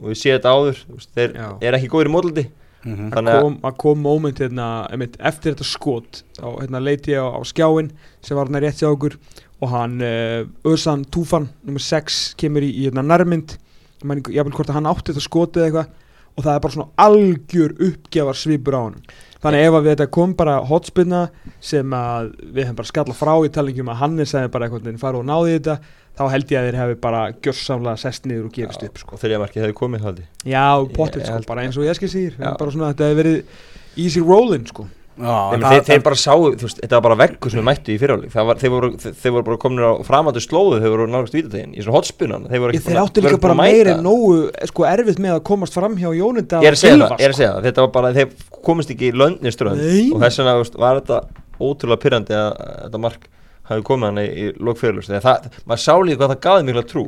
og 0.00 0.10
við 0.10 0.20
séum 0.20 0.38
þetta 0.38 0.54
áður 0.54 0.84
veist, 0.90 1.10
þeir 1.14 1.34
Já. 1.38 1.48
er 1.62 1.78
ekki 1.78 1.90
góður 1.92 2.10
í 2.10 2.14
módaldi 2.14 2.44
mhm. 2.84 3.10
Þannig 3.14 3.34
að 3.34 3.42
kom, 3.46 3.58
að 3.68 3.76
kom 3.84 4.04
moment 4.04 4.42
hérna, 4.42 4.68
einmitt, 4.90 5.18
eftir 5.20 5.54
þetta 5.54 5.68
skot 5.70 6.22
þá 6.38 6.46
hérna, 6.58 6.82
leiti 6.82 7.14
ég 7.14 7.22
á, 7.22 7.28
á 7.30 7.40
skjáin 7.46 7.92
sem 8.24 8.38
var 8.38 8.50
hérna 8.50 8.64
rétt 8.64 8.82
hjá 8.82 8.90
okkur 8.90 9.18
og 9.62 9.70
hann 9.70 10.00
uh, 10.02 10.42
Özan 10.68 11.06
Tufan, 11.14 11.48
nummer 11.64 11.82
6 11.82 12.34
kemur 12.40 12.66
í, 12.66 12.72
í 12.74 12.88
hérna, 12.88 13.06
nærmynd 13.06 13.56
ég 14.04 14.08
man 14.10 14.20
ekki- 14.20 14.34
jafnvel 14.36 14.56
hvort 14.58 14.70
að 14.72 14.78
hann 14.78 14.90
átti 14.92 15.12
þetta 15.12 15.24
skotið 15.24 15.66
eitthvað 15.68 15.92
og 16.34 16.42
það 16.44 16.54
er 16.54 16.62
bara 16.64 16.74
svona 16.74 16.90
algjör 17.04 17.74
uppgjafar 17.88 18.38
svipur 18.38 18.74
á 18.76 18.80
hann 18.84 18.96
þannig 19.44 19.66
ef 19.68 19.76
að 19.76 19.84
við 19.84 19.92
þetta 19.94 20.06
kom 20.16 20.32
bara 20.38 20.54
hotspinna 20.66 21.20
sem 21.60 21.94
að 21.94 22.30
við 22.54 22.64
hefum 22.64 22.78
bara 22.80 22.90
skalla 22.90 23.14
frá 23.16 23.34
í 23.44 23.52
talingjum 23.54 23.92
að 23.92 24.00
Hannes 24.02 24.34
hefði 24.34 24.50
bara 24.54 24.68
eitthvað 24.68 24.98
fara 25.02 25.20
og 25.20 25.28
náði 25.28 25.54
þetta 25.58 25.76
þá 26.14 26.24
held 26.30 26.52
ég 26.54 26.58
að 26.60 26.66
þeir 26.68 26.78
hefði 26.80 26.98
bara 27.04 27.22
gjörsamlega 27.44 28.00
sest 28.04 28.26
niður 28.30 28.48
og 28.48 28.52
gefist 28.58 28.84
upp 28.86 28.98
sko. 29.02 29.14
og 29.16 29.22
þriðamarki 29.22 29.62
hefði 29.62 29.78
komið 29.78 30.04
haldi 30.08 30.26
Já, 30.46 30.66
potið 30.94 31.22
Ég 31.22 31.30
sko, 31.30 31.48
bara 31.48 31.64
eins 31.66 31.78
og 31.78 31.86
ég 31.88 31.98
skil 31.98 32.34
Já. 32.34 32.52
bara 32.58 32.70
svona 32.74 32.92
þetta 32.92 33.08
hefði 33.08 33.20
verið 33.22 33.38
easy 33.96 34.20
rolling 34.20 34.66
sko. 34.66 34.86
Já, 34.86 35.03
þeir, 35.14 35.82
þeir 35.86 36.00
bara 36.02 36.18
sáu, 36.18 36.48
veist, 36.58 36.80
þetta 36.82 36.98
var 36.98 37.04
bara 37.06 37.16
veggur 37.20 37.52
sem 37.52 37.60
við 37.60 37.66
mættu 37.68 37.92
í 37.94 37.98
fyrirháleik 38.02 38.32
þeir, 38.34 39.14
þeir, 39.14 39.32
voru 39.36 39.44
bara 39.46 39.58
komin 39.62 39.84
á 39.86 39.92
framandi 40.06 40.42
slóðu 40.42 40.80
þeir 40.82 40.94
voru 40.94 41.06
nálgast 41.12 41.36
vítategin 41.38 41.74
í 41.78 41.84
svona 41.84 41.98
hotspunan 42.00 42.48
þeir 42.50 42.64
þeir 42.74 42.98
að- 42.98 43.02
áttu 43.04 43.22
líka 43.22 43.38
bara 43.44 43.54
að 43.54 43.92
en 43.94 44.02
nógu 44.02 44.50
sko, 44.72 44.86
erfitt 44.90 45.20
með 45.22 45.36
að 45.38 45.42
komast 45.46 45.72
fram 45.78 45.94
hjá 45.96 46.10
Jónunda 46.18 46.60
ég 46.64 46.66
er 46.72 46.74
að 46.74 46.82
segja 46.82 46.98
það, 47.04 47.14
er 47.20 47.28
að 47.28 47.34
sko. 47.34 47.38
segja 47.38 47.52
það. 47.54 47.62
Þetta 47.68 47.84
var 47.86 47.92
bara, 47.94 48.12
þeir 48.12 48.28
komist 48.64 48.90
ekki 48.90 49.10
í 49.12 49.14
löndniströnd 49.14 49.78
Nei. 49.84 50.10
og 50.10 50.20
þess 50.24 50.38
vegna 50.42 50.56
var 50.82 51.00
þetta 51.00 51.20
ótrúlega 51.60 52.02
pyrrandi 52.02 52.34
að 52.34 52.50
að 52.58 52.80
þetta 52.88 53.00
mark 53.06 53.28
hafi 53.70 53.82
komið 53.86 54.10
hann 54.10 54.18
í, 54.18 54.26
í 54.34 54.52
lokfyrirlust 54.58 55.08
þegar 55.14 55.46
maður 55.64 55.84
sá 55.86 55.94
líka 56.02 56.18
hvað 56.24 56.34
það 56.34 56.42
gaði 56.48 56.66
mikla 56.68 56.82
trú. 56.90 57.04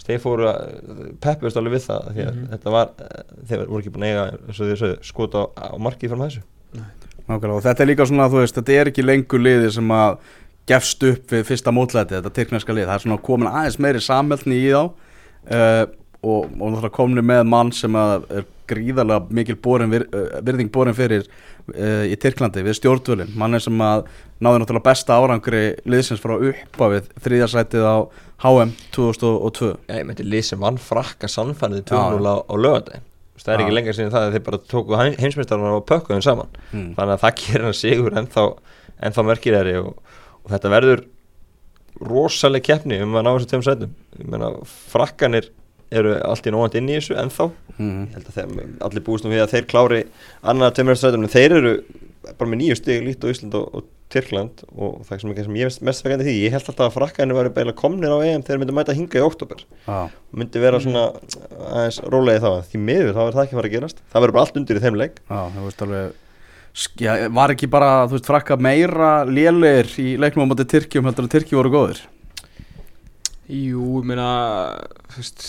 Þeir 0.00 0.18
fóru 0.24 0.46
að 0.48 1.10
peppust 1.22 1.58
alveg 1.60 1.74
við 1.76 1.82
það 1.86 2.06
því 2.16 2.22
að 2.24 2.30
Mhm. 2.34 2.46
þetta 2.54 2.70
var, 2.72 2.88
eh, 3.04 3.22
þeir 3.46 3.66
voru 3.68 3.82
ekki 3.84 3.92
búin 3.94 4.06
að 4.06 4.10
eiga 4.10 4.24
eins 4.48 4.60
og 4.60 4.66
þeir 4.66 4.80
sögðu, 4.80 4.96
skot 5.04 5.34
á, 5.38 5.42
á 5.60 5.76
markið 5.78 6.08
fram 6.10 6.24
þessu 6.24 6.40
Nákvæmlega, 7.30 7.56
og 7.56 7.64
þetta 7.64 7.84
er 7.84 7.90
líka 7.92 8.06
svona, 8.10 8.28
þú 8.30 8.42
veist, 8.42 8.56
þetta 8.58 8.76
er 8.76 8.90
ekki 8.90 9.06
lengur 9.06 9.42
liði 9.42 9.70
sem 9.76 9.92
að 9.94 10.16
gefst 10.70 11.04
upp 11.06 11.34
við 11.34 11.46
fyrsta 11.48 11.74
mótlæti, 11.74 12.16
þetta 12.18 12.32
tyrkneska 12.34 12.74
lið, 12.74 12.88
það 12.88 12.96
er 12.96 13.04
svona 13.04 13.22
komin 13.26 13.50
aðeins 13.50 13.78
meiri 13.82 14.02
sammeldni 14.04 14.58
í 14.58 14.70
þá 14.70 14.80
uh, 14.82 15.84
og, 16.20 16.48
og 16.48 16.64
náttúrulega 16.66 16.96
komni 16.96 17.24
með 17.24 17.44
mann 17.48 17.70
sem 17.74 17.96
að 17.98 18.26
er 18.40 18.48
gríðarlega 18.70 19.34
mikil 19.34 19.56
borin, 19.62 19.90
vir, 19.92 20.06
uh, 20.14 20.40
virðing 20.46 20.70
borin 20.74 20.96
fyrir 20.96 21.26
uh, 21.26 22.04
í 22.06 22.18
Tyrklandi 22.20 22.64
við 22.66 22.78
stjórnvölin, 22.80 23.32
mann 23.38 23.58
er 23.58 23.64
sem 23.64 23.84
að 23.84 24.06
náði 24.40 24.62
náttúrulega 24.62 24.88
besta 24.90 25.18
árangri 25.18 25.64
liðsins 25.90 26.22
frá 26.22 26.36
uppa 26.36 26.90
við 26.94 27.12
þriðjarsætið 27.26 27.86
á 27.86 27.96
HM 28.40 28.74
2002 28.96 29.74
Já, 29.86 29.94
ég 30.00 30.08
meinti 30.08 30.26
lið 30.26 30.46
sem 30.52 30.62
vann 30.62 30.80
frakka 30.80 31.30
Já. 31.30 31.40
2-0 31.92 32.26
á, 32.26 32.34
á 32.46 32.54
lögadaginn 32.56 33.09
það 33.44 33.54
er 33.54 33.62
ekki 33.64 33.76
lengur 33.76 33.96
sinni 33.96 34.12
það 34.14 34.26
að 34.26 34.34
þeir 34.36 34.44
bara 34.48 34.60
tóku 34.72 34.98
heimsmyndstarnar 35.00 35.78
og 35.78 35.86
pökkuðum 35.88 36.24
saman. 36.24 36.58
Mm. 36.72 36.90
þannig 36.98 37.14
að 37.14 37.22
það 37.24 37.38
gerir 37.44 37.66
hann 37.68 37.78
sigur 37.78 38.18
ennþá, 38.20 38.44
ennþá 39.08 39.24
merkirari 39.30 39.78
og, 39.80 40.18
og 40.44 40.52
þetta 40.54 40.74
verður 40.74 41.06
rosaleg 42.10 42.64
keppni 42.64 43.00
um 43.04 43.16
að 43.18 43.26
ná 43.26 43.30
þessu 43.32 43.50
tveim 43.50 43.64
sætum. 43.66 43.96
Ég 44.18 44.28
meina 44.32 44.52
frakkanir 44.92 45.50
eru 45.90 46.14
allt 46.22 46.46
í 46.46 46.52
nógand 46.54 46.76
inn 46.78 46.90
í 46.90 46.98
þessu 46.98 47.16
ennþá. 47.20 47.48
Mm. 47.76 48.02
ég 48.04 48.18
held 48.18 48.28
að 48.30 48.36
þeim, 48.38 48.76
allir 48.86 49.06
búist 49.06 49.26
nú 49.26 49.32
við 49.32 49.44
að 49.44 49.54
þeir 49.56 49.70
klári 49.70 50.02
annað 50.52 50.76
tveimur 50.78 51.00
sætum 51.00 51.26
en 51.26 51.32
þeir 51.32 51.56
eru 51.58 51.74
bara 52.30 52.50
með 52.50 52.62
nýju 52.62 52.78
stig 52.78 53.02
líkt 53.04 53.24
á 53.24 53.32
Ísland 53.32 53.56
og, 53.58 53.80
og 53.80 53.88
Tyrkland 54.10 54.62
og 54.74 55.00
það 55.08 55.20
sem, 55.22 55.34
sem 55.46 55.58
ég 55.60 55.68
veist 55.68 55.82
mest 55.86 56.04
vekkandi 56.06 56.26
því 56.28 56.34
ég 56.44 56.54
held 56.56 56.70
alltaf 56.72 56.86
að 56.88 56.96
frakkanir 56.98 57.38
væri 57.38 57.52
beila 57.58 57.74
komnir 57.78 58.10
á 58.10 58.18
EM 58.26 58.42
þegar 58.46 58.60
myndu 58.62 58.74
mæta 58.76 58.96
hinga 58.96 59.20
í 59.20 59.24
oktober 59.26 59.62
Já, 59.86 60.00
myndi 60.34 60.62
vera 60.64 60.80
svona 60.82 61.04
aðeins 61.70 62.00
rólegi 62.10 62.42
þá 62.44 62.50
því 62.72 62.82
miður 62.88 63.14
þá 63.16 63.22
er 63.26 63.36
það 63.38 63.44
ekki 63.44 63.54
að 63.54 63.60
fara 63.60 63.70
að 63.70 63.76
gerast. 63.76 64.02
Það 64.10 64.24
verður 64.26 64.36
bara 64.38 64.46
allt 64.48 64.60
undir 64.62 64.80
í 64.80 64.84
þeim 64.84 64.98
alveg 65.86 66.12
sk- 66.74 67.00
já, 67.06 67.12
Var 67.40 67.54
ekki 67.56 67.70
bara, 67.70 67.90
veist, 68.10 68.28
frakka 68.30 68.56
meira 68.60 69.12
lélegir 69.26 69.90
í 70.02 70.08
leiknum 70.22 70.46
á 70.46 70.50
móti 70.52 70.66
Tyrkjum 70.70 71.06
heldur 71.08 71.26
að 71.26 71.34
Tyrkji 71.36 71.58
voru 71.58 71.72
góðir? 71.74 72.02
Jú, 73.50 73.98
ég 73.98 74.06
meina, 74.06 74.28
þú 75.10 75.18
veist, 75.18 75.46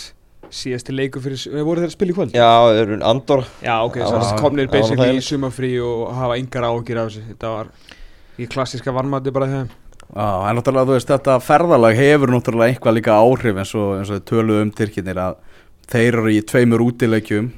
síðasti 0.52 0.94
leikur 0.94 1.22
fyrir, 1.22 1.38
eh, 1.54 1.62
voru 1.62 1.80
þeir 1.84 1.90
að 1.92 1.94
spila 1.94 2.10
í 2.12 2.16
kvöld? 2.16 2.32
já, 2.34 2.48
þeir 2.74 2.82
eru 2.82 2.96
Andorra. 3.06 3.46
Já, 3.62 3.76
ok, 3.86 3.96
já, 4.02 4.40
komnir 4.42 4.66
basically 4.72 5.06
það 5.06 5.20
í 5.20 5.22
sumafrí 5.28 5.70
og 5.86 6.10
hafa 6.18 6.38
engar 6.40 6.66
áhugir 6.66 6.98
af 6.98 7.12
þessu. 7.12 7.22
Þetta 7.30 7.52
var 7.54 7.70
í 8.40 8.48
klassíska 8.50 8.94
varmati 8.94 9.32
bara 9.34 9.50
þeim. 9.50 9.72
Já, 10.12 10.26
en 10.48 10.58
náttúrulega, 10.58 10.88
þú 10.88 10.96
veist, 10.96 11.08
þetta 11.08 11.38
ferðalag 11.40 11.96
hefur 11.96 12.32
náttúrulega 12.34 12.74
eitthvað 12.74 12.96
líka 12.98 13.16
áhrif 13.16 13.60
eins 13.62 13.74
og, 13.78 14.02
og 14.02 14.24
töluðu 14.28 14.66
um 14.66 14.72
Tyrkinir 14.76 15.20
að 15.22 15.38
þeir 15.92 16.08
eru 16.20 16.32
í 16.32 16.42
tveimur 16.48 16.84
útileikjum 16.84 17.52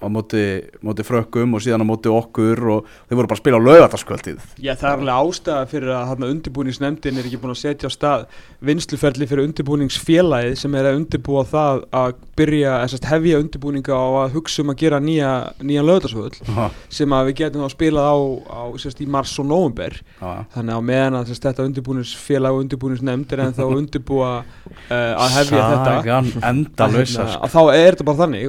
á 0.00 0.06
móti, 0.08 0.44
móti 0.84 1.04
frökkum 1.06 1.54
og 1.56 1.62
síðan 1.64 1.84
á 1.84 1.86
móti 1.86 2.10
okkur 2.10 2.62
og 2.74 2.88
þeir 3.08 3.18
voru 3.18 3.30
bara 3.30 3.36
að 3.36 3.42
spila 3.42 3.60
á 3.60 3.66
laugataskvöldið 3.68 4.42
Já, 4.58 4.72
það 4.74 4.88
er 4.90 5.02
alveg 5.04 5.30
ástæða 5.30 5.68
fyrir 5.70 5.92
að 5.94 6.08
þarna 6.10 6.30
undirbúningsnefndin 6.34 7.20
er 7.20 7.28
ekki 7.28 7.40
búin 7.42 7.54
að 7.54 7.60
setja 7.60 7.88
á 7.88 7.92
stað 7.94 8.26
vinsluferli 8.70 9.28
fyrir 9.30 9.48
undirbúningsfélagið 9.48 10.56
sem 10.60 10.76
er 10.80 10.90
að 10.90 11.00
undirbúa 11.00 11.44
það 11.48 11.84
að 12.00 12.14
byrja, 12.40 12.74
hefja 13.10 13.40
undirbúninga 13.44 14.00
á 14.00 14.08
að 14.24 14.36
hugsa 14.38 14.64
um 14.64 14.72
að 14.72 14.80
gera 14.82 15.00
nýja, 15.04 15.32
nýja 15.60 15.86
lögðarsvöld 15.86 16.40
sem 16.88 17.16
að 17.16 17.30
við 17.30 17.38
getum 17.44 17.66
þá 17.66 17.76
spilað 17.76 18.10
á, 18.10 18.18
á 18.50 18.62
sérst, 18.80 19.04
í 19.04 19.08
mars 19.10 19.36
og 19.40 19.48
november 19.50 19.94
Já, 20.00 20.30
þannig 20.56 20.76
að 20.76 20.86
meðan 20.90 21.20
að 21.20 21.30
sérst, 21.30 21.48
þetta 21.48 21.68
undirbúningsfélag 21.68 22.56
og 22.56 22.64
undirbúningsnefnd 22.64 23.34
er 23.36 23.44
ennþá 23.46 23.66
að 23.66 23.76
undirbúa 23.82 24.30
uh, 24.40 24.94
að 24.96 25.36
hefja 25.36 25.66
þetta 25.74 26.00
Sagan 26.00 26.30
endalösa 26.50 27.26
að, 27.26 27.36
að 27.44 27.52
þá 27.54 27.60
er 27.74 27.90
þetta 27.90 28.08
bara 28.08 28.20
þannig 28.24 28.48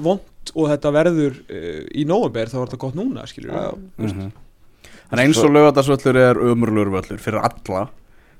og 0.00 0.24
Vond 0.46 0.54
og 0.54 0.70
þetta 0.70 0.92
verður 0.94 1.38
uh, 1.50 1.84
í 1.94 2.04
november 2.06 2.48
þá 2.50 2.56
er 2.60 2.66
þetta 2.66 2.78
gott 2.82 2.96
núna 2.96 3.26
skilur 3.26 3.54
Já. 3.54 3.72
Mhm. 3.98 4.32
En 5.12 5.20
eins 5.22 5.38
og 5.38 5.52
laugatarsvöllur 5.54 6.16
er 6.18 6.36
ömurlur 6.36 6.88
völlur 6.90 7.18
fyrir 7.22 7.38
alla. 7.38 7.88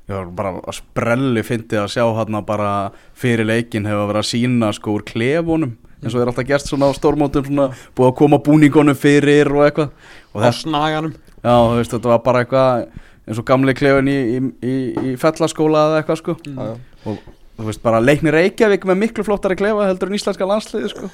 Ég 0.08 0.14
var 0.16 0.30
bara 0.34 0.50
að 0.66 0.74
sprelli 0.80 1.42
fyndi 1.46 1.78
að 1.78 1.92
sjá 1.94 2.02
hann 2.16 2.44
bara 2.44 2.90
fyrir 3.14 3.46
leikin 3.46 3.86
hefur 3.86 4.08
verið 4.10 4.22
að 4.24 4.30
sína 4.32 4.72
sko 4.74 4.96
úr 4.96 5.04
klefunum 5.06 5.76
eins 6.02 6.14
og 6.14 6.20
er 6.22 6.30
alltaf 6.30 6.46
gert 6.46 6.66
svona 6.66 6.90
á 6.90 6.92
stórmótum 6.94 7.46
svona 7.46 7.68
búið 7.96 8.10
að 8.10 8.16
koma 8.18 8.38
búningunum 8.42 8.98
fyrir 8.98 9.46
og 9.54 9.62
eitthvað. 9.64 9.94
Og 10.34 10.42
þess, 10.42 10.64
snaganum. 10.66 11.14
Já, 11.38 11.54
þú 11.54 11.78
veist, 11.78 11.94
þetta 11.94 12.12
var 12.12 12.20
bara 12.26 12.42
eitthvað 12.42 12.88
eins 13.26 13.38
og 13.38 13.46
gamli 13.46 13.74
klefin 13.78 14.10
í, 14.10 14.18
í, 14.18 14.42
í, 14.66 14.76
í 15.12 15.14
fellaskóla 15.22 15.86
eða 15.86 16.02
eitthvað 16.02 16.20
sko. 16.22 16.36
Já. 16.50 16.74
og 17.06 17.30
þú 17.56 17.70
veist 17.70 17.82
bara 17.86 18.02
leikni 18.02 18.34
Reykjavík 18.34 18.84
með 18.90 19.02
miklu 19.04 19.26
flottari 19.26 19.56
klefa 19.58 19.86
heldur 19.86 20.10
en 20.10 20.18
íslenska 20.18 20.50
landsliði 20.50 20.90
sko 20.92 21.10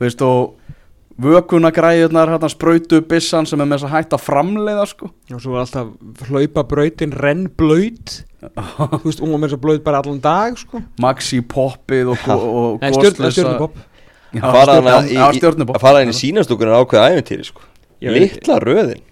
þú 0.00 0.06
veist 0.08 0.24
og 0.24 0.56
vökunagræðunar 1.20 2.30
hérna 2.32 2.48
sprautu 2.48 3.02
bissan 3.04 3.44
sem 3.48 3.60
er 3.60 3.68
með 3.68 3.82
þess 3.82 3.88
að 3.90 3.94
hætta 3.98 4.16
að 4.16 4.24
framleiða 4.24 4.86
sko. 4.88 5.10
Og 5.34 5.42
svo 5.42 5.52
var 5.52 5.66
alltaf 5.66 6.30
hlaupa 6.30 6.64
brautin 6.70 7.12
rennblöyt 7.12 8.14
þú 8.40 9.02
veist, 9.04 9.20
var 9.20 9.34
með 9.34 9.44
þess 9.50 9.58
að 9.58 9.62
blöyt 9.66 9.84
bara 9.84 10.00
allan 10.00 10.22
dag 10.24 10.56
sko. 10.60 10.80
Maxi 11.04 11.42
poppið 11.44 12.14
og, 12.14 12.24
og, 12.32 12.46
og 12.62 12.80
Nei, 12.86 12.92
stjörn, 12.96 13.34
stjörnupopp. 13.36 13.76
Já, 14.30 14.40
fara 14.46 14.78
stjörn- 14.78 15.10
í, 15.10 15.18
já, 15.18 15.26
í, 15.26 15.42
stjörnupopp. 15.42 15.76
að 15.76 15.84
fara 15.84 16.02
inn 16.06 16.14
í 16.14 16.16
sínastúkunar 16.16 16.80
ákveða 16.80 17.12
æfintýri 17.18 17.48
sko. 17.50 17.66
Litla 18.00 18.56
röðin 18.64 19.04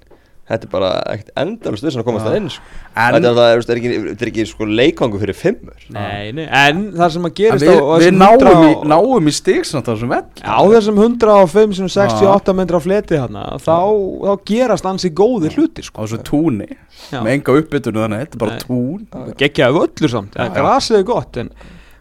þetta 0.48 0.64
er 0.64 0.70
bara 0.72 0.88
ekkert 1.12 1.30
endalust 1.42 1.84
þess 1.84 1.98
að 2.00 2.04
komast 2.06 2.24
það 2.26 2.36
inn 2.38 2.46
sko. 2.54 2.62
En, 2.98 3.14
þetta 3.14 3.28
er, 3.28 3.34
það, 3.36 3.48
er, 3.52 3.64
er 3.74 3.80
ekki, 3.80 3.90
er 4.14 4.30
ekki 4.30 4.44
sko, 4.48 4.68
leikvangu 4.80 5.20
fyrir 5.20 5.36
fimmur 5.36 5.82
nei, 5.94 6.32
nei, 6.34 6.46
en 6.48 6.80
það 6.96 7.12
sem 7.14 7.26
að 7.28 7.30
en 7.30 7.36
gerist 7.40 7.66
við, 7.66 7.76
á, 7.76 7.84
á 7.84 7.94
við 8.00 8.16
náum, 8.16 8.32
100 8.38 8.54
í, 8.54 8.70
og- 8.78 8.86
náum 8.94 9.28
í 9.28 9.34
stig 9.36 9.68
samt 9.68 9.86
á 9.86 9.92
þessum 9.92 10.14
vell 10.14 10.24
á 10.40 10.60
þessum 10.72 11.02
105 11.04 11.76
sem 11.78 11.90
68 11.98 12.56
metra 12.62 12.80
fleti 12.80 13.20
hana, 13.20 13.44
þá, 13.60 13.76
þá 14.24 14.32
gerast 14.52 14.88
ansi 14.88 15.12
góði 15.12 15.52
hlutir 15.54 15.84
á 15.84 15.88
sko. 15.90 16.06
þessu 16.08 16.22
túni 16.24 16.70
Já. 17.12 17.20
með 17.20 17.32
enga 17.36 17.58
uppbytunu 17.60 18.04
þannig 18.06 18.24
þetta 18.24 18.38
er 18.40 18.42
bara 18.46 18.56
Nei. 18.56 18.64
tún 18.64 19.34
geggjaði 19.44 19.78
völlur 19.82 20.14
samt, 20.16 20.32
Já, 20.34 20.46
ja, 20.46 20.48
já. 20.48 20.56
grasið 20.58 20.98
er 21.02 21.06
gott 21.12 21.36
en, 21.44 21.52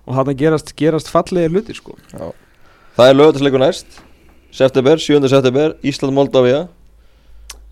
og 0.07 0.15
þarna 0.21 0.37
gerast, 0.39 0.73
gerast 0.79 1.11
fallegi 1.11 1.51
hlutir 1.51 1.75
sko. 1.83 1.97
það 2.97 3.11
er 3.11 3.19
lögatarsleikur 3.19 3.59
næst 3.67 3.99
september, 4.57 4.97
7. 4.97 5.27
september, 5.29 5.75
Ísland 5.85 6.15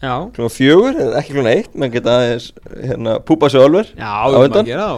Klukkan 0.04 0.52
fjögur, 0.52 0.98
ekki 1.18 1.34
klukkan 1.34 1.48
eitt 1.54 1.76
menn 1.80 1.92
geta 1.94 2.18
aðeins 2.20 2.50
hérna, 2.76 3.14
púpa 3.26 3.48
sig 3.50 3.62
alveg 3.64 3.94
já, 3.96 4.10
Á 4.12 4.28
undan? 4.28 4.66
að 4.66 4.68
gera 4.70 4.88
á, 4.92 4.98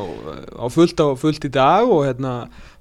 á 0.58 0.66
fullt, 0.74 0.98
á 1.00 1.08
fullt 1.22 1.46
í 1.48 1.52
dag 1.54 1.86
og 1.94 2.02
hérna, 2.08 2.32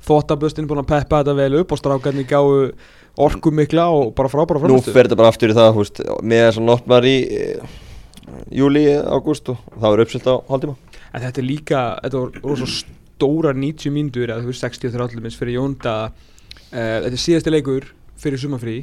þóttaböstin 0.07 0.67
búin 0.67 0.81
að 0.83 0.89
peppa 0.95 1.21
þetta 1.21 1.35
vel 1.37 1.61
upp 1.61 1.75
og 1.77 1.81
strákarnir 1.83 2.27
gáu 2.31 2.73
orku 3.21 3.53
mikla 3.53 3.85
og 3.93 4.15
bara 4.17 4.29
frábæra 4.33 4.59
nú 4.65 4.65
framstöðu. 4.81 4.95
fer 4.97 5.07
þetta 5.11 5.19
bara 5.21 5.29
aftur 5.33 5.53
í 5.53 5.57
það 5.57 5.71
húst, 5.77 6.01
með 6.23 6.43
þess 6.47 6.61
að 6.63 6.67
nótt 6.71 6.89
var 6.91 7.07
í 7.09 7.17
e, 7.29 7.47
júli, 8.59 8.87
ágúst 8.97 9.53
og 9.53 9.61
það 9.77 9.89
var 9.93 10.05
uppsilt 10.07 10.27
á 10.33 10.35
hálftíma 10.51 10.77
En 11.17 11.23
þetta 11.23 11.41
er 11.41 11.47
líka, 11.47 11.85
þetta 12.03 12.21
var 12.25 12.41
rosa 12.45 12.67
stórar 12.73 13.57
90 13.57 13.93
mínútur 13.95 14.29
eða 14.33 14.43
þú 14.43 14.51
veist 14.51 14.65
63 14.67 15.05
allir 15.07 15.23
minnst 15.25 15.41
fyrir 15.41 15.57
Jónda 15.61 15.95
uh, 16.11 16.73
Þetta 16.73 17.13
er 17.15 17.23
síðasti 17.23 17.53
leikur 17.55 17.87
fyrir 18.21 18.41
sumafrí 18.43 18.75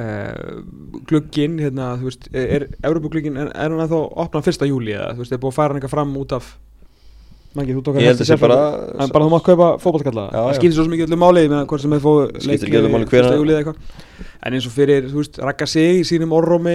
uh, 0.00 0.60
Glugginn, 1.08 1.58
hérna, 1.62 1.92
þú 2.00 2.10
veist, 2.10 2.28
er, 2.34 2.68
Európa-glugginn, 2.84 3.36
er, 3.40 3.50
er 3.54 3.72
hann 3.74 3.82
að 3.84 3.94
þá 3.94 3.98
opna 4.26 4.42
1. 4.44 4.68
júli 4.70 4.94
eða 4.96 5.12
þú 5.14 5.24
veist, 5.24 5.34
er 5.36 5.42
búið 5.42 5.52
að 5.52 5.58
færa 5.58 5.72
hann 5.72 5.80
eitthvað 5.80 5.94
fram 5.96 6.16
út 6.20 6.36
af 6.38 6.54
Mangi, 7.54 7.70
þú 7.70 7.82
tók 7.86 7.96
að 8.00 8.08
það 8.18 8.26
sé 8.26 8.36
bara 8.42 8.54
En 8.98 9.10
bara 9.14 9.26
þú 9.28 9.30
mátt 9.30 9.44
kaupa 9.46 9.66
fótballkalla 9.78 10.24
Já, 10.32 10.38
Það 10.40 10.56
skýrir 10.58 10.74
svo 10.74 10.86
ekki 10.88 11.04
öllu 11.06 11.18
máli 11.22 11.44
með 11.52 11.60
hvort 11.70 11.84
sem 11.84 11.92
Skiptir 11.94 12.66
ekki 12.66 12.78
öllu 12.80 12.90
máli 12.90 13.06
hvenær- 13.12 13.36
júli 13.38 13.54
eða 13.54 13.60
eitthvað. 13.62 13.76
En 14.42 14.56
eins 14.58 14.66
og 14.66 14.74
fyrir, 14.74 15.06
þú 15.12 15.20
veist, 15.20 15.38
rakka 15.38 15.68
sig 15.70 16.00
í 16.00 16.08
sínum 16.08 16.34
orrómi 16.34 16.74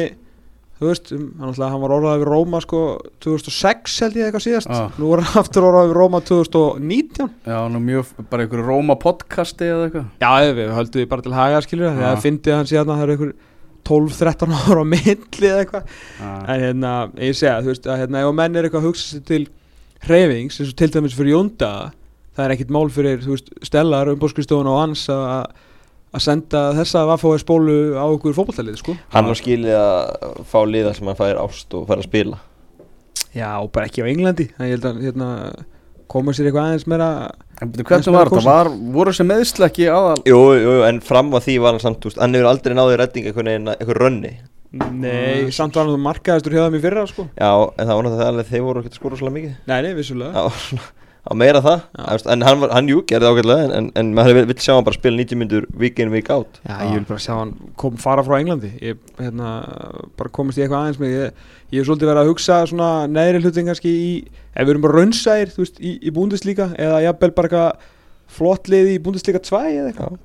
Þú 0.79 0.87
veist, 0.87 1.09
um, 1.11 1.23
hann, 1.43 1.81
var 1.81 1.91
orðað 1.91 2.21
við 2.21 2.29
Róma 2.29 2.59
sko 2.63 2.81
2006 3.25 3.97
held 4.05 4.15
ég 4.15 4.29
eitthvað 4.29 4.45
síðast 4.45 4.69
Ah. 4.71 4.85
Nú 4.95 5.09
var 5.11 5.21
hann 5.27 5.41
aftur 5.43 5.65
orðað 5.67 5.89
við 5.89 5.97
Róma 5.97 6.21
2019 6.23 7.29
já, 7.49 7.57
nú 7.73 7.81
mjög, 7.83 8.13
bara 8.31 8.45
einhverju 8.45 8.63
Róma 8.69 8.95
podcasti 9.01 9.67
eða 9.67 9.89
eitthvað 9.89 10.05
Já, 10.23 10.53
við 10.55 10.71
höldum 10.77 11.01
því 11.01 11.07
bara 11.11 11.25
til 11.27 11.35
haga 11.35 11.61
skilur 11.65 11.89
Ah. 11.91 11.97
Þegar 11.99 12.23
fyndið 12.23 12.55
hann 12.55 12.69
síðan 12.71 12.93
að 12.93 12.95
það 12.95 13.03
eru 13.07 13.17
einhver 13.17 13.33
12-13 13.89 14.55
ára 14.69 14.83
á 14.83 14.91
milli 14.95 15.49
eða 15.51 15.61
eitthvað 15.65 15.93
Já. 16.19 16.31
En 16.55 16.63
hérna, 16.63 16.93
ég 17.27 17.35
segja, 17.35 17.57
þú 17.63 17.73
veist, 17.73 17.87
að 17.91 18.01
hérna, 18.05 18.23
ef 18.23 18.35
menn 18.39 18.55
er 18.55 18.67
eitthvað 18.69 18.83
að 18.85 18.89
hugsa 18.93 19.07
sér 19.13 19.23
til 19.27 19.43
hreyfings, 20.07 20.59
eins 20.61 20.71
og 20.71 20.77
til 20.79 20.91
dæmis 20.95 21.15
fyrir 21.17 21.33
Jónda, 21.35 21.71
það 22.37 22.45
er 22.45 22.53
ekkit 22.55 22.69
mál 22.71 22.87
fyrir, 22.93 23.19
þú 23.25 23.33
veist, 23.35 23.49
Stellar, 23.67 24.13
umbóðskristofun 24.13 24.69
og 24.71 24.79
hans 24.79 25.03
að 25.11 25.49
að 26.13 26.23
senda 26.25 26.61
þessa 26.77 27.03
vaffói 27.09 27.37
spólu 27.41 27.75
á 27.97 28.05
okkur 28.09 28.33
fótballtalið, 28.37 28.77
sko. 28.81 28.95
hann 29.13 29.29
á 29.29 29.33
skilið 29.37 29.75
að 29.77 30.39
fá 30.49 30.59
liða 30.65 30.93
sem 30.97 31.09
hann 31.11 31.19
fær 31.19 31.41
ást 31.43 31.73
og 31.77 31.87
fær 31.89 32.01
að 32.01 32.07
spila 32.09 32.39
Já, 33.35 33.49
og 33.61 33.69
bara 33.75 33.85
ekki 33.85 34.01
á 34.01 34.09
Englandi, 34.09 34.47
þannig 34.57 34.71
ég 34.71 34.79
held 34.79 34.87
að, 34.89 35.01
hérna, 35.05 35.27
koma 36.09 36.33
sér 36.33 36.47
eitthvað 36.49 36.65
aðeins 36.71 36.87
meira, 36.89 37.09
En 37.61 37.69
betur, 37.69 37.85
hvernig 37.85 38.15
var 38.15 38.31
þetta? 38.31 38.45
Var, 38.47 38.69
voru 38.95 39.11
þessi 39.13 39.25
meðsl 39.29 39.65
ekki 39.67 39.89
aðal 39.93 40.15
jú, 40.25 40.39
jú, 40.57 40.63
jú, 40.65 40.77
en 40.87 41.01
fram 41.05 41.29
að 41.37 41.45
því 41.45 41.57
var 41.61 41.75
hann 41.75 41.83
samt 41.83 42.07
úst, 42.09 42.17
hann 42.17 42.33
hefur 42.33 42.49
aldrei 42.49 42.73
náðið 42.79 43.03
veginn 43.37 43.69
einhver 43.75 44.01
rönni 44.01 44.33
nei, 44.69 45.45
Ah, 45.45 45.51
samt 45.53 45.77
var 45.77 45.85
hann 45.85 45.93
þú 45.95 46.01
markaðistur 46.07 46.53
hjá 46.57 46.63
þeim 46.65 46.79
í 46.79 46.81
fyrra, 46.83 47.03
sko. 47.09 47.27
já, 47.37 47.51
en 47.53 47.85
það 47.85 47.93
var 47.99 48.03
náttúrulega 48.07 48.31
alveg 48.33 48.49
þeir 48.49 48.65
voru 48.65 48.81
ekki 48.83 48.91
að 48.93 48.97
skóra 48.99 49.17
svolítið 49.21 49.37
mikið 49.37 49.53
Nei, 49.69 49.79
nei, 49.85 49.93
vissulega. 49.97 50.33
Já, 50.33 50.81
á 51.27 51.31
meira 51.35 51.61
það. 51.63 51.81
Já. 51.97 52.17
En 52.33 52.43
hann, 52.45 52.59
var, 52.61 52.71
hann 52.75 52.89
jú, 52.89 53.01
gerði 53.07 53.29
ágætlega 53.29 53.65
en, 53.65 53.73
en, 53.75 53.89
en 53.99 54.11
maður 54.15 54.37
vill 54.39 54.45
vill 54.51 54.63
sjá 54.63 54.73
hann 54.75 54.85
bara 54.87 54.97
spila 54.97 55.19
90 55.19 55.39
myndur 55.41 55.67
week 55.79 55.99
in, 55.99 56.11
week 56.13 56.29
out. 56.33 56.59
Já, 56.63 56.75
ég 56.85 56.95
vil 56.97 57.07
bara 57.09 57.23
sjá 57.23 57.33
hann 57.35 57.53
kom 57.79 57.97
fara 58.01 58.23
frá 58.25 58.37
Englandi. 58.39 58.71
Ég, 58.83 59.01
hérna, 59.19 59.53
bara 60.19 60.33
komast 60.35 60.59
í 60.59 60.63
eitthvað 60.63 60.85
aðeins 60.85 61.01
með 61.01 61.15
ég, 61.15 61.43
ég 61.73 61.81
hef 61.81 61.89
svolítið 61.89 62.11
verið 62.11 62.23
að 62.23 62.31
hugsa 62.31 62.59
svona 62.71 62.91
neðri 63.11 63.43
hlutin 63.43 63.69
kannski 63.71 63.91
í 63.93 64.11
ef 64.53 64.63
við 64.63 64.73
erum 64.75 64.85
bara 64.85 65.01
raunsæðir, 65.01 65.49
þú 65.55 65.65
veist, 65.65 65.81
í, 65.81 65.95
í 65.99 66.13
Búndeslíka 66.15 66.71
eða 66.79 67.03
jafnvel 67.07 67.33
bara 67.35 67.49
eitthvað 67.49 67.89
flott 68.39 68.71
liði 68.71 68.95
í 68.95 69.01
Búndeslíka 69.03 69.41
2 69.43 69.65
eða 69.73 69.89
eitthvað. 69.91 70.21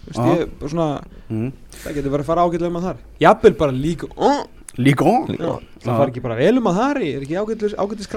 Þú 0.00 0.08
veist, 0.08 0.22
Já. 0.22 0.30
ég, 0.30 0.56
bara 0.62 0.72
svona, 0.72 0.88
mm. 1.28 1.50
það 1.82 1.98
getur 1.98 2.14
verið 2.14 2.24
að 2.24 2.30
fara 2.32 2.46
ágætlega 2.46 2.70
um 2.72 2.80
að 2.80 2.86
þar. 2.88 3.04
Jafnvel 3.20 3.54
bara 3.60 3.76
líka 3.76 4.08
oh, 4.16 4.40
Líka 4.78 5.04
Líka. 5.26 5.58
það 5.82 5.96
fara 5.98 6.08
ekki 6.12 6.22
bara 6.22 6.38
vel 6.38 6.54
um 6.60 6.68
að 6.70 6.78
þar 6.78 7.00
er 7.02 7.24
ekki 7.24 7.36
ágætlis, 7.36 7.74
ágætlis 7.74 8.08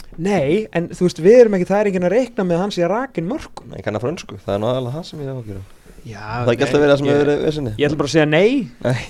ekki 0.00 0.16
að 0.16 0.24
Nei, 0.26 0.66
en 0.76 0.88
þú 0.90 1.06
veist, 1.06 1.22
við 1.24 1.38
erum 1.40 1.56
ekki, 1.58 1.68
það 1.70 1.80
er 1.80 1.90
enginn 1.90 2.06
að 2.08 2.14
reikna 2.16 2.46
með 2.48 2.62
hans 2.64 2.78
í 2.80 2.84
að 2.84 2.92
rakin 2.94 3.28
mörgum. 3.30 3.70
Nei, 3.70 3.80
kann 3.86 3.96
að 3.96 4.04
frönsku, 4.06 4.38
það 4.44 4.56
er 4.56 4.62
náðalega 4.64 4.94
það 4.96 5.06
sem 5.10 5.22
ég 5.22 5.30
hef 5.30 5.40
ákjörðum 5.44 5.68
Já, 6.00 6.20
Það 6.20 6.46
er 6.48 6.54
ekki 6.54 6.64
alltaf 6.66 6.80
verið 6.80 6.92
það 6.92 7.00
sem 7.00 7.10
hefur 7.10 7.24
verið 7.24 7.42
vesinni. 7.44 7.72
Ég 7.76 7.90
ætla 7.90 8.00
bara 8.00 8.08
að 8.08 8.14
segja 8.14 8.28
nei. 8.30 8.50
Nei, 8.86 9.02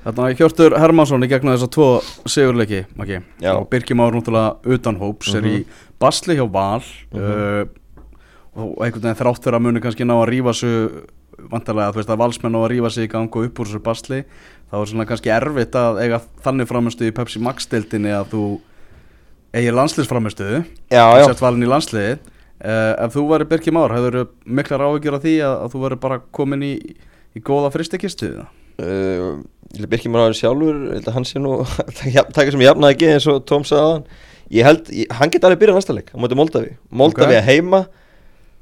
Þarna 0.00 0.28
Hjörtur 0.32 0.76
Hermansson 0.80 1.26
í 1.26 1.28
gegnum 1.28 1.52
þessa 1.52 1.68
tvo 1.74 1.88
sigurleiki 2.30 2.84
Maki. 2.96 3.18
Já. 3.42 3.50
og 3.58 3.66
Birkir 3.68 3.98
Már 3.98 4.14
náttúrulega 4.16 4.76
utan 4.76 4.96
hóps 5.00 5.34
er 5.36 5.48
í 5.50 5.56
basli 6.00 6.38
hjá 6.38 6.46
Val 6.48 6.80
uh, 6.80 7.66
og 8.56 8.78
einhvern 8.80 9.04
veginn 9.04 9.18
þrátt 9.18 9.44
fyrir 9.44 9.58
að 9.58 9.66
muni 9.66 9.82
kannski 9.84 10.06
ná 10.08 10.14
að 10.16 10.30
rífa 10.32 10.54
sig 10.56 10.88
vantarlega, 11.50 11.92
þú 11.92 12.00
veist 12.00 12.14
að 12.14 12.22
valsmenn 12.22 12.56
ná 12.56 12.60
að 12.62 12.70
rífa 12.72 12.92
sig 12.94 13.08
í 13.08 13.12
gang 13.12 13.28
og 13.36 13.46
upp 13.50 13.60
úr 13.60 13.68
þessu 13.68 13.82
basli 13.84 14.22
þá 14.70 14.74
er 14.80 14.90
svona 14.90 15.06
kannski 15.08 15.32
erfitt 15.34 15.76
að 15.76 16.00
eiga 16.04 16.22
þannig 16.44 16.68
framistu 16.70 17.08
í 17.08 17.14
Pepsi 17.16 17.42
Max 17.44 17.68
deildinni 17.70 18.12
að 18.16 18.32
þú 18.32 18.44
eigir 19.56 19.76
landsliðsframistuðu 19.76 20.62
sért 20.90 21.42
valin 21.42 21.66
í 21.66 21.70
landsliði 21.70 22.16
uh, 22.16 22.94
ef 23.06 23.14
þú 23.16 23.26
væri 23.32 23.48
Birkir 23.50 23.76
Már, 23.76 23.94
hefur 23.96 24.30
miklar 24.46 24.86
áhyggjur 24.86 25.18
af 25.18 25.24
því 25.26 25.36
að, 25.46 25.54
að 25.64 25.74
þú 25.74 25.84
væri 25.84 26.00
bara 26.06 26.20
komin 26.38 26.66
í, 26.66 26.72
í 27.36 27.44
góða 27.44 27.72
fristekistu 27.74 28.32
uh, 28.40 29.38
held 29.76 29.90
Birkir 29.90 30.14
maður 30.14 30.36
sjálfur 30.38 30.82
hann 31.14 31.28
sé 31.28 31.42
nú 31.42 31.60
taka 32.36 32.50
sem 32.50 32.66
jafnaði 32.66 32.96
ekki 32.96 33.14
eins 33.14 33.30
og 33.30 33.44
Tóm 33.48 33.66
sagði 33.66 33.86
aðan 33.86 34.10
Ég 34.50 34.66
held, 34.66 34.88
ég, 34.90 35.06
hann 35.14 35.30
geti 35.30 35.46
alveg 35.46 35.60
byrjað 35.62 35.76
næsta 35.78 35.94
leik 35.94 36.08
á 36.10 36.18
móti 36.18 36.34
Moldavi 36.34 36.72
Moldavi 36.90 37.36
Ok. 37.36 37.38
að 37.38 37.50
heima 37.52 37.80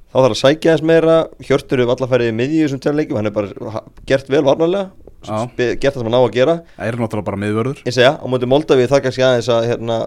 þá 0.08 0.18
þarf 0.18 0.34
að 0.34 0.40
sækja 0.42 0.74
þess 0.74 0.84
meira. 0.88 1.14
Hjörtur 1.44 1.80
hefur 1.80 1.94
allar 1.94 2.10
færið 2.12 2.28
í 2.28 2.34
miðju 2.36 2.58
í 2.58 2.66
þessum 2.66 2.82
tveim 2.84 2.98
leikjum 2.98 3.18
hann 3.18 3.30
er 3.30 3.34
bara 3.38 3.82
gert 4.08 4.28
vel 4.32 4.42
varnarlega 4.44 5.07
gert 5.26 5.94
það 5.94 5.98
sem 5.98 6.08
hann 6.08 6.18
á 6.18 6.22
að 6.22 6.36
gera. 6.36 6.54
Það 6.76 6.88
er 6.90 6.98
náttúrulega 7.00 7.26
bara 7.26 7.40
miðvörður. 7.42 7.82
Ég 7.88 7.96
segja, 7.96 8.14
á 8.14 8.26
móti 8.30 8.48
Moldavi 8.48 8.86
það 8.90 9.02
kannski 9.06 9.24
aðeins 9.26 9.50
að 9.50 9.66
hérna, 9.72 9.98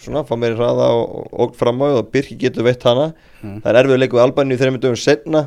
svona, 0.00 0.24
fá 0.24 0.34
meiri 0.40 0.56
hraða 0.58 0.88
og, 0.96 1.28
og 1.32 1.54
fram 1.58 1.84
á 1.84 1.88
og 2.00 2.08
Birkir 2.14 2.40
getur 2.40 2.66
veitt 2.66 2.86
hana. 2.88 3.12
Mm. 3.42 3.60
það 3.60 3.70
er 3.70 3.80
erfið 3.82 4.00
leiku 4.00 4.18
við 4.18 4.24
Albaníu 4.24 4.58
þegar 4.60 4.76
við 4.78 4.84
dögum 4.86 5.00
setna 5.04 5.44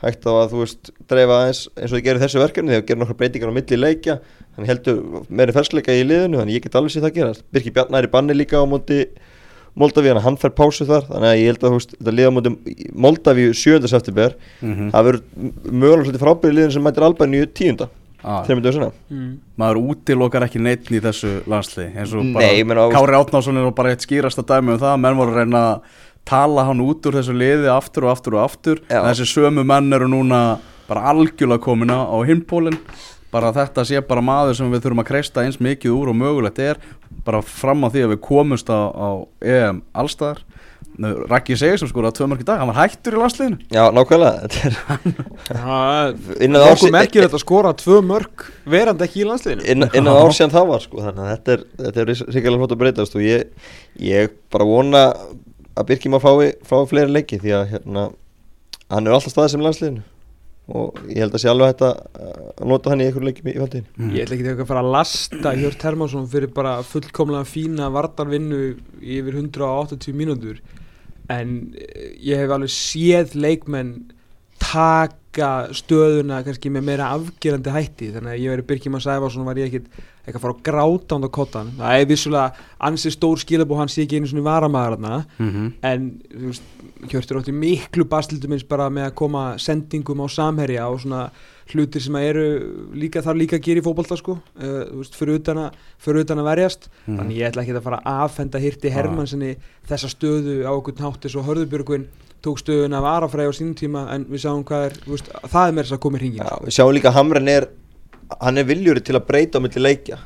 hægt 0.00 0.24
á 0.24 0.32
að 0.32 0.52
þú 0.52 0.60
veist 0.62 0.92
dreifa 1.10 1.40
aðeins 1.42 1.62
eins 1.76 1.90
og 1.90 1.96
þið 1.98 2.04
gerir 2.06 2.22
þessu 2.22 2.40
verkefni 2.40 2.72
þegar 2.72 2.86
gerir 2.88 3.00
nokkra 3.02 3.18
breytingar 3.20 3.52
á 3.52 3.56
milli 3.56 3.80
leikja. 3.80 4.16
Hann 4.56 4.68
heldur 4.68 5.26
meiri 5.28 5.56
fersleika 5.56 5.96
í 5.96 6.06
liðinu 6.06 6.40
þannig 6.40 6.56
ég 6.56 6.64
get 6.64 6.78
alveg 6.80 6.94
sér 6.94 7.04
það 7.04 7.18
gerast. 7.18 7.44
Birkir 7.52 7.76
Bjarnar 7.76 8.00
er 8.00 8.08
í 8.08 8.12
banni 8.12 8.36
líka 8.36 8.60
á 8.60 8.64
móti 8.68 9.04
Moldavíu 9.78 10.16
hann 10.18 10.36
fær 10.40 10.50
pásu 10.56 10.86
þar. 10.88 11.04
Þannig 11.06 11.28
að 11.30 11.38
ég 11.38 11.52
held 11.52 11.64
að 11.64 11.74
veist 11.76 11.92
þetta 11.94 12.14
liða 12.16 12.32
móti 12.34 12.54
Moldavíu 13.06 13.52
7. 13.54 13.88
september 13.92 14.36
mm 14.60 14.90
það 14.90 15.06
verður 15.06 15.22
mögulega 15.70 16.04
svolítið 16.06 16.24
frábæri 16.24 16.56
liðin 16.56 16.74
sem 16.74 16.84
mætir 16.84 17.06
Albaníu 17.06 17.46
10. 17.60 17.84
ah, 18.22 18.42
við 18.46 18.62
dögum 18.62 18.76
senna 18.76 18.90
mm. 19.10 19.30
maður 19.60 19.80
útilokar 19.92 20.46
ekki 20.46 20.62
neitt 20.62 20.90
í 20.90 21.00
þessu 21.02 21.32
landsliði 21.50 22.00
eins 22.00 22.14
og 22.14 22.26
Nei, 22.26 22.34
bara 22.36 22.50
ég 22.56 22.68
meina, 22.68 22.86
Kári 22.94 23.18
Átnásson 23.18 23.60
er 23.60 23.70
bara 23.76 23.94
eitt 23.94 24.06
skýrasta 24.06 24.44
dæmi 24.46 24.74
um 24.74 24.80
það. 24.82 24.98
Menn 25.04 25.20
voru 25.20 25.34
að 25.34 25.40
reyna 25.42 25.62
að 25.70 26.02
tala 26.30 26.66
hann 26.68 26.82
út 26.84 27.06
úr 27.08 27.16
þessu 27.20 27.36
liði 27.36 27.70
aftur 27.72 28.06
og 28.06 28.14
aftur 28.14 28.36
og 28.36 28.44
aftur. 28.44 28.82
Já. 28.88 28.98
en 29.00 29.08
þessi 29.08 29.30
sömu 29.32 29.64
menn 29.66 29.92
eru 29.96 30.10
núna 30.10 30.42
bara 30.90 31.06
algjörlega 31.12 31.62
komina 31.64 32.02
á 32.06 32.16
himpólinn 32.26 32.78
bara 33.30 33.52
þetta 33.54 33.84
sé 33.86 34.00
bara 34.02 34.22
maður 34.24 34.56
sem 34.58 34.72
við 34.72 34.84
þurfum 34.84 35.04
að 35.04 35.10
kreista 35.12 35.44
eins 35.46 35.60
mikið 35.62 35.94
úr 35.94 36.10
og 36.10 36.18
mögulegt 36.18 36.58
er. 36.62 36.80
Bara 37.24 37.42
fram 37.46 37.84
á 37.86 37.88
því 37.92 38.06
að 38.06 38.14
við 38.14 38.22
komumst 38.26 38.70
á, 38.70 38.90
á 38.90 39.08
EM 39.40 39.84
allstaðar 39.94 40.42
Raggi 41.00 41.56
segir 41.56 41.78
sem 41.80 41.88
sko 41.88 42.02
að 42.04 42.16
tvö 42.18 42.26
mörg 42.28 42.42
í 42.42 42.46
dag, 42.48 42.58
hann 42.60 42.68
var 42.72 42.78
hættur 42.82 43.14
í 43.16 43.20
landsliðinu. 43.22 43.58
Já, 43.72 43.82
nákvæmlega 43.96 44.32
er 46.60 46.66
árs- 46.66 46.84
merkir 46.92 47.24
þetta 47.24 47.38
að 47.38 47.44
skora 47.44 47.72
tvö 47.80 48.00
mörg 48.04 48.44
verandi 48.68 49.06
ekki 49.06 49.22
í 49.22 49.28
landsliðinu. 49.28 49.64
Innan, 49.72 50.10
ár 50.12 50.34
síðan 50.36 50.52
það 50.54 50.68
var 50.72 50.84
sko 50.84 51.04
þannig 51.06 51.24
að 51.24 51.32
þetta 51.32 51.54
er, 51.56 51.64
þetta 51.84 52.04
er 52.04 52.14
sikkert 52.20 52.60
flott 52.60 52.74
að 52.76 52.82
breytast 52.84 53.16
og 53.16 53.24
ég, 53.24 53.50
ég 54.10 54.34
bara 54.52 54.68
vona 54.68 55.04
að 55.80 55.86
Birkjum 55.90 56.18
að 56.18 56.24
fái, 56.26 56.48
fái 56.68 56.80
fleiri 56.90 57.14
leiki 57.14 57.38
því 57.40 57.54
að 57.56 57.68
hérna, 57.74 58.06
hann 58.90 59.06
er 59.06 59.16
alltaf 59.16 59.32
staðið 59.32 59.54
sem 59.54 59.62
í 59.62 59.68
landsliðinu 59.68 60.02
og 60.70 60.98
ég 61.10 61.18
held 61.24 61.34
að 61.34 61.42
sé 61.42 61.48
alveg 61.50 61.70
hægt 61.72 61.80
að 61.82 62.66
nota 62.70 62.90
hann 62.92 63.00
í 63.02 63.06
einhverju 63.08 63.26
leikjum 63.26 63.48
í 63.50 63.54
faldinu 63.58 64.10
Ég 64.14 64.26
ætla 64.26 64.36
ekki 64.36 64.52
að 64.52 64.68
fara 64.68 64.82
að 64.84 64.90
lasta 64.94 65.54
Hjört 65.58 65.82
Hermansson 65.82 66.28
fyrir 66.30 66.52
bara 66.54 66.76
fullkomlega 66.86 67.48
fína 67.48 67.88
vardarvinnu 67.90 68.60
yfir 69.02 69.40
180 69.40 70.14
mínútur 70.14 70.60
en 71.30 71.58
eh, 71.78 72.14
ég 72.26 72.40
hef 72.40 72.54
alveg 72.54 72.72
séð 72.74 73.36
leikmenn 73.38 73.94
taka 74.60 75.70
stöðuna 75.76 76.42
kannski 76.44 76.72
með 76.72 76.88
meira 76.90 77.10
afgerandi 77.14 77.74
hætti. 77.74 78.10
Þannig 78.14 78.34
að 78.34 78.42
ég 78.42 78.54
verið 78.54 78.66
Birkjum 78.70 78.98
að 78.98 79.06
Sæfarsson 79.06 79.46
var 79.46 79.60
ég 79.60 79.70
ekkit 79.70 79.86
ekki 80.26 80.36
að 80.36 80.42
fara 80.44 80.56
að 80.56 80.64
gráta 80.66 81.16
á 81.16 81.28
kottan 81.32 81.70
það 81.78 81.96
er 81.96 82.08
vissulega 82.10 82.66
ansi 82.86 83.12
stór 83.14 83.40
skilabó 83.40 83.78
hann 83.78 83.88
sé 83.90 84.04
ekki 84.04 84.20
einu 84.20 84.28
svona 84.30 84.44
varamæður 84.46 84.96
þarna. 84.96 85.24
Mm 85.38 85.50
-hmm. 85.50 85.72
en 85.82 87.08
Hjörtur 87.10 87.38
átti 87.40 87.52
miklu 87.56 88.04
bastildum 88.04 88.52
eins 88.52 88.66
bara 88.68 88.90
með 88.90 89.06
að 89.08 89.14
koma 89.14 89.44
sendingum 89.58 90.20
á 90.20 90.26
samherja 90.28 90.88
og 90.88 91.00
svona 91.00 91.30
hlutir 91.74 92.02
sem 92.04 92.16
eru 92.20 92.44
líka 92.94 93.22
þar 93.24 93.38
líka 93.40 93.56
að 93.58 93.64
gera 93.66 93.80
í 93.80 93.84
fótbolta 93.86 94.16
sko, 94.18 94.38
uh, 94.60 95.04
fyrir 95.16 95.38
utan 95.40 95.56
að, 95.66 95.78
fyrir 95.98 96.24
utan 96.24 96.38
að 96.42 96.48
verjast, 96.50 96.88
Mhm. 97.06 97.18
þannig 97.18 97.36
ég 97.40 97.50
ætla 97.50 97.62
ekki 97.64 97.76
að 97.76 97.82
fara 97.88 98.00
að 98.04 98.24
afhenda 98.26 98.58
Hirti 98.62 98.90
Hermannssoni 98.94 99.56
þessa 99.88 100.08
stöðu 100.12 100.56
á 100.66 100.72
okkur 100.72 100.94
nátti 101.00 101.28
svo 101.32 101.42
Hörðubjörgvin 101.46 102.06
tók 102.42 102.58
stöðuna 102.62 102.98
af 103.02 103.04
Arafræði 103.04 103.50
á 103.52 103.58
sínum 103.58 103.74
tíma 103.76 104.06
en 104.14 104.24
við 104.24 104.40
sáum 104.46 104.64
hvað 104.64 104.86
er, 104.90 104.94
veist, 105.06 105.28
það 105.50 105.68
er 105.68 105.72
mér 105.76 105.84
þess 105.84 105.96
að 105.98 106.00
koma 106.00 106.16
í 106.16 106.20
hringin 106.20 106.40
Já, 106.44 106.56
við 106.64 106.72
sjáum 106.78 106.94
líka 106.96 107.08
að 107.10 107.18
Hamren 107.20 107.48
er 107.48 107.66
hann 108.40 108.58
er 108.58 108.64
viljuri 108.64 109.00
til 109.04 109.16
að 109.18 109.26
breyta 109.26 109.58
á 109.58 109.64
milli 109.64 109.82
leikja 109.82 110.18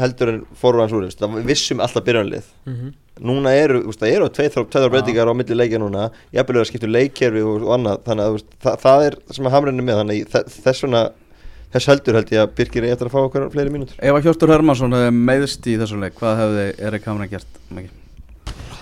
heldur 0.00 0.32
en 0.32 0.44
forvans 0.58 0.94
úr 0.94 1.06
það 1.10 1.38
við 1.38 1.50
vissum 1.52 1.82
alltaf 1.84 2.04
byrjanlið 2.06 2.46
mm 2.66 2.74
-hmm. 2.74 2.94
núna 3.28 3.54
eru, 3.54 3.82
þú 3.82 3.90
veist, 3.92 4.00
það 4.00 4.14
eru 4.14 4.28
tveir 4.28 4.66
tveir 4.70 4.90
breytingar 4.90 5.30
á 5.30 5.34
milli 5.34 5.54
leikja 5.54 5.78
núna 5.78 6.10
jafnvel 6.32 6.56
er 6.56 6.62
að 6.62 6.70
skipta 6.70 6.86
um 6.86 6.96
leikkerfi 6.96 7.42
og, 7.42 7.62
og 7.62 7.74
annað 7.78 8.00
þannig 8.06 8.24
að 8.24 8.32
veist, 8.32 8.48
það, 8.64 8.80
það 8.86 9.06
er 9.06 9.18
sem 9.30 9.46
að 9.46 9.54
Hamren 9.54 9.78
er 9.78 9.86
með 9.88 10.00
þannig 10.00 10.26
þess 10.64 10.82
vegna 10.82 11.02
þess 11.74 11.90
heldur 11.90 12.14
held 12.14 12.32
ég 12.32 12.42
að 12.42 12.54
Birgir 12.54 12.84
er 12.84 12.94
eftir 12.94 13.10
að 13.10 13.14
fá 13.14 13.20
okkur 13.24 13.50
fleiri 13.50 13.70
mínútur 13.74 13.98
Ef 13.98 14.14
að 14.14 14.24
Hjörtur 14.28 14.54
Hermansson 14.54 14.94
hefði 14.94 15.10
meðst 15.10 15.66
í 15.66 15.76
þessu 15.80 15.98
leik 15.98 16.14
hvað 16.18 16.40
hefði 16.42 16.66
Erik 16.86 17.06
Hamren 17.08 17.30
gert? 17.30 17.60
Maggi? 17.70 17.90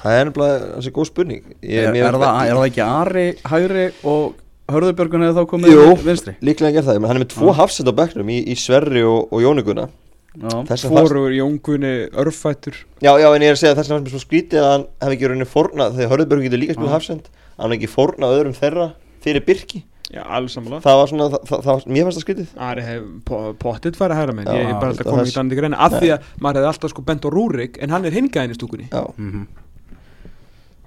það 0.03 0.19
er 0.19 0.29
nefnilega 0.29 0.69
þessi 0.77 0.93
góð 0.93 1.09
spurning 1.09 1.43
ég, 1.63 1.83
Er, 1.87 1.97
er, 1.97 2.19
það, 2.19 2.39
er 2.47 2.59
það 2.59 2.69
ekki 2.69 2.85
Ari 2.87 3.27
hægri 3.53 3.87
og 4.03 4.39
Hörðubjörgun 4.73 5.25
hefði 5.27 5.41
þá 5.43 5.51
komið 5.51 5.75
Jú. 5.75 5.87
vinstri? 6.03 6.35
líklega 6.45 6.79
gerð 6.79 6.91
það, 6.91 7.01
menn 7.03 7.11
hann 7.11 7.21
er 7.21 7.25
með 7.25 7.33
tvo 7.35 7.51
Já. 7.51 7.57
hafsend 7.61 7.91
á 7.91 7.95
bekknum 8.01 8.33
í, 8.33 8.39
í 8.47 8.57
Sverri 8.59 9.03
og, 9.07 9.33
og 9.33 9.43
Jónuguna 9.45 9.89
Að 10.33 10.65
það 10.71 10.85
Fóruður 10.89 11.35
Jóngunni 11.37 11.91
örfættur. 12.23 12.77
Já, 13.05 13.13
já, 13.21 13.29
en 13.37 13.43
ég 13.45 13.51
er 13.53 13.57
að 13.57 13.61
segja 13.61 13.75
þess 13.77 13.91
að 13.91 13.97
það 13.99 14.07
er 14.07 14.13
svo 14.15 14.21
skrítið 14.23 14.63
að 14.63 14.71
hann 14.73 14.85
hef 15.05 15.13
ekki 15.17 15.29
rauninni 15.29 15.49
fornað, 15.53 15.97
þegar 15.99 16.13
Hörðubjörg 16.15 16.47
getur 16.47 16.61
líka 16.63 16.77
spilað 16.79 16.95
hafsend, 16.97 17.27
hann 17.59 17.71
hef 17.71 17.77
ekki 17.77 17.91
fornað 17.93 18.37
öðrum 18.39 18.55
þeirra 18.57 18.87
fyrir 19.23 19.45
Birki, 19.45 19.83
Já, 20.13 20.23
alls 20.29 20.53
sammála. 20.57 20.79
Það 20.85 20.97
var 21.01 21.09
svona, 21.09 21.27
það, 21.33 21.45
það, 21.49 21.61
það, 21.69 21.85
mér 21.89 22.05
fannst 22.05 22.19
það 22.19 22.25
skrítið. 22.27 22.49
Ari 22.69 22.83
hef 22.85 23.05
po- 23.29 23.53
pottitt 23.63 23.97
færa 23.97 24.17
hæra 24.19 24.33
menn, 24.37 24.49
ég 24.53 24.67
er 24.69 24.75
bara 24.77 24.91
alltaf 24.93 25.07
komið 25.09 25.31
í 25.31 25.35
dandi 25.37 25.57
greina. 25.57 25.79
Af 25.81 25.95
því 25.97 26.11
að 26.17 26.27
maður 26.45 26.59
hefði 26.61 26.69
alltaf 26.73 26.93
sko 26.93 27.05
bent 27.09 27.25
á 27.25 27.29
Rúrik 27.33 27.79
en 27.81 27.95
hann 27.95 28.05
er 28.05 28.13
hingaðin 28.13 28.53
í 28.53 28.59
stúkunni. 28.59 28.89
Já, 28.93 29.05
Mhm. 29.17 29.47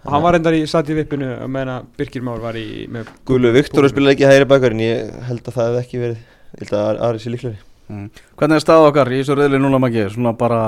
og 0.05 0.11
hann 0.13 0.21
var 0.21 0.35
endar 0.37 0.53
í 0.53 0.65
satt 0.69 0.89
í 0.93 0.97
vippinu 0.99 1.29
og 1.41 1.49
meðan 1.49 1.71
að 1.73 1.85
Birgir 1.97 2.21
Már 2.21 2.39
var 2.43 2.53
í 2.53 2.85
með 2.91 3.07
Gulu 3.25 3.51
Viktor 3.55 3.87
spilaði 3.89 4.13
ekki 4.19 4.29
hægri 4.29 4.45
bakkar 4.51 4.75
en 4.77 4.83
ég 4.85 5.15
held 5.29 5.41
að 5.49 5.55
það 5.57 5.71
hef 5.73 5.85
ekki 5.87 6.01
verið, 6.03 6.19
ég 6.59 6.61
held 6.61 6.75
að 6.81 7.01
Ari 7.09 7.17
sé 7.23 7.33
líklegri 7.33 7.57
Mm. 7.91 8.07
Hvernig 8.39 8.57
er 8.59 8.63
stað 8.65 8.87
okkar 8.89 9.11
í 9.13 9.21
þessu 9.21 9.37
reyðli 9.37 9.61
núna 9.61 9.79
Maggi? 9.81 10.07
Svona 10.13 10.33
bara 10.37 10.61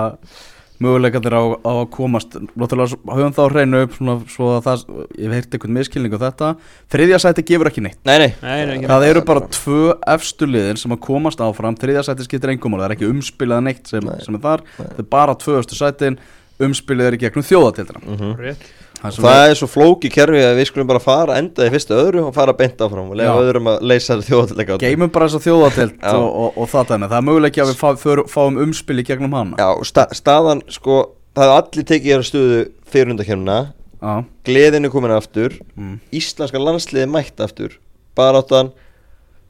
möguleikandir 0.84 1.34
á, 1.34 1.42
á 1.58 1.72
að 1.74 1.88
komast. 1.96 2.36
Náttúrulega 2.54 3.00
höfum 3.18 3.34
þá 3.34 3.42
hreinu 3.50 3.80
upp 3.88 3.96
svona, 3.98 4.16
svo 4.30 4.50
að 4.54 4.68
það, 4.68 4.84
ég 5.18 5.24
hef 5.26 5.36
heyrt 5.38 5.56
einhvern 5.58 5.78
miskilning 5.80 6.14
á 6.14 6.20
þetta. 6.22 6.50
Þriðja 6.94 7.20
sæti 7.24 7.46
gefur 7.50 7.72
ekki 7.72 7.84
neitt. 7.88 8.00
Nei, 8.06 8.18
nei, 8.22 8.30
Nei, 8.44 8.60
nei, 8.70 8.90
Það 8.92 9.08
eru 9.10 9.24
bara 9.26 9.46
tvö 9.58 9.84
efstu 10.16 10.50
liðin 10.50 10.78
sem 10.78 10.94
að 10.94 11.02
komast 11.08 11.42
áfram. 11.42 11.78
Þriðja 11.82 12.06
sæti 12.12 12.28
skiptir 12.28 12.54
engum 12.54 12.78
og 12.78 12.84
það 12.84 12.90
er 12.92 12.98
ekki 12.98 13.10
umspilað 13.10 13.64
neitt 13.66 13.90
sem, 13.90 14.06
Nei. 14.06 14.20
sem 14.26 14.38
er 14.38 14.44
þar. 14.46 14.66
Nei. 14.78 14.84
Það 14.92 15.02
er 15.02 15.10
bara 15.18 15.38
tvö 15.42 15.58
efstu 15.64 15.80
sætin. 15.80 16.20
Umspilið 16.58 17.06
er 17.10 17.16
í 17.18 17.20
gegnum 17.22 17.46
þjóðatildina 17.46 18.00
mm 18.02 18.38
rétt 18.42 18.64
Það 18.98 19.20
það 19.22 19.44
er 19.46 19.60
svo 19.60 19.68
flóki 19.70 20.10
kerfi 20.10 20.40
að 20.42 20.56
við 20.58 20.70
skulum 20.72 20.90
bara 20.90 21.02
fara 21.04 21.38
enda 21.38 21.68
í 21.68 21.74
fyrstu 21.74 21.94
öðru 21.94 22.24
og 22.26 22.32
fara 22.34 22.56
beint 22.58 22.82
áfram 22.82 23.12
og 23.12 23.20
lega 23.20 23.36
öðrum 23.38 23.70
að 23.70 23.84
leysa 23.92 24.18
þjóðatilega 24.26 24.80
Geimum 24.82 25.12
bara 25.14 25.28
þess 25.28 25.38
að 25.38 25.46
þjóðatild 25.46 26.08
og, 26.18 26.28
og, 26.28 26.58
og 26.58 26.72
það 26.72 26.94
þannig. 26.94 27.12
Það 27.12 27.20
er 27.20 27.28
möguleiki 27.28 27.64
að 27.64 27.72
við 27.72 27.80
fá, 27.84 27.88
för, 28.02 28.24
fáum 28.32 28.58
umspil 28.66 28.98
í 28.98 29.06
gegnum 29.06 29.38
hana. 29.38 29.60
Já, 29.62 29.86
sta, 29.92 30.08
staðan, 30.18 30.64
sko, 30.74 30.98
það 31.38 31.46
hefði 31.46 31.60
allir 31.62 31.90
tekið 31.94 32.16
þér 32.16 32.28
stöðu 32.32 32.64
fyrir 32.90 33.14
undakemna 33.14 33.60
Já. 33.98 34.12
Gleðin 34.46 34.86
er 34.86 34.94
komin 34.94 35.14
aftur. 35.14 35.56
Mm. 35.78 35.96
Íslenska 36.14 36.62
landsliði 36.62 37.08
mætt 37.10 37.42
aftur. 37.42 37.80
Baráttan 38.18 38.74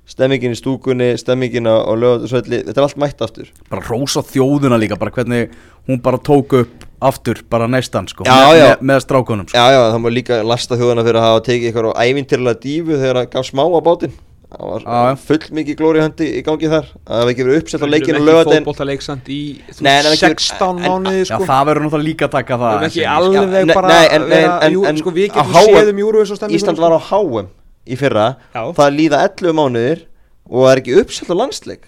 Stemmingin 0.07 0.53
í 0.55 0.57
stúkunni, 0.57 1.09
stemmingin 1.19 1.67
á, 1.67 1.83
lögatursvelli 1.91 2.61
Þetta 2.63 2.79
er 2.79 2.85
allt 2.85 2.99
mætt 3.03 3.23
aftur. 3.25 3.49
Bara 3.67 3.83
rósa 3.89 4.23
þjóðuna 4.23 4.79
líka 4.79 4.95
bara 4.99 5.11
hvernig 5.11 5.51
hún 5.89 5.99
bara 6.03 6.19
tók 6.23 6.55
upp 6.61 6.86
aftur 7.01 7.41
bara 7.49 7.67
neistan 7.69 8.07
sko 8.09 8.23
Já, 8.25 8.33
með, 8.33 8.57
já. 8.57 8.67
með, 8.69 8.85
með 8.89 9.01
strákunum 9.05 9.47
sko. 9.49 9.57
Já, 9.57 9.65
já, 9.75 9.81
það 9.93 9.99
má 10.01 10.09
líka 10.13 10.39
lasta 10.43 10.77
þjóðana 10.79 11.03
fyrir 11.05 11.19
að 11.21 11.27
hafa 11.27 11.43
tekið 11.47 11.67
eitthvað 11.69 11.91
á 11.93 12.01
ævintýrlega 12.07 12.61
dífu 12.63 12.97
þegar 12.97 13.19
það 13.21 13.29
gaf 13.35 13.45
smá 13.51 13.63
á 13.67 13.79
bátinn. 13.85 14.15
Það 14.47 14.63
var 14.71 14.83
Já, 14.87 14.97
já. 15.03 15.15
full 15.27 15.45
mikið 15.57 15.75
glóri 15.75 15.99
höndi 15.99 16.25
í 16.39 16.41
gangi 16.47 16.69
þar. 16.71 16.85
Að 17.03 17.09
það 17.11 17.19
hefði 17.19 17.31
ekki 17.33 17.45
verið 17.47 17.57
uppsett 17.61 17.81
á 17.83 17.87
leikinu 17.91 18.07
Við 18.07 18.15
erum 18.15 18.27
lögadinn 18.29 18.53
ekki 18.55 18.63
fótboltaleiksamt 18.63 19.27
í 19.27 19.39
þú 19.67 19.81
Nei, 19.83 19.95
ekki- 19.97 20.21
16 20.23 20.69
en- 20.79 20.85
mánuði 20.87 21.19
Já, 21.19 21.25
sko. 21.33 21.39
það 21.49 21.65
verður 21.67 21.83
náttúrulega 21.87 22.07
líka 22.07 22.25
að 22.29 22.31
taka 22.37 22.57
það. 22.61 22.71
Við 22.71 22.77
erum 22.77 22.87
ekki 22.87 23.03
alveg 23.11 23.67
Já, 23.67 23.73
bara 23.75 23.87
nei, 23.91 24.07
en- 24.07 24.27
vera, 24.31 24.53
en- 24.63 24.85
en- 24.87 24.97
sko, 25.03 25.11
við 25.11 25.27
getum 25.27 25.51
séð 25.51 25.91
um 25.91 26.25
stemminguna, 26.31 26.55
Ísland 26.55 26.79
var 26.79 26.91
á 26.95 26.99
HM 27.11 27.47
í 27.87 27.95
fyrra. 27.99 28.27
Já. 28.55 28.61
það 28.71 28.95
líða 28.95 29.17
11 29.27 29.53
mánuðir 29.59 29.99
og 30.47 30.63
það 30.63 30.71
er 30.71 30.81
ekki 30.81 30.95
uppsett 31.03 31.27
á 31.27 31.35
landsleik. 31.35 31.83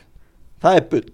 Það 0.60 0.76
er 0.76 0.82
bull 0.91 1.07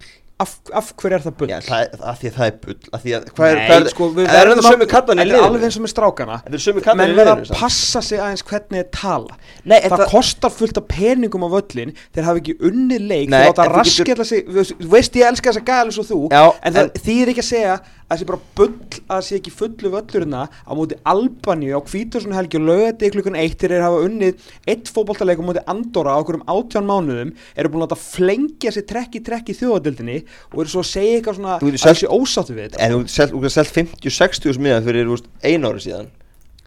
af, 0.43 0.51
af 0.75 0.89
hverju 0.99 1.15
er 1.15 1.21
það 1.23 1.35
bull? 1.39 1.47
Já, 1.47 1.59
það 1.63 1.93
að 2.11 2.17
því 2.19 2.27
að 2.29 2.33
það 2.35 2.47
er 2.49 2.55
bull 2.65 2.75
að 2.97 3.03
því 3.05 3.13
að, 3.15 3.27
hvað 3.37 3.47
er, 3.47 3.55
Nei, 3.55 3.67
hvað 3.69 3.77
er, 3.85 3.89
sko, 3.93 4.07
við 4.17 4.25
það 4.27 4.35
er 4.35 4.41
verðum 4.49 4.59
það 4.65 4.73
sömu 4.75 4.87
kallan 4.91 5.15
í 5.15 5.23
er 5.23 5.29
alveg 5.35 5.45
liðinu? 5.45 5.65
eins 5.69 5.77
og 5.79 5.83
með 5.85 5.91
strákana. 5.93 6.37
Þetta 6.45 6.59
er 6.59 6.63
sömu 6.65 6.83
Menn 6.99 7.13
í 7.13 7.15
verða 7.19 7.35
liðinu 7.39 7.55
að 7.55 7.59
passa 7.61 8.01
sig 8.09 8.19
aðeins 8.25 8.43
hvernig 8.49 8.81
þeir 8.81 8.89
tala. 8.99 9.37
Nei, 9.63 9.77
Það 9.79 9.95
þetta- 9.95 10.09
kostar 10.11 10.55
fullt 10.57 10.77
af 10.81 10.87
peningum 10.91 11.47
á 11.47 11.49
völlin 11.55 11.95
Þeir 12.11 12.23
hafa 12.27 12.41
ekki 12.43 12.57
unnið 12.59 13.07
leik 13.07 13.29
Þeir 13.31 13.39
en 13.39 13.53
þú 13.53 13.55
getur- 13.55 13.75
raskella 13.79 14.25
sig 14.25 14.45
Þú 14.51 14.89
veist 14.91 15.13
ég 15.15 15.27
elska 15.31 15.51
þessa 15.55 15.65
gæli 15.71 15.91
svo 15.95 16.03
þú 16.11 16.19
Já, 16.31 16.43
En 16.63 16.73
það 16.73 16.83
en- 16.83 16.91
þýðir 17.07 17.31
ekki 17.31 17.43
að 17.45 17.51
segja 17.55 17.79
að 17.79 18.04
það 18.09 18.19
sé 18.21 18.25
bara 18.29 18.39
bull 18.57 18.73
að 19.15 19.21
sé 19.27 19.37
ekki 19.39 19.53
fullu 19.55 19.89
völlurina 19.93 20.43
á 20.51 20.71
móti 20.77 20.97
Albaníu 21.09 21.77
á 21.77 21.81
Hvítursun 21.85 22.35
helgi 22.37 22.59
og 22.59 22.67
lögati 22.69 23.09
klukkan 23.15 23.37
eitt 23.41 23.57
þeir 23.63 23.81
hafa 23.81 24.03
unnið 24.05 24.43
eitt 24.69 24.91
fótboltaleik 24.93 25.41
á 25.41 25.45
móti 25.47 25.63
Andorra 25.73 26.13
á 26.13 26.21
okkur 26.21 26.39
um 26.41 26.45
átján 26.53 26.85
mánuðum 26.89 27.31
eru 27.57 27.71
búin 27.73 27.87
að 27.87 27.97
flengja 28.01 28.73
sér 28.75 28.85
trekk 28.91 29.17
í 29.17 29.23
trekk 29.25 29.49
í 29.49 29.57
þjóðadildinni 29.57 30.19
og 30.53 30.59
eru 30.61 30.69
svo 30.75 30.83
að 30.85 30.91
segja 30.91 31.17
eitthvað 31.19 31.39
svona 31.39 31.55
að 31.57 31.79
það 31.85 31.99
sé 32.03 32.11
ósáttu 32.19 32.53
við 32.59 32.67
þetta. 32.69 32.83
En 32.85 32.93
þú 32.93 33.01
getur 33.01 33.15
selt- 33.17 33.33
þú 33.33 33.41
getur 33.41 33.55
selt 33.57 33.73
50-60 33.79 34.51
úr 34.51 34.59
smiðan 34.59 34.85
fyrir 34.85 35.11
einu 35.49 35.71
ári 35.73 35.85
síðan 35.89 36.13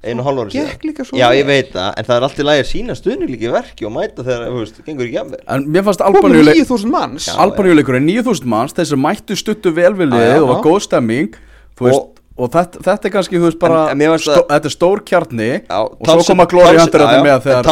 Einu 0.07 0.23
hálf 0.23 0.39
ári 0.45 0.53
síðan. 0.55 1.17
Já, 1.19 1.27
ég 1.35 1.47
veit 1.49 1.73
það, 1.75 1.89
en 1.99 2.05
það 2.07 2.15
er 2.17 2.27
alltaf 2.29 2.45
lægi 2.47 2.63
að 2.63 2.69
sína 2.71 2.95
í 3.49 3.51
verki 3.51 3.87
og 3.89 3.93
mæta 3.97 4.23
þegar, 4.23 4.45
þú 4.53 4.61
veist, 4.63 4.77
gengur 4.87 5.09
ekki 5.09 5.19
að 5.19 5.33
mér 5.33 5.41
En 5.57 5.65
mér 5.75 5.83
fannst 5.89 6.05
komum 6.05 6.19
Albaníuleik 6.21 6.61
9000 6.61 6.93
manns. 6.93 7.27
Já. 7.27 7.35
Albaníuleikurinn 7.43 8.07
9000 8.07 8.47
manns 8.53 8.73
Þeir 8.79 8.87
sem 8.93 9.03
mættu 9.03 9.35
stuttu 9.41 9.73
vel 9.75 9.91
við 9.99 10.07
Já, 10.07 10.15
liðið 10.15 10.37
já. 10.37 10.43
og 10.45 10.49
var 10.53 10.63
góð 10.69 10.79
stemming 10.87 11.35
Og- 11.81 12.15
Og 12.39 12.47
þetta, 12.55 12.79
þetta 12.87 13.09
er 13.09 13.11
kannski, 13.11 13.35
þú 13.35 13.47
veist, 13.49 13.59
bara 13.59 13.79
En- 13.91 13.99
en 13.99 13.99
stó, 14.23 14.35
að- 14.39 14.47
Þetta 14.47 14.69
er 14.71 14.75
stór 14.77 15.01
kjarni 15.03 15.49
Já, 15.67 15.79
Og 15.83 16.07
svo 16.07 16.23
koma 16.29 16.47
Glory 16.47 16.79
Hunter 16.79 17.01
þetta 17.03 17.25
með 17.27 17.41
þegar 17.43 17.63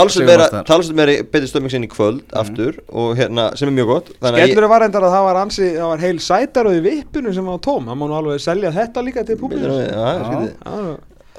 Talsum 0.66 0.96
meira 0.96 1.12
betið 1.22 1.46
stömming 1.52 1.70
sinni 1.70 1.86
í 1.86 1.90
kvöld 1.94 2.22
aftur 2.34 2.80
og 2.90 3.14
hérna, 3.16 3.56
sem 3.56 3.68
er 3.68 3.76
mjög 3.78 3.86
gott. 3.86 4.10
Að 4.18 4.34
Skellur 4.42 4.68
var 4.68 4.82
endar 4.82 5.02
að 5.06 5.14
það 5.14 5.22
var 5.28 5.36
ansi, 5.44 5.66
það 5.78 5.86
var 5.86 5.98
heil 6.02 6.18
sætaröð 6.18 6.82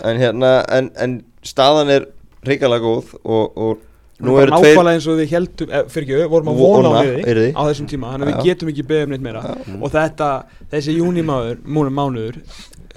við, 0.08 0.14
En 0.16 0.24
hérna, 0.24 0.54
en, 0.78 0.90
en 1.04 1.18
staðan 1.46 1.92
er 1.94 2.08
reikalega 2.48 2.84
góð 2.84 3.14
og, 3.24 3.58
og 3.58 3.84
nú 4.24 4.38
er 4.38 4.48
eru 4.48 4.58
tveir 4.58 4.74
nákvæmlega 4.78 4.96
eins 4.98 5.08
og 5.12 5.20
við 5.20 5.34
heldum, 5.36 5.70
eh, 5.72 5.84
fyrir 5.94 6.08
ekki, 6.08 6.30
vorum 6.32 6.52
að 6.54 6.62
Vona, 6.64 6.94
á 6.98 7.04
yrði. 7.06 7.50
á 7.54 7.62
þessum 7.68 7.90
tíma, 7.92 8.14
þannig 8.16 8.28
að 8.28 8.34
við 8.34 8.50
getum 8.50 8.72
ekki 8.74 8.88
beðið 8.90 9.08
um 9.08 9.14
neitt 9.14 9.26
meira. 9.28 9.44
Og 9.78 9.94
þetta, 9.94 10.30
þessi 10.72 10.98
júnimáður, 10.98 11.60
múnum 11.68 12.00
mánuður 12.00 12.40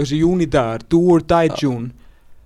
þessi 0.01 0.21
júnidagar, 0.23 0.85
do 0.89 1.03
or 1.15 1.21
die 1.21 1.51
June 1.61 1.91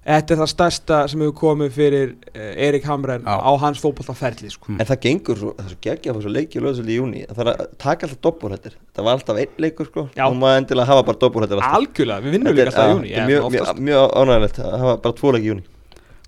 þetta 0.04 0.34
er 0.34 0.40
það 0.40 0.50
stærsta 0.52 1.00
sem 1.10 1.24
hefur 1.24 1.34
komið 1.40 1.74
fyrir 1.74 2.12
uh, 2.12 2.50
Erik 2.66 2.86
Hamren 2.88 3.24
Já. 3.24 3.34
á 3.40 3.52
hans 3.62 3.80
fótballtaferli 3.82 4.52
sko. 4.52 4.74
En 4.76 4.88
það 4.88 5.00
gengur 5.06 5.40
svo, 5.40 5.52
það 5.56 5.64
er 5.64 5.74
svo 5.74 5.80
geggja 5.88 6.14
að 6.14 6.20
og 6.24 6.66
löðsöldi 6.68 6.94
í 6.94 6.98
júni 6.98 7.24
Það 7.28 7.42
er 7.44 7.52
að 7.52 7.74
taka 7.84 8.08
alltaf 8.08 8.22
doppurhættir 8.28 8.78
Það 8.94 9.08
var 9.08 9.18
alltaf 9.18 9.42
einn 9.42 9.60
leikur 9.64 9.90
sko. 9.90 10.06
Já. 10.14 10.24
Nú 10.28 10.40
maður 10.42 10.62
endilega 10.62 10.90
hafa 10.92 11.06
bara 11.08 11.22
doppurhættir 11.24 11.60
alltaf 11.60 11.78
algjörlega, 11.80 12.24
við 12.24 12.36
vinnum 12.36 12.58
líka 12.58 12.70
alltaf 12.70 12.88
í 12.88 12.94
júni 12.94 13.14
er 13.14 13.30
mjög, 13.30 13.48
mjög, 13.56 13.84
mjög 13.90 14.16
ánægilegt 14.20 14.62
að 14.64 14.78
hafa 14.84 14.96
bara 15.06 15.18
tvo 15.20 15.34
leiki 15.34 15.48
í 15.48 15.52
júni 15.54 15.70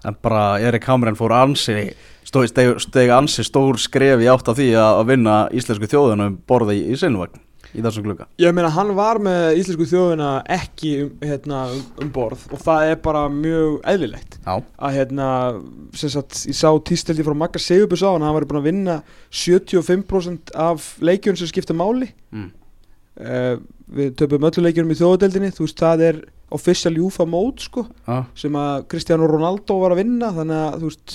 En 0.06 0.14
bara 0.22 0.42
Erik 0.62 0.84
Hamren 0.86 1.16
fór 1.18 1.34
ansi 1.34 1.80
steg, 2.26 2.76
steg 2.82 3.10
ansi 3.10 3.44
stór 3.46 3.78
skref 3.80 4.22
í 4.22 4.28
átt 4.30 4.50
af 4.50 4.58
því 4.58 4.68
að, 4.78 5.00
vinna 5.10 5.36
íslensku 5.56 5.88
þjóðinu 5.90 6.30
um 6.30 6.38
borða 6.46 6.76
í, 6.76 6.84
í 6.92 6.98
sinnvagn 7.00 7.40
í 7.74 7.82
þessum 7.82 8.04
glugga? 8.06 8.26
Ég 8.38 8.54
meina 8.54 8.70
hann 8.70 8.92
var 8.94 9.18
með 9.22 9.56
íslensku 9.60 9.86
þjóðina 9.90 10.28
ekki 10.58 10.92
um, 11.04 11.10
hérna, 11.24 11.62
um, 12.02 12.10
borð 12.14 12.46
og 12.52 12.60
það 12.62 12.90
er 12.92 13.00
bara 13.02 13.24
mjög 13.32 13.80
eðlilegt. 13.94 14.38
Já, 14.46 14.54
að 14.78 14.96
hérna, 14.98 15.28
sagt, 15.96 16.42
ég 16.46 16.54
sá 16.58 16.68
tísteldi 16.86 17.24
frá 17.26 17.34
Magga 17.34 17.58
Sigurbjörns 17.62 18.04
á 18.06 18.10
hann, 18.14 18.22
hann 18.28 18.36
var 18.36 18.46
búin 18.50 18.60
að 18.62 18.68
vinna 18.70 18.98
75% 19.32 20.54
af 20.54 20.92
leikjum 21.04 21.36
sem 21.38 21.50
skipta 21.50 21.74
máli. 21.76 22.12
Mm. 22.34 22.50
uh, 23.22 23.56
við 23.96 24.16
töpum 24.18 24.44
öllu 24.48 24.62
leikjum 24.66 24.90
í 24.92 24.96
þjóðadeldinni 24.98 25.52
þú 25.54 25.64
veist, 25.64 25.78
það 25.80 26.02
er 26.08 26.16
official 26.56 26.92
Júfa 26.98 27.24
mót 27.26 27.62
sko, 27.64 27.86
já, 28.06 28.24
sem 28.38 28.54
að 28.58 28.84
Cristiano 28.90 29.26
Ronaldo 29.30 29.78
var 29.80 29.94
að 29.94 30.00
vinna, 30.02 30.28
þannig 30.34 30.58
að 30.66 30.76
þú 30.82 30.90
veist 30.90 31.14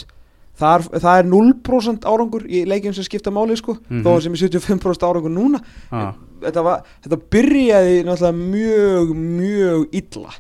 það 0.62 0.74
er, 0.78 0.84
það 1.04 1.20
er 1.22 1.30
0% 1.32 2.08
árangur 2.12 2.44
í 2.48 2.64
leikjum 2.70 2.94
sem 2.96 3.06
skipta 3.08 3.32
máli 3.34 3.56
sko, 3.60 3.78
Mhm. 3.90 4.02
þó 4.06 4.12
sem 4.24 4.34
er 4.36 4.42
75% 4.44 5.06
árangur 5.08 5.32
núna. 5.34 5.62
Já, 5.92 6.14
þetta, 6.46 6.64
var, 6.68 6.86
þetta 7.06 7.20
byrjaði 7.36 8.00
náttúrulega 8.08 8.38
mjög, 8.56 9.14
mjög 9.18 10.00
illa 10.02 10.34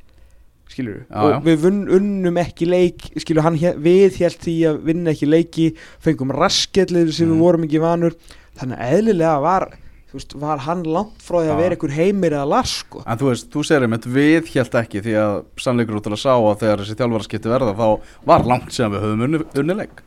skilur 0.71 1.01
Já, 1.03 1.19
og 1.19 1.31
já. 1.33 1.37
við 1.49 1.65
unnum 1.97 2.37
ekki 2.39 2.67
leik 2.71 3.09
skilur 3.19 3.43
hann 3.43 3.57
við 3.83 4.19
hélt 4.21 4.39
því 4.45 4.53
að 4.69 4.77
vinna 4.87 5.11
ekki 5.11 5.27
leiki 5.27 5.65
fengum 6.03 6.31
raskellið 6.31 7.11
sem 7.17 7.27
Mm. 7.27 7.33
við 7.35 7.41
vorum 7.43 7.65
ekki 7.67 7.81
vanur. 7.83 8.15
Þannig 8.59 8.79
að 8.79 8.93
eðlilega 8.97 9.33
var 9.43 9.65
veist, 10.13 10.33
var 10.35 10.59
hann 10.65 10.81
langt 10.83 11.19
frá 11.23 11.37
því 11.39 11.51
að 11.53 11.59
vera 11.61 11.75
einhver 11.75 11.93
heimir 11.95 12.33
eða 12.35 12.47
lars 12.51 12.73
sko. 12.81 13.03
En 13.07 13.17
þú 13.19 13.29
veist, 13.29 13.49
þú 13.51 13.61
segir 13.67 13.85
einmitt 13.85 14.07
við 14.11 14.47
hélt 14.55 14.73
ekki 14.81 15.01
því 15.05 15.13
að 15.21 15.35
sannleikur 15.63 15.99
út 15.99 16.03
til 16.07 16.11
að 16.15 16.23
sá 16.23 16.33
að 16.35 16.57
þegar 16.63 16.81
þessi 16.83 16.97
þjálfaraskipti 16.99 17.51
verða 17.51 17.75
þá 17.79 17.87
var 18.31 18.43
langt 18.51 18.71
sem 18.75 18.91
við 18.91 19.05
höfum 19.05 19.23
unni, 19.27 19.39
unnileik 19.55 20.01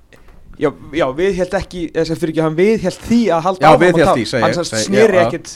já, 0.58 0.70
já 0.94 1.06
við 1.18 1.38
held 1.40 1.54
ekki, 1.58 1.82
þess 1.94 2.14
að 2.14 2.20
fyrir 2.22 2.32
ekki 2.34 2.44
hann 2.44 2.58
við 2.58 2.84
held 2.86 2.98
því 3.08 3.20
að 3.34 3.40
halda 3.48 3.66
áfram 3.74 3.96
að 4.62 4.68
segi 4.70 4.84
hann 4.84 5.14
já. 5.18 5.24
ekkit 5.26 5.54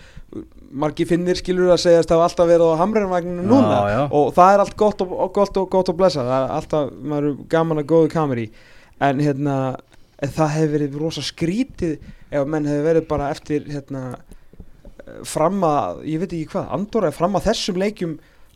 margi 0.73 1.05
finnir 1.05 1.37
skilur 1.37 1.69
að 1.73 1.81
segjast 1.83 2.09
að 2.11 2.17
hafa 2.17 2.29
alltaf 2.29 2.47
verið 2.49 2.71
á 2.73 2.81
hamrænvagninu 2.81 3.43
núna. 3.45 3.79
og 4.09 4.33
það 4.33 4.53
er 4.53 4.63
allt 4.63 4.77
gott 4.77 5.01
og, 5.05 5.11
og 5.11 5.33
gott 5.33 5.57
og 5.57 5.69
gott 5.69 5.89
og 5.89 5.97
blessa 5.97 6.25
það 6.25 6.45
er 6.47 6.53
alltaf, 6.57 6.91
maður 6.97 7.27
er 7.29 7.35
gaman 7.53 7.77
að 7.83 7.89
góðu 7.91 8.09
kameri. 8.09 8.47
En 9.01 9.19
hérna 9.19 9.57
það 10.23 10.49
hefur 10.55 10.73
verið 10.77 10.97
rosa 11.01 11.21
skrítið 11.21 11.99
ef 12.31 12.47
menn 12.47 12.65
hefur 12.65 12.87
verið 12.89 13.07
bara 13.07 13.29
eftir 13.29 13.67
hérna 13.69 14.15
fram 15.27 15.63
að, 15.67 16.03
ég 16.09 16.21
veit 16.21 16.29
ekki 16.31 16.51
hvað 16.53 16.71
Andorra 16.77 17.11
fram 17.15 17.37
að 17.37 17.49
þessum 17.49 17.79
leikjum 17.81 18.13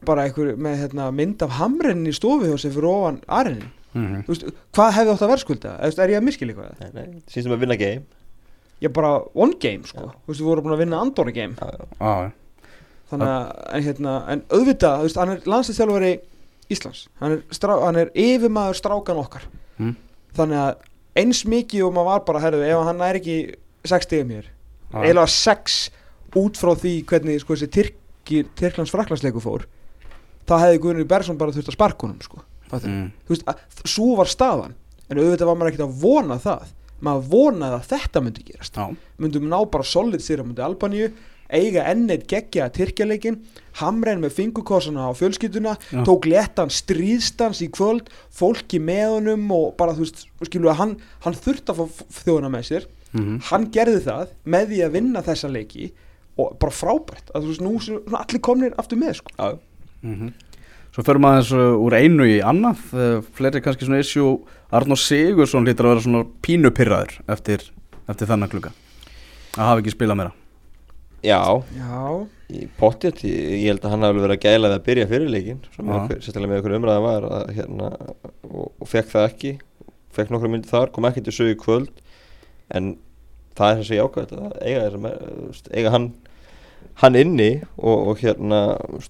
bara 0.07 0.27
einhver 0.27 0.53
með 0.61 0.79
hérna, 0.83 1.09
mynd 1.15 1.43
af 1.45 1.57
hamrennin 1.57 2.11
í 2.11 2.15
stofu 2.15 2.51
og 2.53 2.61
sem 2.61 2.73
fyrir 2.73 2.89
ofan 2.91 3.19
arinnin 3.39 3.71
mhm. 3.93 4.23
Þú 4.27 4.33
veist, 4.33 4.45
hvað 4.77 4.93
hefði 4.97 5.13
átt 5.13 5.25
að 5.25 5.33
verðskulda? 5.33 5.73
Eða, 5.73 5.81
þú 5.81 5.91
veist, 5.91 6.03
Er 6.03 6.13
ég 6.13 6.21
að 6.21 6.27
miskil 6.27 6.49
eitthvað? 6.51 6.81
Nei, 6.81 6.91
nei, 6.93 7.21
sínstum 7.33 7.55
að 7.55 7.63
vinna 7.65 7.79
game 7.81 8.05
Ég 8.83 8.93
bara 8.93 9.13
one 9.33 9.57
game 9.61 9.89
sko 9.89 10.05
Já. 10.05 10.11
Þú 10.13 10.33
veist, 10.33 10.43
við 10.43 10.49
vorum 10.51 10.67
búin 10.67 10.77
að 10.77 10.83
vinna 10.85 11.01
Andorra 11.01 11.33
game 11.33 11.57
Já, 11.57 11.71
já. 11.73 11.87
Já, 11.97 12.27
já. 12.27 12.73
Þannig 13.07 13.31
að, 13.31 13.45
en 13.71 13.85
hérna, 13.87 14.17
en 14.33 14.43
auðvitað, 14.51 14.97
þú 14.99 15.07
veist, 15.07 15.21
hann 15.21 15.33
er 15.33 15.47
landslýstjálfari 15.53 16.11
Íslands 16.75 17.05
Hann 17.21 17.37
er, 17.37 17.45
strá, 17.55 17.73
hann 17.81 18.01
er 18.03 18.11
yfirmaður 18.13 18.81
strákan 18.81 19.23
okkar 19.23 19.47
Mm. 19.77 19.93
Þannig 20.33 20.57
að 20.57 20.85
eins 21.21 21.43
mikið 21.45 21.83
og 21.85 21.91
maður 21.93 22.07
var 22.09 22.23
bara, 22.25 22.39
herðu, 22.41 22.63
ef 22.65 22.79
hann 22.87 23.01
er 23.05 23.19
ekki 23.19 23.35
6 23.85 24.07
stigum 24.07 24.33
hér 24.33 24.47
Já. 24.47 25.01
Eiginlega 25.03 25.29
6 25.33 25.77
út 26.39 26.59
frá 26.59 26.73
því 26.77 26.93
hvernig, 27.09 27.41
sko, 27.43 27.55
þessi 27.55 27.71
Tyrkir, 27.77 28.51
Tyrklands 28.59 28.93
fraklandsleiku 28.93 29.43
fór 29.43 29.67
Það 30.47 30.61
hefði 30.63 30.79
Guðnir 30.83 31.07
Bergson 31.09 31.39
bara 31.39 31.51
þurft 31.51 31.73
að 31.73 31.75
sparka 31.75 32.07
honum, 32.07 32.21
sko? 32.23 32.43
Mm. 32.67 33.13
þú 33.23 33.31
veist, 33.31 33.47
að, 33.47 33.87
svo 33.87 34.09
var 34.19 34.27
staðan 34.27 34.75
en 35.07 35.21
auðvitað 35.21 35.47
var 35.47 35.55
maður 35.55 35.71
ekkert 35.71 35.85
að 35.85 35.99
vona 36.01 36.37
það 36.43 36.73
maður 37.05 37.27
vonaði 37.31 37.77
að 37.77 37.89
þetta 37.93 38.21
myndi 38.25 38.45
gerast 38.49 38.79
Já, 38.79 38.85
myndum 39.21 39.47
ná 39.47 39.57
bara 39.71 39.87
solid 39.87 40.23
sér 40.23 40.43
á 40.43 40.45
myndi 40.47 40.63
Albaníu 40.65 41.11
eiga 41.47 41.85
enneitt 41.87 42.25
geggja 42.27 42.65
að 42.65 42.73
Tyrkjaleikin 42.81 43.37
hamrein 43.79 44.19
með 44.19 44.35
fingurkossana 44.35 45.05
á 45.07 45.15
fjölskylduna 45.15 45.77
Já. 45.79 46.01
tók 46.03 46.27
léttan 46.27 46.73
stríðstans 46.73 47.61
í 47.63 47.69
kvöld 47.71 48.09
fólki 48.35 48.81
með 48.83 49.13
honum 49.13 49.45
og 49.55 49.77
bara 49.79 49.95
þú 49.95 50.03
veist, 50.03 50.25
skilu 50.49 50.73
að 50.73 50.79
hann, 50.81 50.97
hann 51.23 51.37
þurfti 51.37 51.71
að 51.71 51.79
fá 51.79 52.03
þjóðuna 52.19 52.51
með 52.51 52.67
sér 52.71 52.89
mhm. 53.13 53.39
hann 53.47 53.69
gerði 53.71 54.03
það 54.09 54.35
með 54.43 54.67
því 54.73 54.83
að 54.83 54.99
vinna 54.99 55.23
þessa 55.29 55.53
leiki 55.53 55.87
og 56.37 56.57
bara 56.61 56.73
frábært 56.73 57.31
að 57.33 57.43
þú 57.47 57.51
veist, 57.53 57.63
nú 57.65 57.71
svona 57.81 58.21
allir 58.23 58.41
komnir 58.45 58.75
aftur 58.77 58.99
með 59.01 59.19
sko. 59.21 59.33
Já, 59.37 59.57
Mhm. 60.03 60.33
Svo 60.97 61.03
förum 61.05 61.25
aðeins 61.29 61.49
uh, 61.53 61.75
úr 61.77 61.93
einu 61.93 62.25
í 62.25 62.37
annað 62.41 62.79
uh, 62.97 63.21
fleiri 63.37 63.59
kannski 63.61 63.85
svona 63.85 63.99
issue. 64.01 64.37
Arnór 64.73 64.97
Sigursson 64.97 65.65
lítur 65.65 65.85
að 65.85 65.91
vera 65.93 66.03
svona 66.05 66.21
pínupirraður 66.41 67.17
eftir, 67.29 67.61
eftir 68.09 68.27
þannig 68.29 68.49
klukka 68.53 68.71
að 69.57 69.67
hafa 69.67 69.81
ekki 69.83 69.93
spilað 69.93 70.17
meira. 70.21 70.31
Já. 71.25 71.39
Já, 71.75 72.01
í 72.53 72.67
pottjött, 72.79 73.21
ég, 73.25 73.37
ég 73.61 73.67
held 73.71 73.85
að 73.85 73.93
hann 73.95 74.05
hafi 74.07 74.21
verið 74.23 74.35
að 74.37 74.43
gæla 74.47 74.69
við 74.71 74.75
að 74.77 74.85
byrja 74.87 75.07
fyrir 75.11 75.31
leikin 75.33 75.61
sem 75.75 75.85
Já. 75.89 75.95
okkur, 75.99 76.19
sérstaklega 76.23 76.51
með 76.53 76.61
okkur 76.63 76.75
umræða 76.77 77.03
var 77.07 77.27
að, 77.29 77.53
hérna, 77.57 77.89
og, 78.47 78.67
og 78.81 78.89
fekk 78.91 79.09
það 79.13 79.27
ekki 79.31 79.53
fekk 80.17 80.33
nokkra 80.33 80.49
myndi 80.53 80.69
þar, 80.71 80.91
kom 80.95 81.05
ekki 81.09 81.25
til 81.27 81.33
sögu 81.35 81.53
í 81.55 81.59
kvöld. 81.61 82.01
En 82.73 82.93
það 83.57 83.81
er 83.83 83.91
jákvæmt 84.01 84.33
að 84.37 84.57
eiga, 84.65 84.87
me- 85.03 85.17
þú 85.21 85.49
veist, 85.51 85.69
eiga 85.73 85.93
hann 85.93 86.07
hann 87.01 87.15
inni 87.19 87.49
og, 87.77 88.11
og 88.11 88.21
hérna 88.23 88.61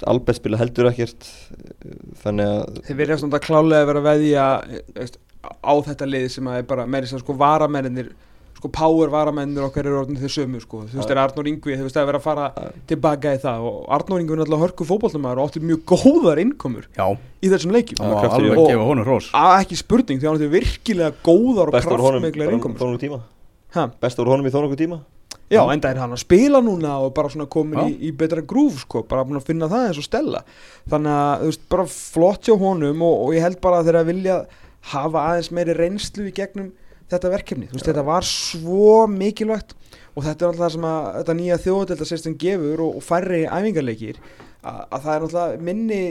Albert 0.09 0.41
spila 0.41 0.59
heldur 0.59 0.89
ekkert 0.91 1.27
þannig 2.23 2.51
að 2.51 2.79
Þeir 2.87 2.99
verið 3.01 3.21
svona 3.23 3.41
klálega 3.43 3.83
að 3.83 3.89
vera 3.91 4.01
að 4.03 4.07
veðja 4.11 4.45
veist, 4.97 5.19
á 5.63 5.73
þetta 5.87 6.07
lið 6.09 6.29
sem 6.35 6.49
að 6.51 6.61
er 6.61 6.71
bara 6.71 6.87
meiri 6.89 7.09
sem 7.09 7.21
sko 7.21 7.35
varamennir 7.39 8.09
sko 8.57 8.71
power 8.73 9.11
varamennir 9.13 9.67
okkar 9.67 9.85
eru 9.85 9.99
orðin 9.99 10.17
þau 10.17 10.31
sömu 10.33 10.59
sko. 10.63 10.79
Þú 10.89 10.97
veist 10.97 11.11
Já. 11.11 11.13
er 11.13 11.19
Arnór 11.21 11.49
Ingvi 11.51 11.75
þú 11.77 11.83
veist 11.85 11.99
að 12.01 12.07
vera 12.09 12.17
að 12.17 12.23
fara 12.25 12.45
tilbaka 12.89 13.33
í 13.37 13.41
það. 13.43 13.65
Og 13.69 13.75
Arnór 13.93 14.23
Ingvi 14.23 14.33
er 14.33 14.39
náttúrulega 14.41 14.63
hörku 14.63 14.87
fótballtumæður 14.89 15.41
og 15.43 15.51
átti 15.51 15.61
mjög 15.61 15.83
góðar 15.93 16.41
innkomur 16.41 16.87
Já, 16.97 17.05
í 17.37 17.51
þessum 17.53 17.75
leikjum. 17.75 18.01
Það 18.01 18.57
og- 18.57 18.71
gefa 18.71 18.87
honum 18.89 19.05
hrós 19.05 19.27
að 19.37 19.53
ekki 19.61 19.77
spurning 19.77 20.17
því 20.17 20.25
hann 20.31 20.39
átti 20.39 20.49
virkilega 20.57 21.13
góðar 21.21 21.69
og 21.69 21.77
bara 21.77 21.83
innkomur. 22.57 23.21
best 24.01 24.17
voru 24.17 24.33
honum 24.33 24.49
í 24.49 24.55
þó 24.55 24.59
nokkuð 24.65 24.81
tíma 24.81 24.99
Já, 25.47 25.61
enda 25.71 25.91
er 25.93 25.99
hann 26.01 26.11
að 26.11 26.23
spila 26.25 26.59
núna 26.63 26.97
og 27.05 27.13
bara 27.15 27.31
svona 27.31 27.47
komin 27.47 27.79
Já. 27.79 27.85
í, 27.87 28.09
í 28.09 28.13
betra 28.19 28.43
grúf 28.43 28.81
sko, 28.83 29.05
bara 29.07 29.23
að 29.23 29.45
finna 29.47 29.69
það 29.71 29.85
eins 29.89 30.01
og 30.01 30.07
stella. 30.07 30.41
Þannig 30.91 31.13
að, 31.13 31.35
þú 31.43 31.51
veist, 31.51 31.67
bara 31.71 31.85
flott 31.91 32.49
hjá 32.49 32.57
honum 32.59 33.05
og, 33.07 33.21
og 33.25 33.37
ég 33.37 33.45
held 33.45 33.61
bara 33.63 33.79
að 33.79 33.89
þeirra 33.89 34.07
vilja 34.09 34.37
hafa 34.91 35.23
aðeins 35.31 35.51
meiri 35.55 35.75
reynslu 35.77 36.27
í 36.27 36.35
gegnum 36.35 36.73
þetta 37.11 37.31
verkefni, 37.31 37.69
þú 37.69 37.77
veist, 37.77 37.87
þetta 37.87 38.03
var 38.07 38.27
svo 38.27 39.05
mikilvægt 39.11 39.75
og 40.17 40.25
þetta 40.25 40.43
er 40.43 40.49
alltaf 40.49 40.63
það 40.65 40.73
sem 40.75 40.87
að 40.89 41.07
þetta 41.19 41.35
nýja 41.37 41.59
þjóðdeldarsystem 41.63 42.35
gefur 42.41 42.83
og, 42.83 42.97
og 42.99 43.05
færri 43.05 43.43
æfingarleikir 43.45 44.19
að, 44.19 44.81
að 44.81 45.05
það 45.05 45.13
er 45.13 45.25
alltaf 45.27 45.63
minni 45.69 46.01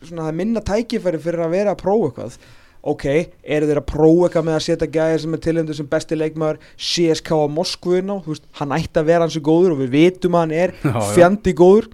svona 0.00 0.28
það 0.28 0.38
minna 0.40 0.64
tækifæri 0.64 1.20
fyrir 1.20 1.44
að 1.44 1.54
vera 1.56 1.74
að 1.74 1.82
prófa 1.82 2.08
eitthvað 2.08 2.38
ok, 2.82 3.04
eru 3.44 3.66
þeir 3.68 3.80
að 3.82 3.86
prófa 3.90 4.26
eitthvað 4.28 4.44
með 4.48 4.54
að 4.56 4.64
setja 4.66 4.86
gæðir 4.94 5.20
sem 5.24 5.34
er 5.36 5.40
tilhendur 5.44 5.76
sem 5.76 5.88
besti 5.90 6.16
leikmaður 6.16 6.58
CSK 6.80 7.30
á 7.36 7.44
Moskvu 7.52 7.98
inn 8.00 8.12
á, 8.12 8.16
þú 8.24 8.32
veist, 8.34 8.46
hann 8.60 8.72
ætti 8.76 9.00
að 9.02 9.08
vera 9.10 9.26
hansi 9.26 9.40
góður 9.44 9.74
og 9.74 9.82
við 9.82 9.90
vitum 9.98 10.36
að 10.38 10.46
hann 10.46 10.54
er 10.64 10.72
fjandi 11.14 11.52
góður. 11.58 11.90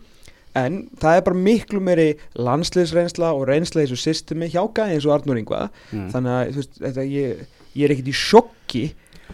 En 0.57 0.76
það 1.03 1.16
er 1.18 1.24
bara 1.26 1.37
miklu 1.37 1.80
meiri 1.84 2.07
landsliðsreynsla 2.41 3.32
og 3.37 3.43
reynsla 3.51 3.82
í 3.82 3.89
þessu 3.91 3.99
systemi 4.01 4.47
hjá 4.49 4.62
gæði 4.78 4.95
eins 4.97 5.05
og 5.09 5.12
Arnur 5.18 5.37
Ingvað 5.43 5.66
Mm. 5.93 6.07
þannig 6.14 6.32
að 6.37 6.55
veist, 6.57 6.78
þetta, 6.80 7.05
ég, 7.12 7.43
ég 7.76 7.84
er 7.84 7.93
ekkit 7.97 8.09
í 8.09 8.14
sjokki 8.16 8.84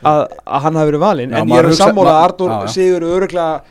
að, 0.03 0.25
að 0.43 0.65
hann 0.67 0.81
hafi 0.81 0.91
verið 0.91 1.05
valinn. 1.05 1.35
En 1.37 1.49
ég 1.53 1.61
er 1.61 1.69
að 1.71 1.77
sammála 1.79 2.17
að 2.17 2.25
Arnur 2.27 2.73
sigur 2.75 3.07
öruglega 3.07 3.63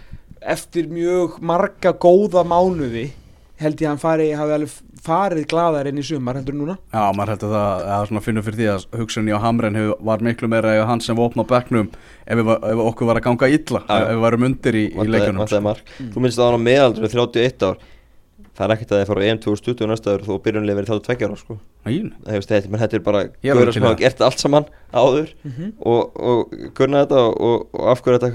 eftir 0.55 0.87
mjög 0.89 1.35
marga 1.43 1.91
góða 1.93 2.45
mánuði 2.47 3.09
held 3.61 3.81
ég 3.81 3.87
að 3.87 3.91
hann 3.93 4.01
fari, 4.01 4.27
hafi 4.37 4.55
alveg 4.57 4.73
farið 5.01 5.45
glaðar 5.49 5.87
inn 5.89 5.97
í 6.01 6.03
sumar 6.05 6.37
heldur 6.37 6.53
núna 6.57 6.75
Já, 6.93 7.03
maður 7.17 7.31
heldur 7.33 7.53
það 7.55 7.85
að 7.95 8.03
svona 8.11 8.21
finnum 8.25 8.45
fyrir 8.45 8.59
því 8.59 8.67
að 8.73 8.99
hugsunni 8.99 9.33
á 9.33 9.39
Hamren 9.41 9.79
hefur, 9.79 9.95
var 10.11 10.25
miklu 10.27 10.49
meira 10.51 10.75
eða 10.77 10.89
hann 10.91 11.01
sem 11.01 11.17
vopna 11.17 11.41
á 11.41 11.51
bekknum 11.53 11.87
ef, 11.89 12.41
ef 12.41 12.83
okkur 12.85 13.09
var 13.09 13.17
að 13.21 13.25
ganga 13.29 13.49
illa 13.49 13.81
já. 13.87 13.95
ef 13.97 14.11
við 14.11 14.21
varum 14.27 14.45
undir 14.51 14.77
í, 14.77 14.85
í 14.93 15.07
leikunum 15.09 15.63
mark 15.65 15.89
þú 15.97 16.21
minnst 16.21 16.37
að 16.41 16.51
hann 16.51 16.61
á 16.61 16.67
meðaldur 16.69 17.09
31 17.09 17.65
ár 17.71 17.81
það 18.51 18.65
er 18.67 18.73
ekkert 18.75 18.91
að 18.93 18.99
þið 19.01 19.09
fara 19.09 19.21
á 19.21 19.25
EM 19.31 19.39
2020 19.41 19.89
næsta 19.89 20.13
ár 20.13 20.23
þó 20.27 20.31
byrjunlega 20.45 20.77
verið 20.77 20.89
32 20.91 21.25
ára 21.25 21.37
sko. 21.39 21.55
Það 21.87 21.93
þetta 22.81 22.97
er 22.97 23.03
bara 23.05 23.21
er 23.23 23.53
alveg 23.55 23.73
sem 23.73 23.85
hafa 23.87 23.95
það. 23.95 24.01
gert 24.03 24.21
allt 24.27 24.43
saman 24.43 24.65
áður 24.91 25.29
Mhm. 25.47 25.69
og, 25.79 26.19
og 26.19 26.55
gunna 26.77 27.05
þetta 27.05 27.21
og, 27.25 27.41
og, 27.41 27.67
og 27.73 27.87
af 27.95 28.03
hverju 28.03 28.19
þetta 28.19 28.31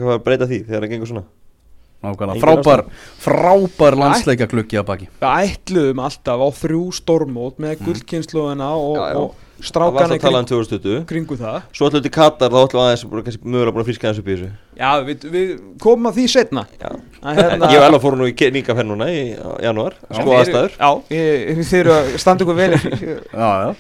Nákvæmlega, 2.06 2.42
frábær, 2.44 2.84
frábær 3.22 3.98
landsleika 4.00 4.46
klukki 4.50 4.78
að 4.78 4.86
baki. 4.92 5.08
Við 5.22 5.50
ætluðum 5.50 6.04
alltaf 6.06 6.46
á 6.46 6.48
þrjú 6.62 6.84
stórmót 7.00 7.58
með 7.62 7.82
gullkynnslóðina 7.88 8.70
og, 8.76 9.00
og 9.00 9.02
það 9.02 9.24
var 9.24 9.34
strákana 9.64 10.16
um 10.16 10.20
kring, 10.20 10.48
2020 10.50 11.04
kringu 11.08 11.38
það. 11.40 11.56
Svo 11.72 11.88
ætlum 11.88 12.02
við 12.02 12.06
til 12.06 12.12
Katar 12.16 12.52
þá 12.52 12.58
ætlum 12.60 12.82
við 12.82 12.86
aðeins 12.86 13.40
mögulega 13.40 13.72
búin 13.72 13.82
að 13.82 13.88
fríska 13.88 14.08
aðeins 14.08 14.20
upp 14.20 14.28
í 14.28 14.36
þessu. 14.36 14.50
Já, 14.76 14.90
við, 15.06 15.26
við 15.32 15.50
komum 15.82 16.10
að 16.10 16.18
því 16.18 16.26
setna 16.34 16.64
Já. 16.76 16.88
að, 17.22 17.40
hérna, 17.40 17.70
ég 17.72 17.80
og 17.80 17.88
Ella 17.88 18.02
fórum 18.04 18.22
nú 18.22 18.28
í 18.30 18.50
nýkaferð 18.56 18.90
núna 18.92 19.08
í 19.10 19.20
janúar 19.64 19.98
sko 20.10 20.36
aðstæður. 20.36 20.76
Já, 20.76 20.90
þið 21.10 21.74
eru 21.80 21.96
að 21.96 22.14
standa 22.22 22.46
ykkur 22.46 22.60
vel 22.60 22.70
Já, 22.76 23.48
já, 23.64 23.70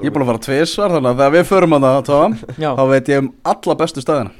ég 0.00 0.08
er 0.08 0.16
búin 0.16 0.24
að 0.24 0.32
fara 0.32 0.44
tvisvar 0.48 0.96
þannig 0.96 1.12
að 1.12 1.22
þegar 1.22 1.36
við 1.36 1.48
förum 1.52 1.78
að 1.78 1.88
það, 1.88 2.02
Tom, 2.08 2.38
Já, 2.56 2.70
þá 2.72 2.84
veit 2.94 3.12
ég 3.12 3.24
um 3.24 3.32
alla 3.52 3.80
bestu 3.84 4.04
staðina 4.04 4.37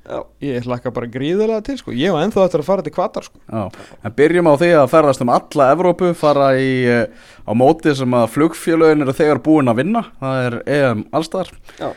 Já. 0.00 0.22
ég 0.42 0.64
hlakka 0.64 0.90
bara 0.96 1.06
gríðulega 1.12 1.60
til 1.66 1.76
sko. 1.78 1.92
Ég 1.94 2.14
var 2.14 2.24
ennþá 2.24 2.46
eftir 2.46 2.62
að 2.62 2.68
fara 2.70 2.84
til 2.86 2.92
kvatar 2.94 3.26
sko. 3.28 3.40
Já, 3.44 3.66
en 4.04 4.14
byrjum 4.16 4.48
á 4.48 4.54
því 4.62 4.70
að 4.80 4.88
ferðast 4.94 5.24
um 5.24 5.32
alla 5.34 5.68
Evrópu, 5.74 6.10
fara 6.18 6.48
í 6.58 6.70
uh, 6.88 7.04
á 7.44 7.52
móti 7.52 7.92
sem 7.98 8.16
að 8.16 8.30
flugfélögin 8.34 9.04
eru 9.04 9.14
þegar 9.16 9.42
búin 9.44 9.70
að 9.70 9.82
vinna, 9.82 10.02
það 10.22 10.46
er 10.46 10.58
EM 10.78 11.04
allstar 11.12 11.52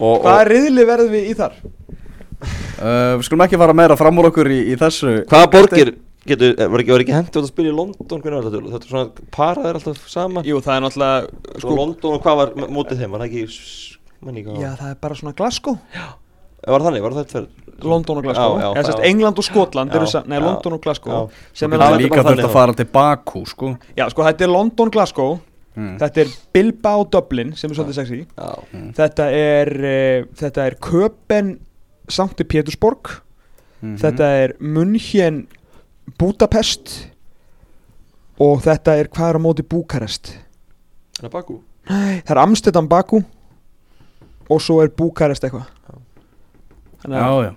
og, 0.00 0.24
Hvaða 0.24 0.38
og 0.40 0.48
riðli 0.50 0.86
verðum 0.88 1.12
við 1.14 1.28
í 1.30 1.36
þar? 1.38 1.60
uh, 1.64 3.12
Við 3.18 3.26
skulum 3.28 3.44
ekki 3.46 3.60
fara 3.60 3.76
meira 3.76 3.98
fram 4.00 4.18
úr 4.22 4.30
okkur 4.32 4.50
í, 4.52 4.60
í 4.72 4.78
þessu 4.80 5.20
hvaða 5.28 5.50
borgir 5.54 5.92
getur, 6.24 6.54
eh, 6.56 6.68
var 6.70 6.80
ekki, 6.82 6.94
var 6.94 7.04
ekki 7.04 7.16
hendur 7.18 7.44
að 7.44 7.50
spila 7.50 7.68
í 7.70 7.76
London 7.76 8.22
hvernig 8.24 8.38
var 8.38 8.46
þetta, 8.48 8.72
þetta 8.74 8.88
er 8.88 8.92
svona 8.94 9.26
paraðir 9.34 9.78
alltaf 9.80 10.06
saman 10.10 10.48
Jú, 10.48 10.60
það 10.64 10.78
er 10.78 10.84
náttúrulega 10.86 11.60
sko, 11.60 11.74
London 11.78 12.16
og 12.16 12.24
hvað 12.24 12.40
var 12.40 12.54
mótið 12.72 13.02
þeim, 13.02 13.12
var 13.14 13.24
það 13.24 13.28
ekki 13.28 13.44
ekki 14.32 14.60
Já, 14.62 14.70
það 14.80 14.90
er 14.90 14.98
bara 15.00 15.14
svona 15.14 15.34
Glasgow. 15.36 15.78
Var 16.64 16.72
var 16.72 16.80
þannig, 16.86 17.02
var 17.04 17.12
það 17.12 17.26
þetta 17.28 17.84
London 17.84 18.16
og 18.20 18.24
Glasgow. 18.24 18.54
Já, 18.56 18.62
já, 18.64 18.68
Eða, 18.70 18.84
sérst, 18.88 18.98
já. 19.02 19.08
England 19.10 19.38
og 19.38 19.44
Skotland 19.44 19.90
Já, 19.92 20.22
Nei, 20.26 20.38
já, 20.38 20.44
London 20.44 20.72
og 20.72 20.80
Glasgow 20.82 21.12
já. 21.12 21.24
er 21.24 21.68
Það 21.68 21.74
er 21.74 21.84
alveg 21.86 22.04
líka 22.06 22.22
þurft 22.24 22.44
að 22.44 22.54
fara 22.54 22.72
til 22.78 22.86
Bakú, 22.94 23.42
sko. 23.46 23.72
Já, 23.98 24.06
sko, 24.10 24.22
þetta 24.24 24.44
er 24.46 24.48
London 24.54 24.90
Glasgow. 24.90 25.34
Mm. 25.74 25.98
Þetta 25.98 26.20
er 26.22 26.28
Bilbao 26.54 27.04
Dublin 27.10 27.52
sem 27.58 27.70
er 27.70 27.74
svolítið 27.76 27.98
sexy. 27.98 28.20
Já, 28.38 28.50
Þetta 28.94 29.24
er 29.34 29.72
uh, 29.74 30.26
Þetta 30.38 30.66
er 30.70 30.76
Köpen 30.80 31.58
Sankti 32.08 32.44
Pétursborg 32.44 33.20
Mhm. 33.84 33.98
Þetta 34.00 34.24
er 34.24 34.52
München 34.64 35.42
Budapest. 36.18 37.10
Og 38.40 38.62
þetta 38.64 38.94
er 38.98 39.08
hvað 39.12 39.28
er 39.28 39.38
á 39.38 39.40
móti 39.44 39.62
Búkarest? 39.62 40.32
Það 41.20 41.28
er 41.28 41.32
Bakú 41.34 41.58
Það 41.86 42.30
er 42.34 42.40
Amsterdam 42.42 42.88
Bakú 42.88 43.20
Og 44.50 44.60
svo 44.60 44.80
er 44.84 44.88
Búkarest 44.92 45.44
eitthvað. 45.46 45.66
Já, 47.04 47.20
að 47.20 47.44
já 47.44 47.52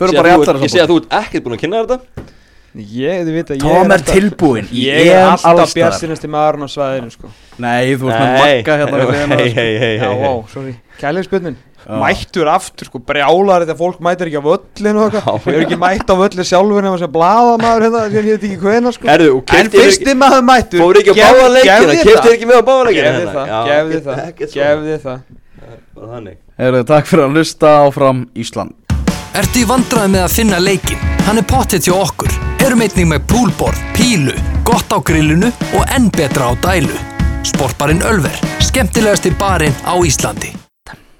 Förum 0.00 0.16
bara 0.16 0.28
í 0.28 0.32
allar 0.36 0.60
ég 0.64 0.70
sé 0.72 0.80
að 0.80 0.88
þú 0.92 0.96
ert 1.02 1.14
ekkert 1.20 1.44
búin 1.44 1.54
að 1.56 1.60
kynna 1.64 1.80
þetta. 1.84 2.26
Ég, 2.70 3.24
þið 3.26 3.32
vita, 3.34 3.54
ég 3.56 3.60
Tom 3.64 3.90
er 3.90 3.96
alltaf- 3.96 4.14
tilbúinn. 4.14 4.68
Í 4.70 4.84
Ég 4.86 5.08
er 5.10 5.24
alltaf 5.26 5.44
All-Star. 5.50 5.74
bjartinasti 5.90 6.28
maðurinn 6.30 6.64
á 6.64 6.70
svæðinu 6.70 7.10
sko. 7.10 7.30
Nei, 7.58 7.96
þú 7.98 8.12
ert 8.12 8.20
með 8.20 8.36
makka 8.40 8.76
hérna 8.78 9.00
við 9.00 9.10
hliðina 9.10 9.38
hei, 9.40 9.48
þér, 9.48 9.56
hei, 9.58 9.78
hei, 9.82 9.96
Já, 9.98 10.08
hei, 10.08 10.20
vá, 10.22 10.48
sorry. 10.52 10.74
Kælingsbjörnin 11.00 11.56
Já. 11.80 11.96
Mættur 11.96 12.46
aftur, 12.52 12.86
sko, 12.86 12.98
brjálar 13.00 13.64
þetta 13.64 13.74
fólk 13.80 13.98
mætir 14.04 14.28
ekki 14.30 14.38
á 14.38 14.44
völlinu 14.44 15.00
og 15.00 15.12
Já. 15.12 15.20
eitthvað 15.24 15.50
Ég 15.50 15.58
er 15.58 15.64
ekki 15.66 15.78
mætt 15.80 16.06
á 16.12 16.14
völli 16.20 16.44
sjálfur 16.46 16.82
nema 16.86 16.98
sem 17.00 17.10
blaða 17.10 17.56
maður 17.58 17.82
hérna 17.88 18.00
sem 18.06 18.16
ég 18.20 18.30
veit 18.36 18.44
ekki 18.50 18.60
hvena, 18.62 18.92
sko. 18.94 19.08
Herðu, 19.08 19.30
og 19.34 19.42
En 19.42 19.66
keyptir 19.66 19.80
fyrsti 19.80 20.14
maður 20.22 20.44
mættur 20.46 20.78
fóru 20.84 21.00
ekki 21.02 21.10
á 21.10 21.16
gef- 21.18 21.26
báða 21.26 21.48
leikina, 21.56 21.74
gefðu 21.80 21.96
keftir 22.04 22.20
það. 22.22 22.34
ekki 22.36 22.46
með 22.52 22.60
á 22.60 22.64
báða 22.70 22.84
leikina 22.86 23.10
Gefði 23.10 23.20
hérna? 23.20 23.34
það, 23.34 23.46
Já, 23.50 23.60
gefði 23.66 24.00
það, 24.06 24.16
gefði 24.54 24.98
það 25.08 25.18
bara 26.00 26.16
þannig 26.16 26.40
Heyrðu, 26.60 26.84
takk 26.88 27.08
fyrir 27.10 27.26
að 27.26 27.36
hlusta 27.38 27.74
áfram 27.84 28.26
Ísland 28.34 28.76
Ertu 29.30 29.62
í 29.62 29.66
vandræði 29.68 30.10
með 30.10 30.24
að 30.26 30.32
finna 30.34 30.58
leikin? 30.58 31.02
Hann 31.28 31.38
er 31.38 31.46
pottet 31.46 31.86
hjá 31.86 31.94
okkur. 31.94 32.32
Erum 32.66 32.82
einnig 32.82 33.06
með 33.12 33.28
poolboard, 33.30 33.78
pílu, 33.94 34.34
gott 34.66 34.90
á 34.90 34.98
grillinu 34.98 35.52
og 35.70 35.94
enn 35.94 36.10
betra 36.16 36.50
á 36.50 36.52
dælu. 36.66 36.96
Sportbarinn 37.46 38.02
Ölver, 38.10 38.34
skemmtilegasti 38.66 39.30
barinn 39.38 39.76
á 39.86 39.94
Íslandi. 40.02 40.59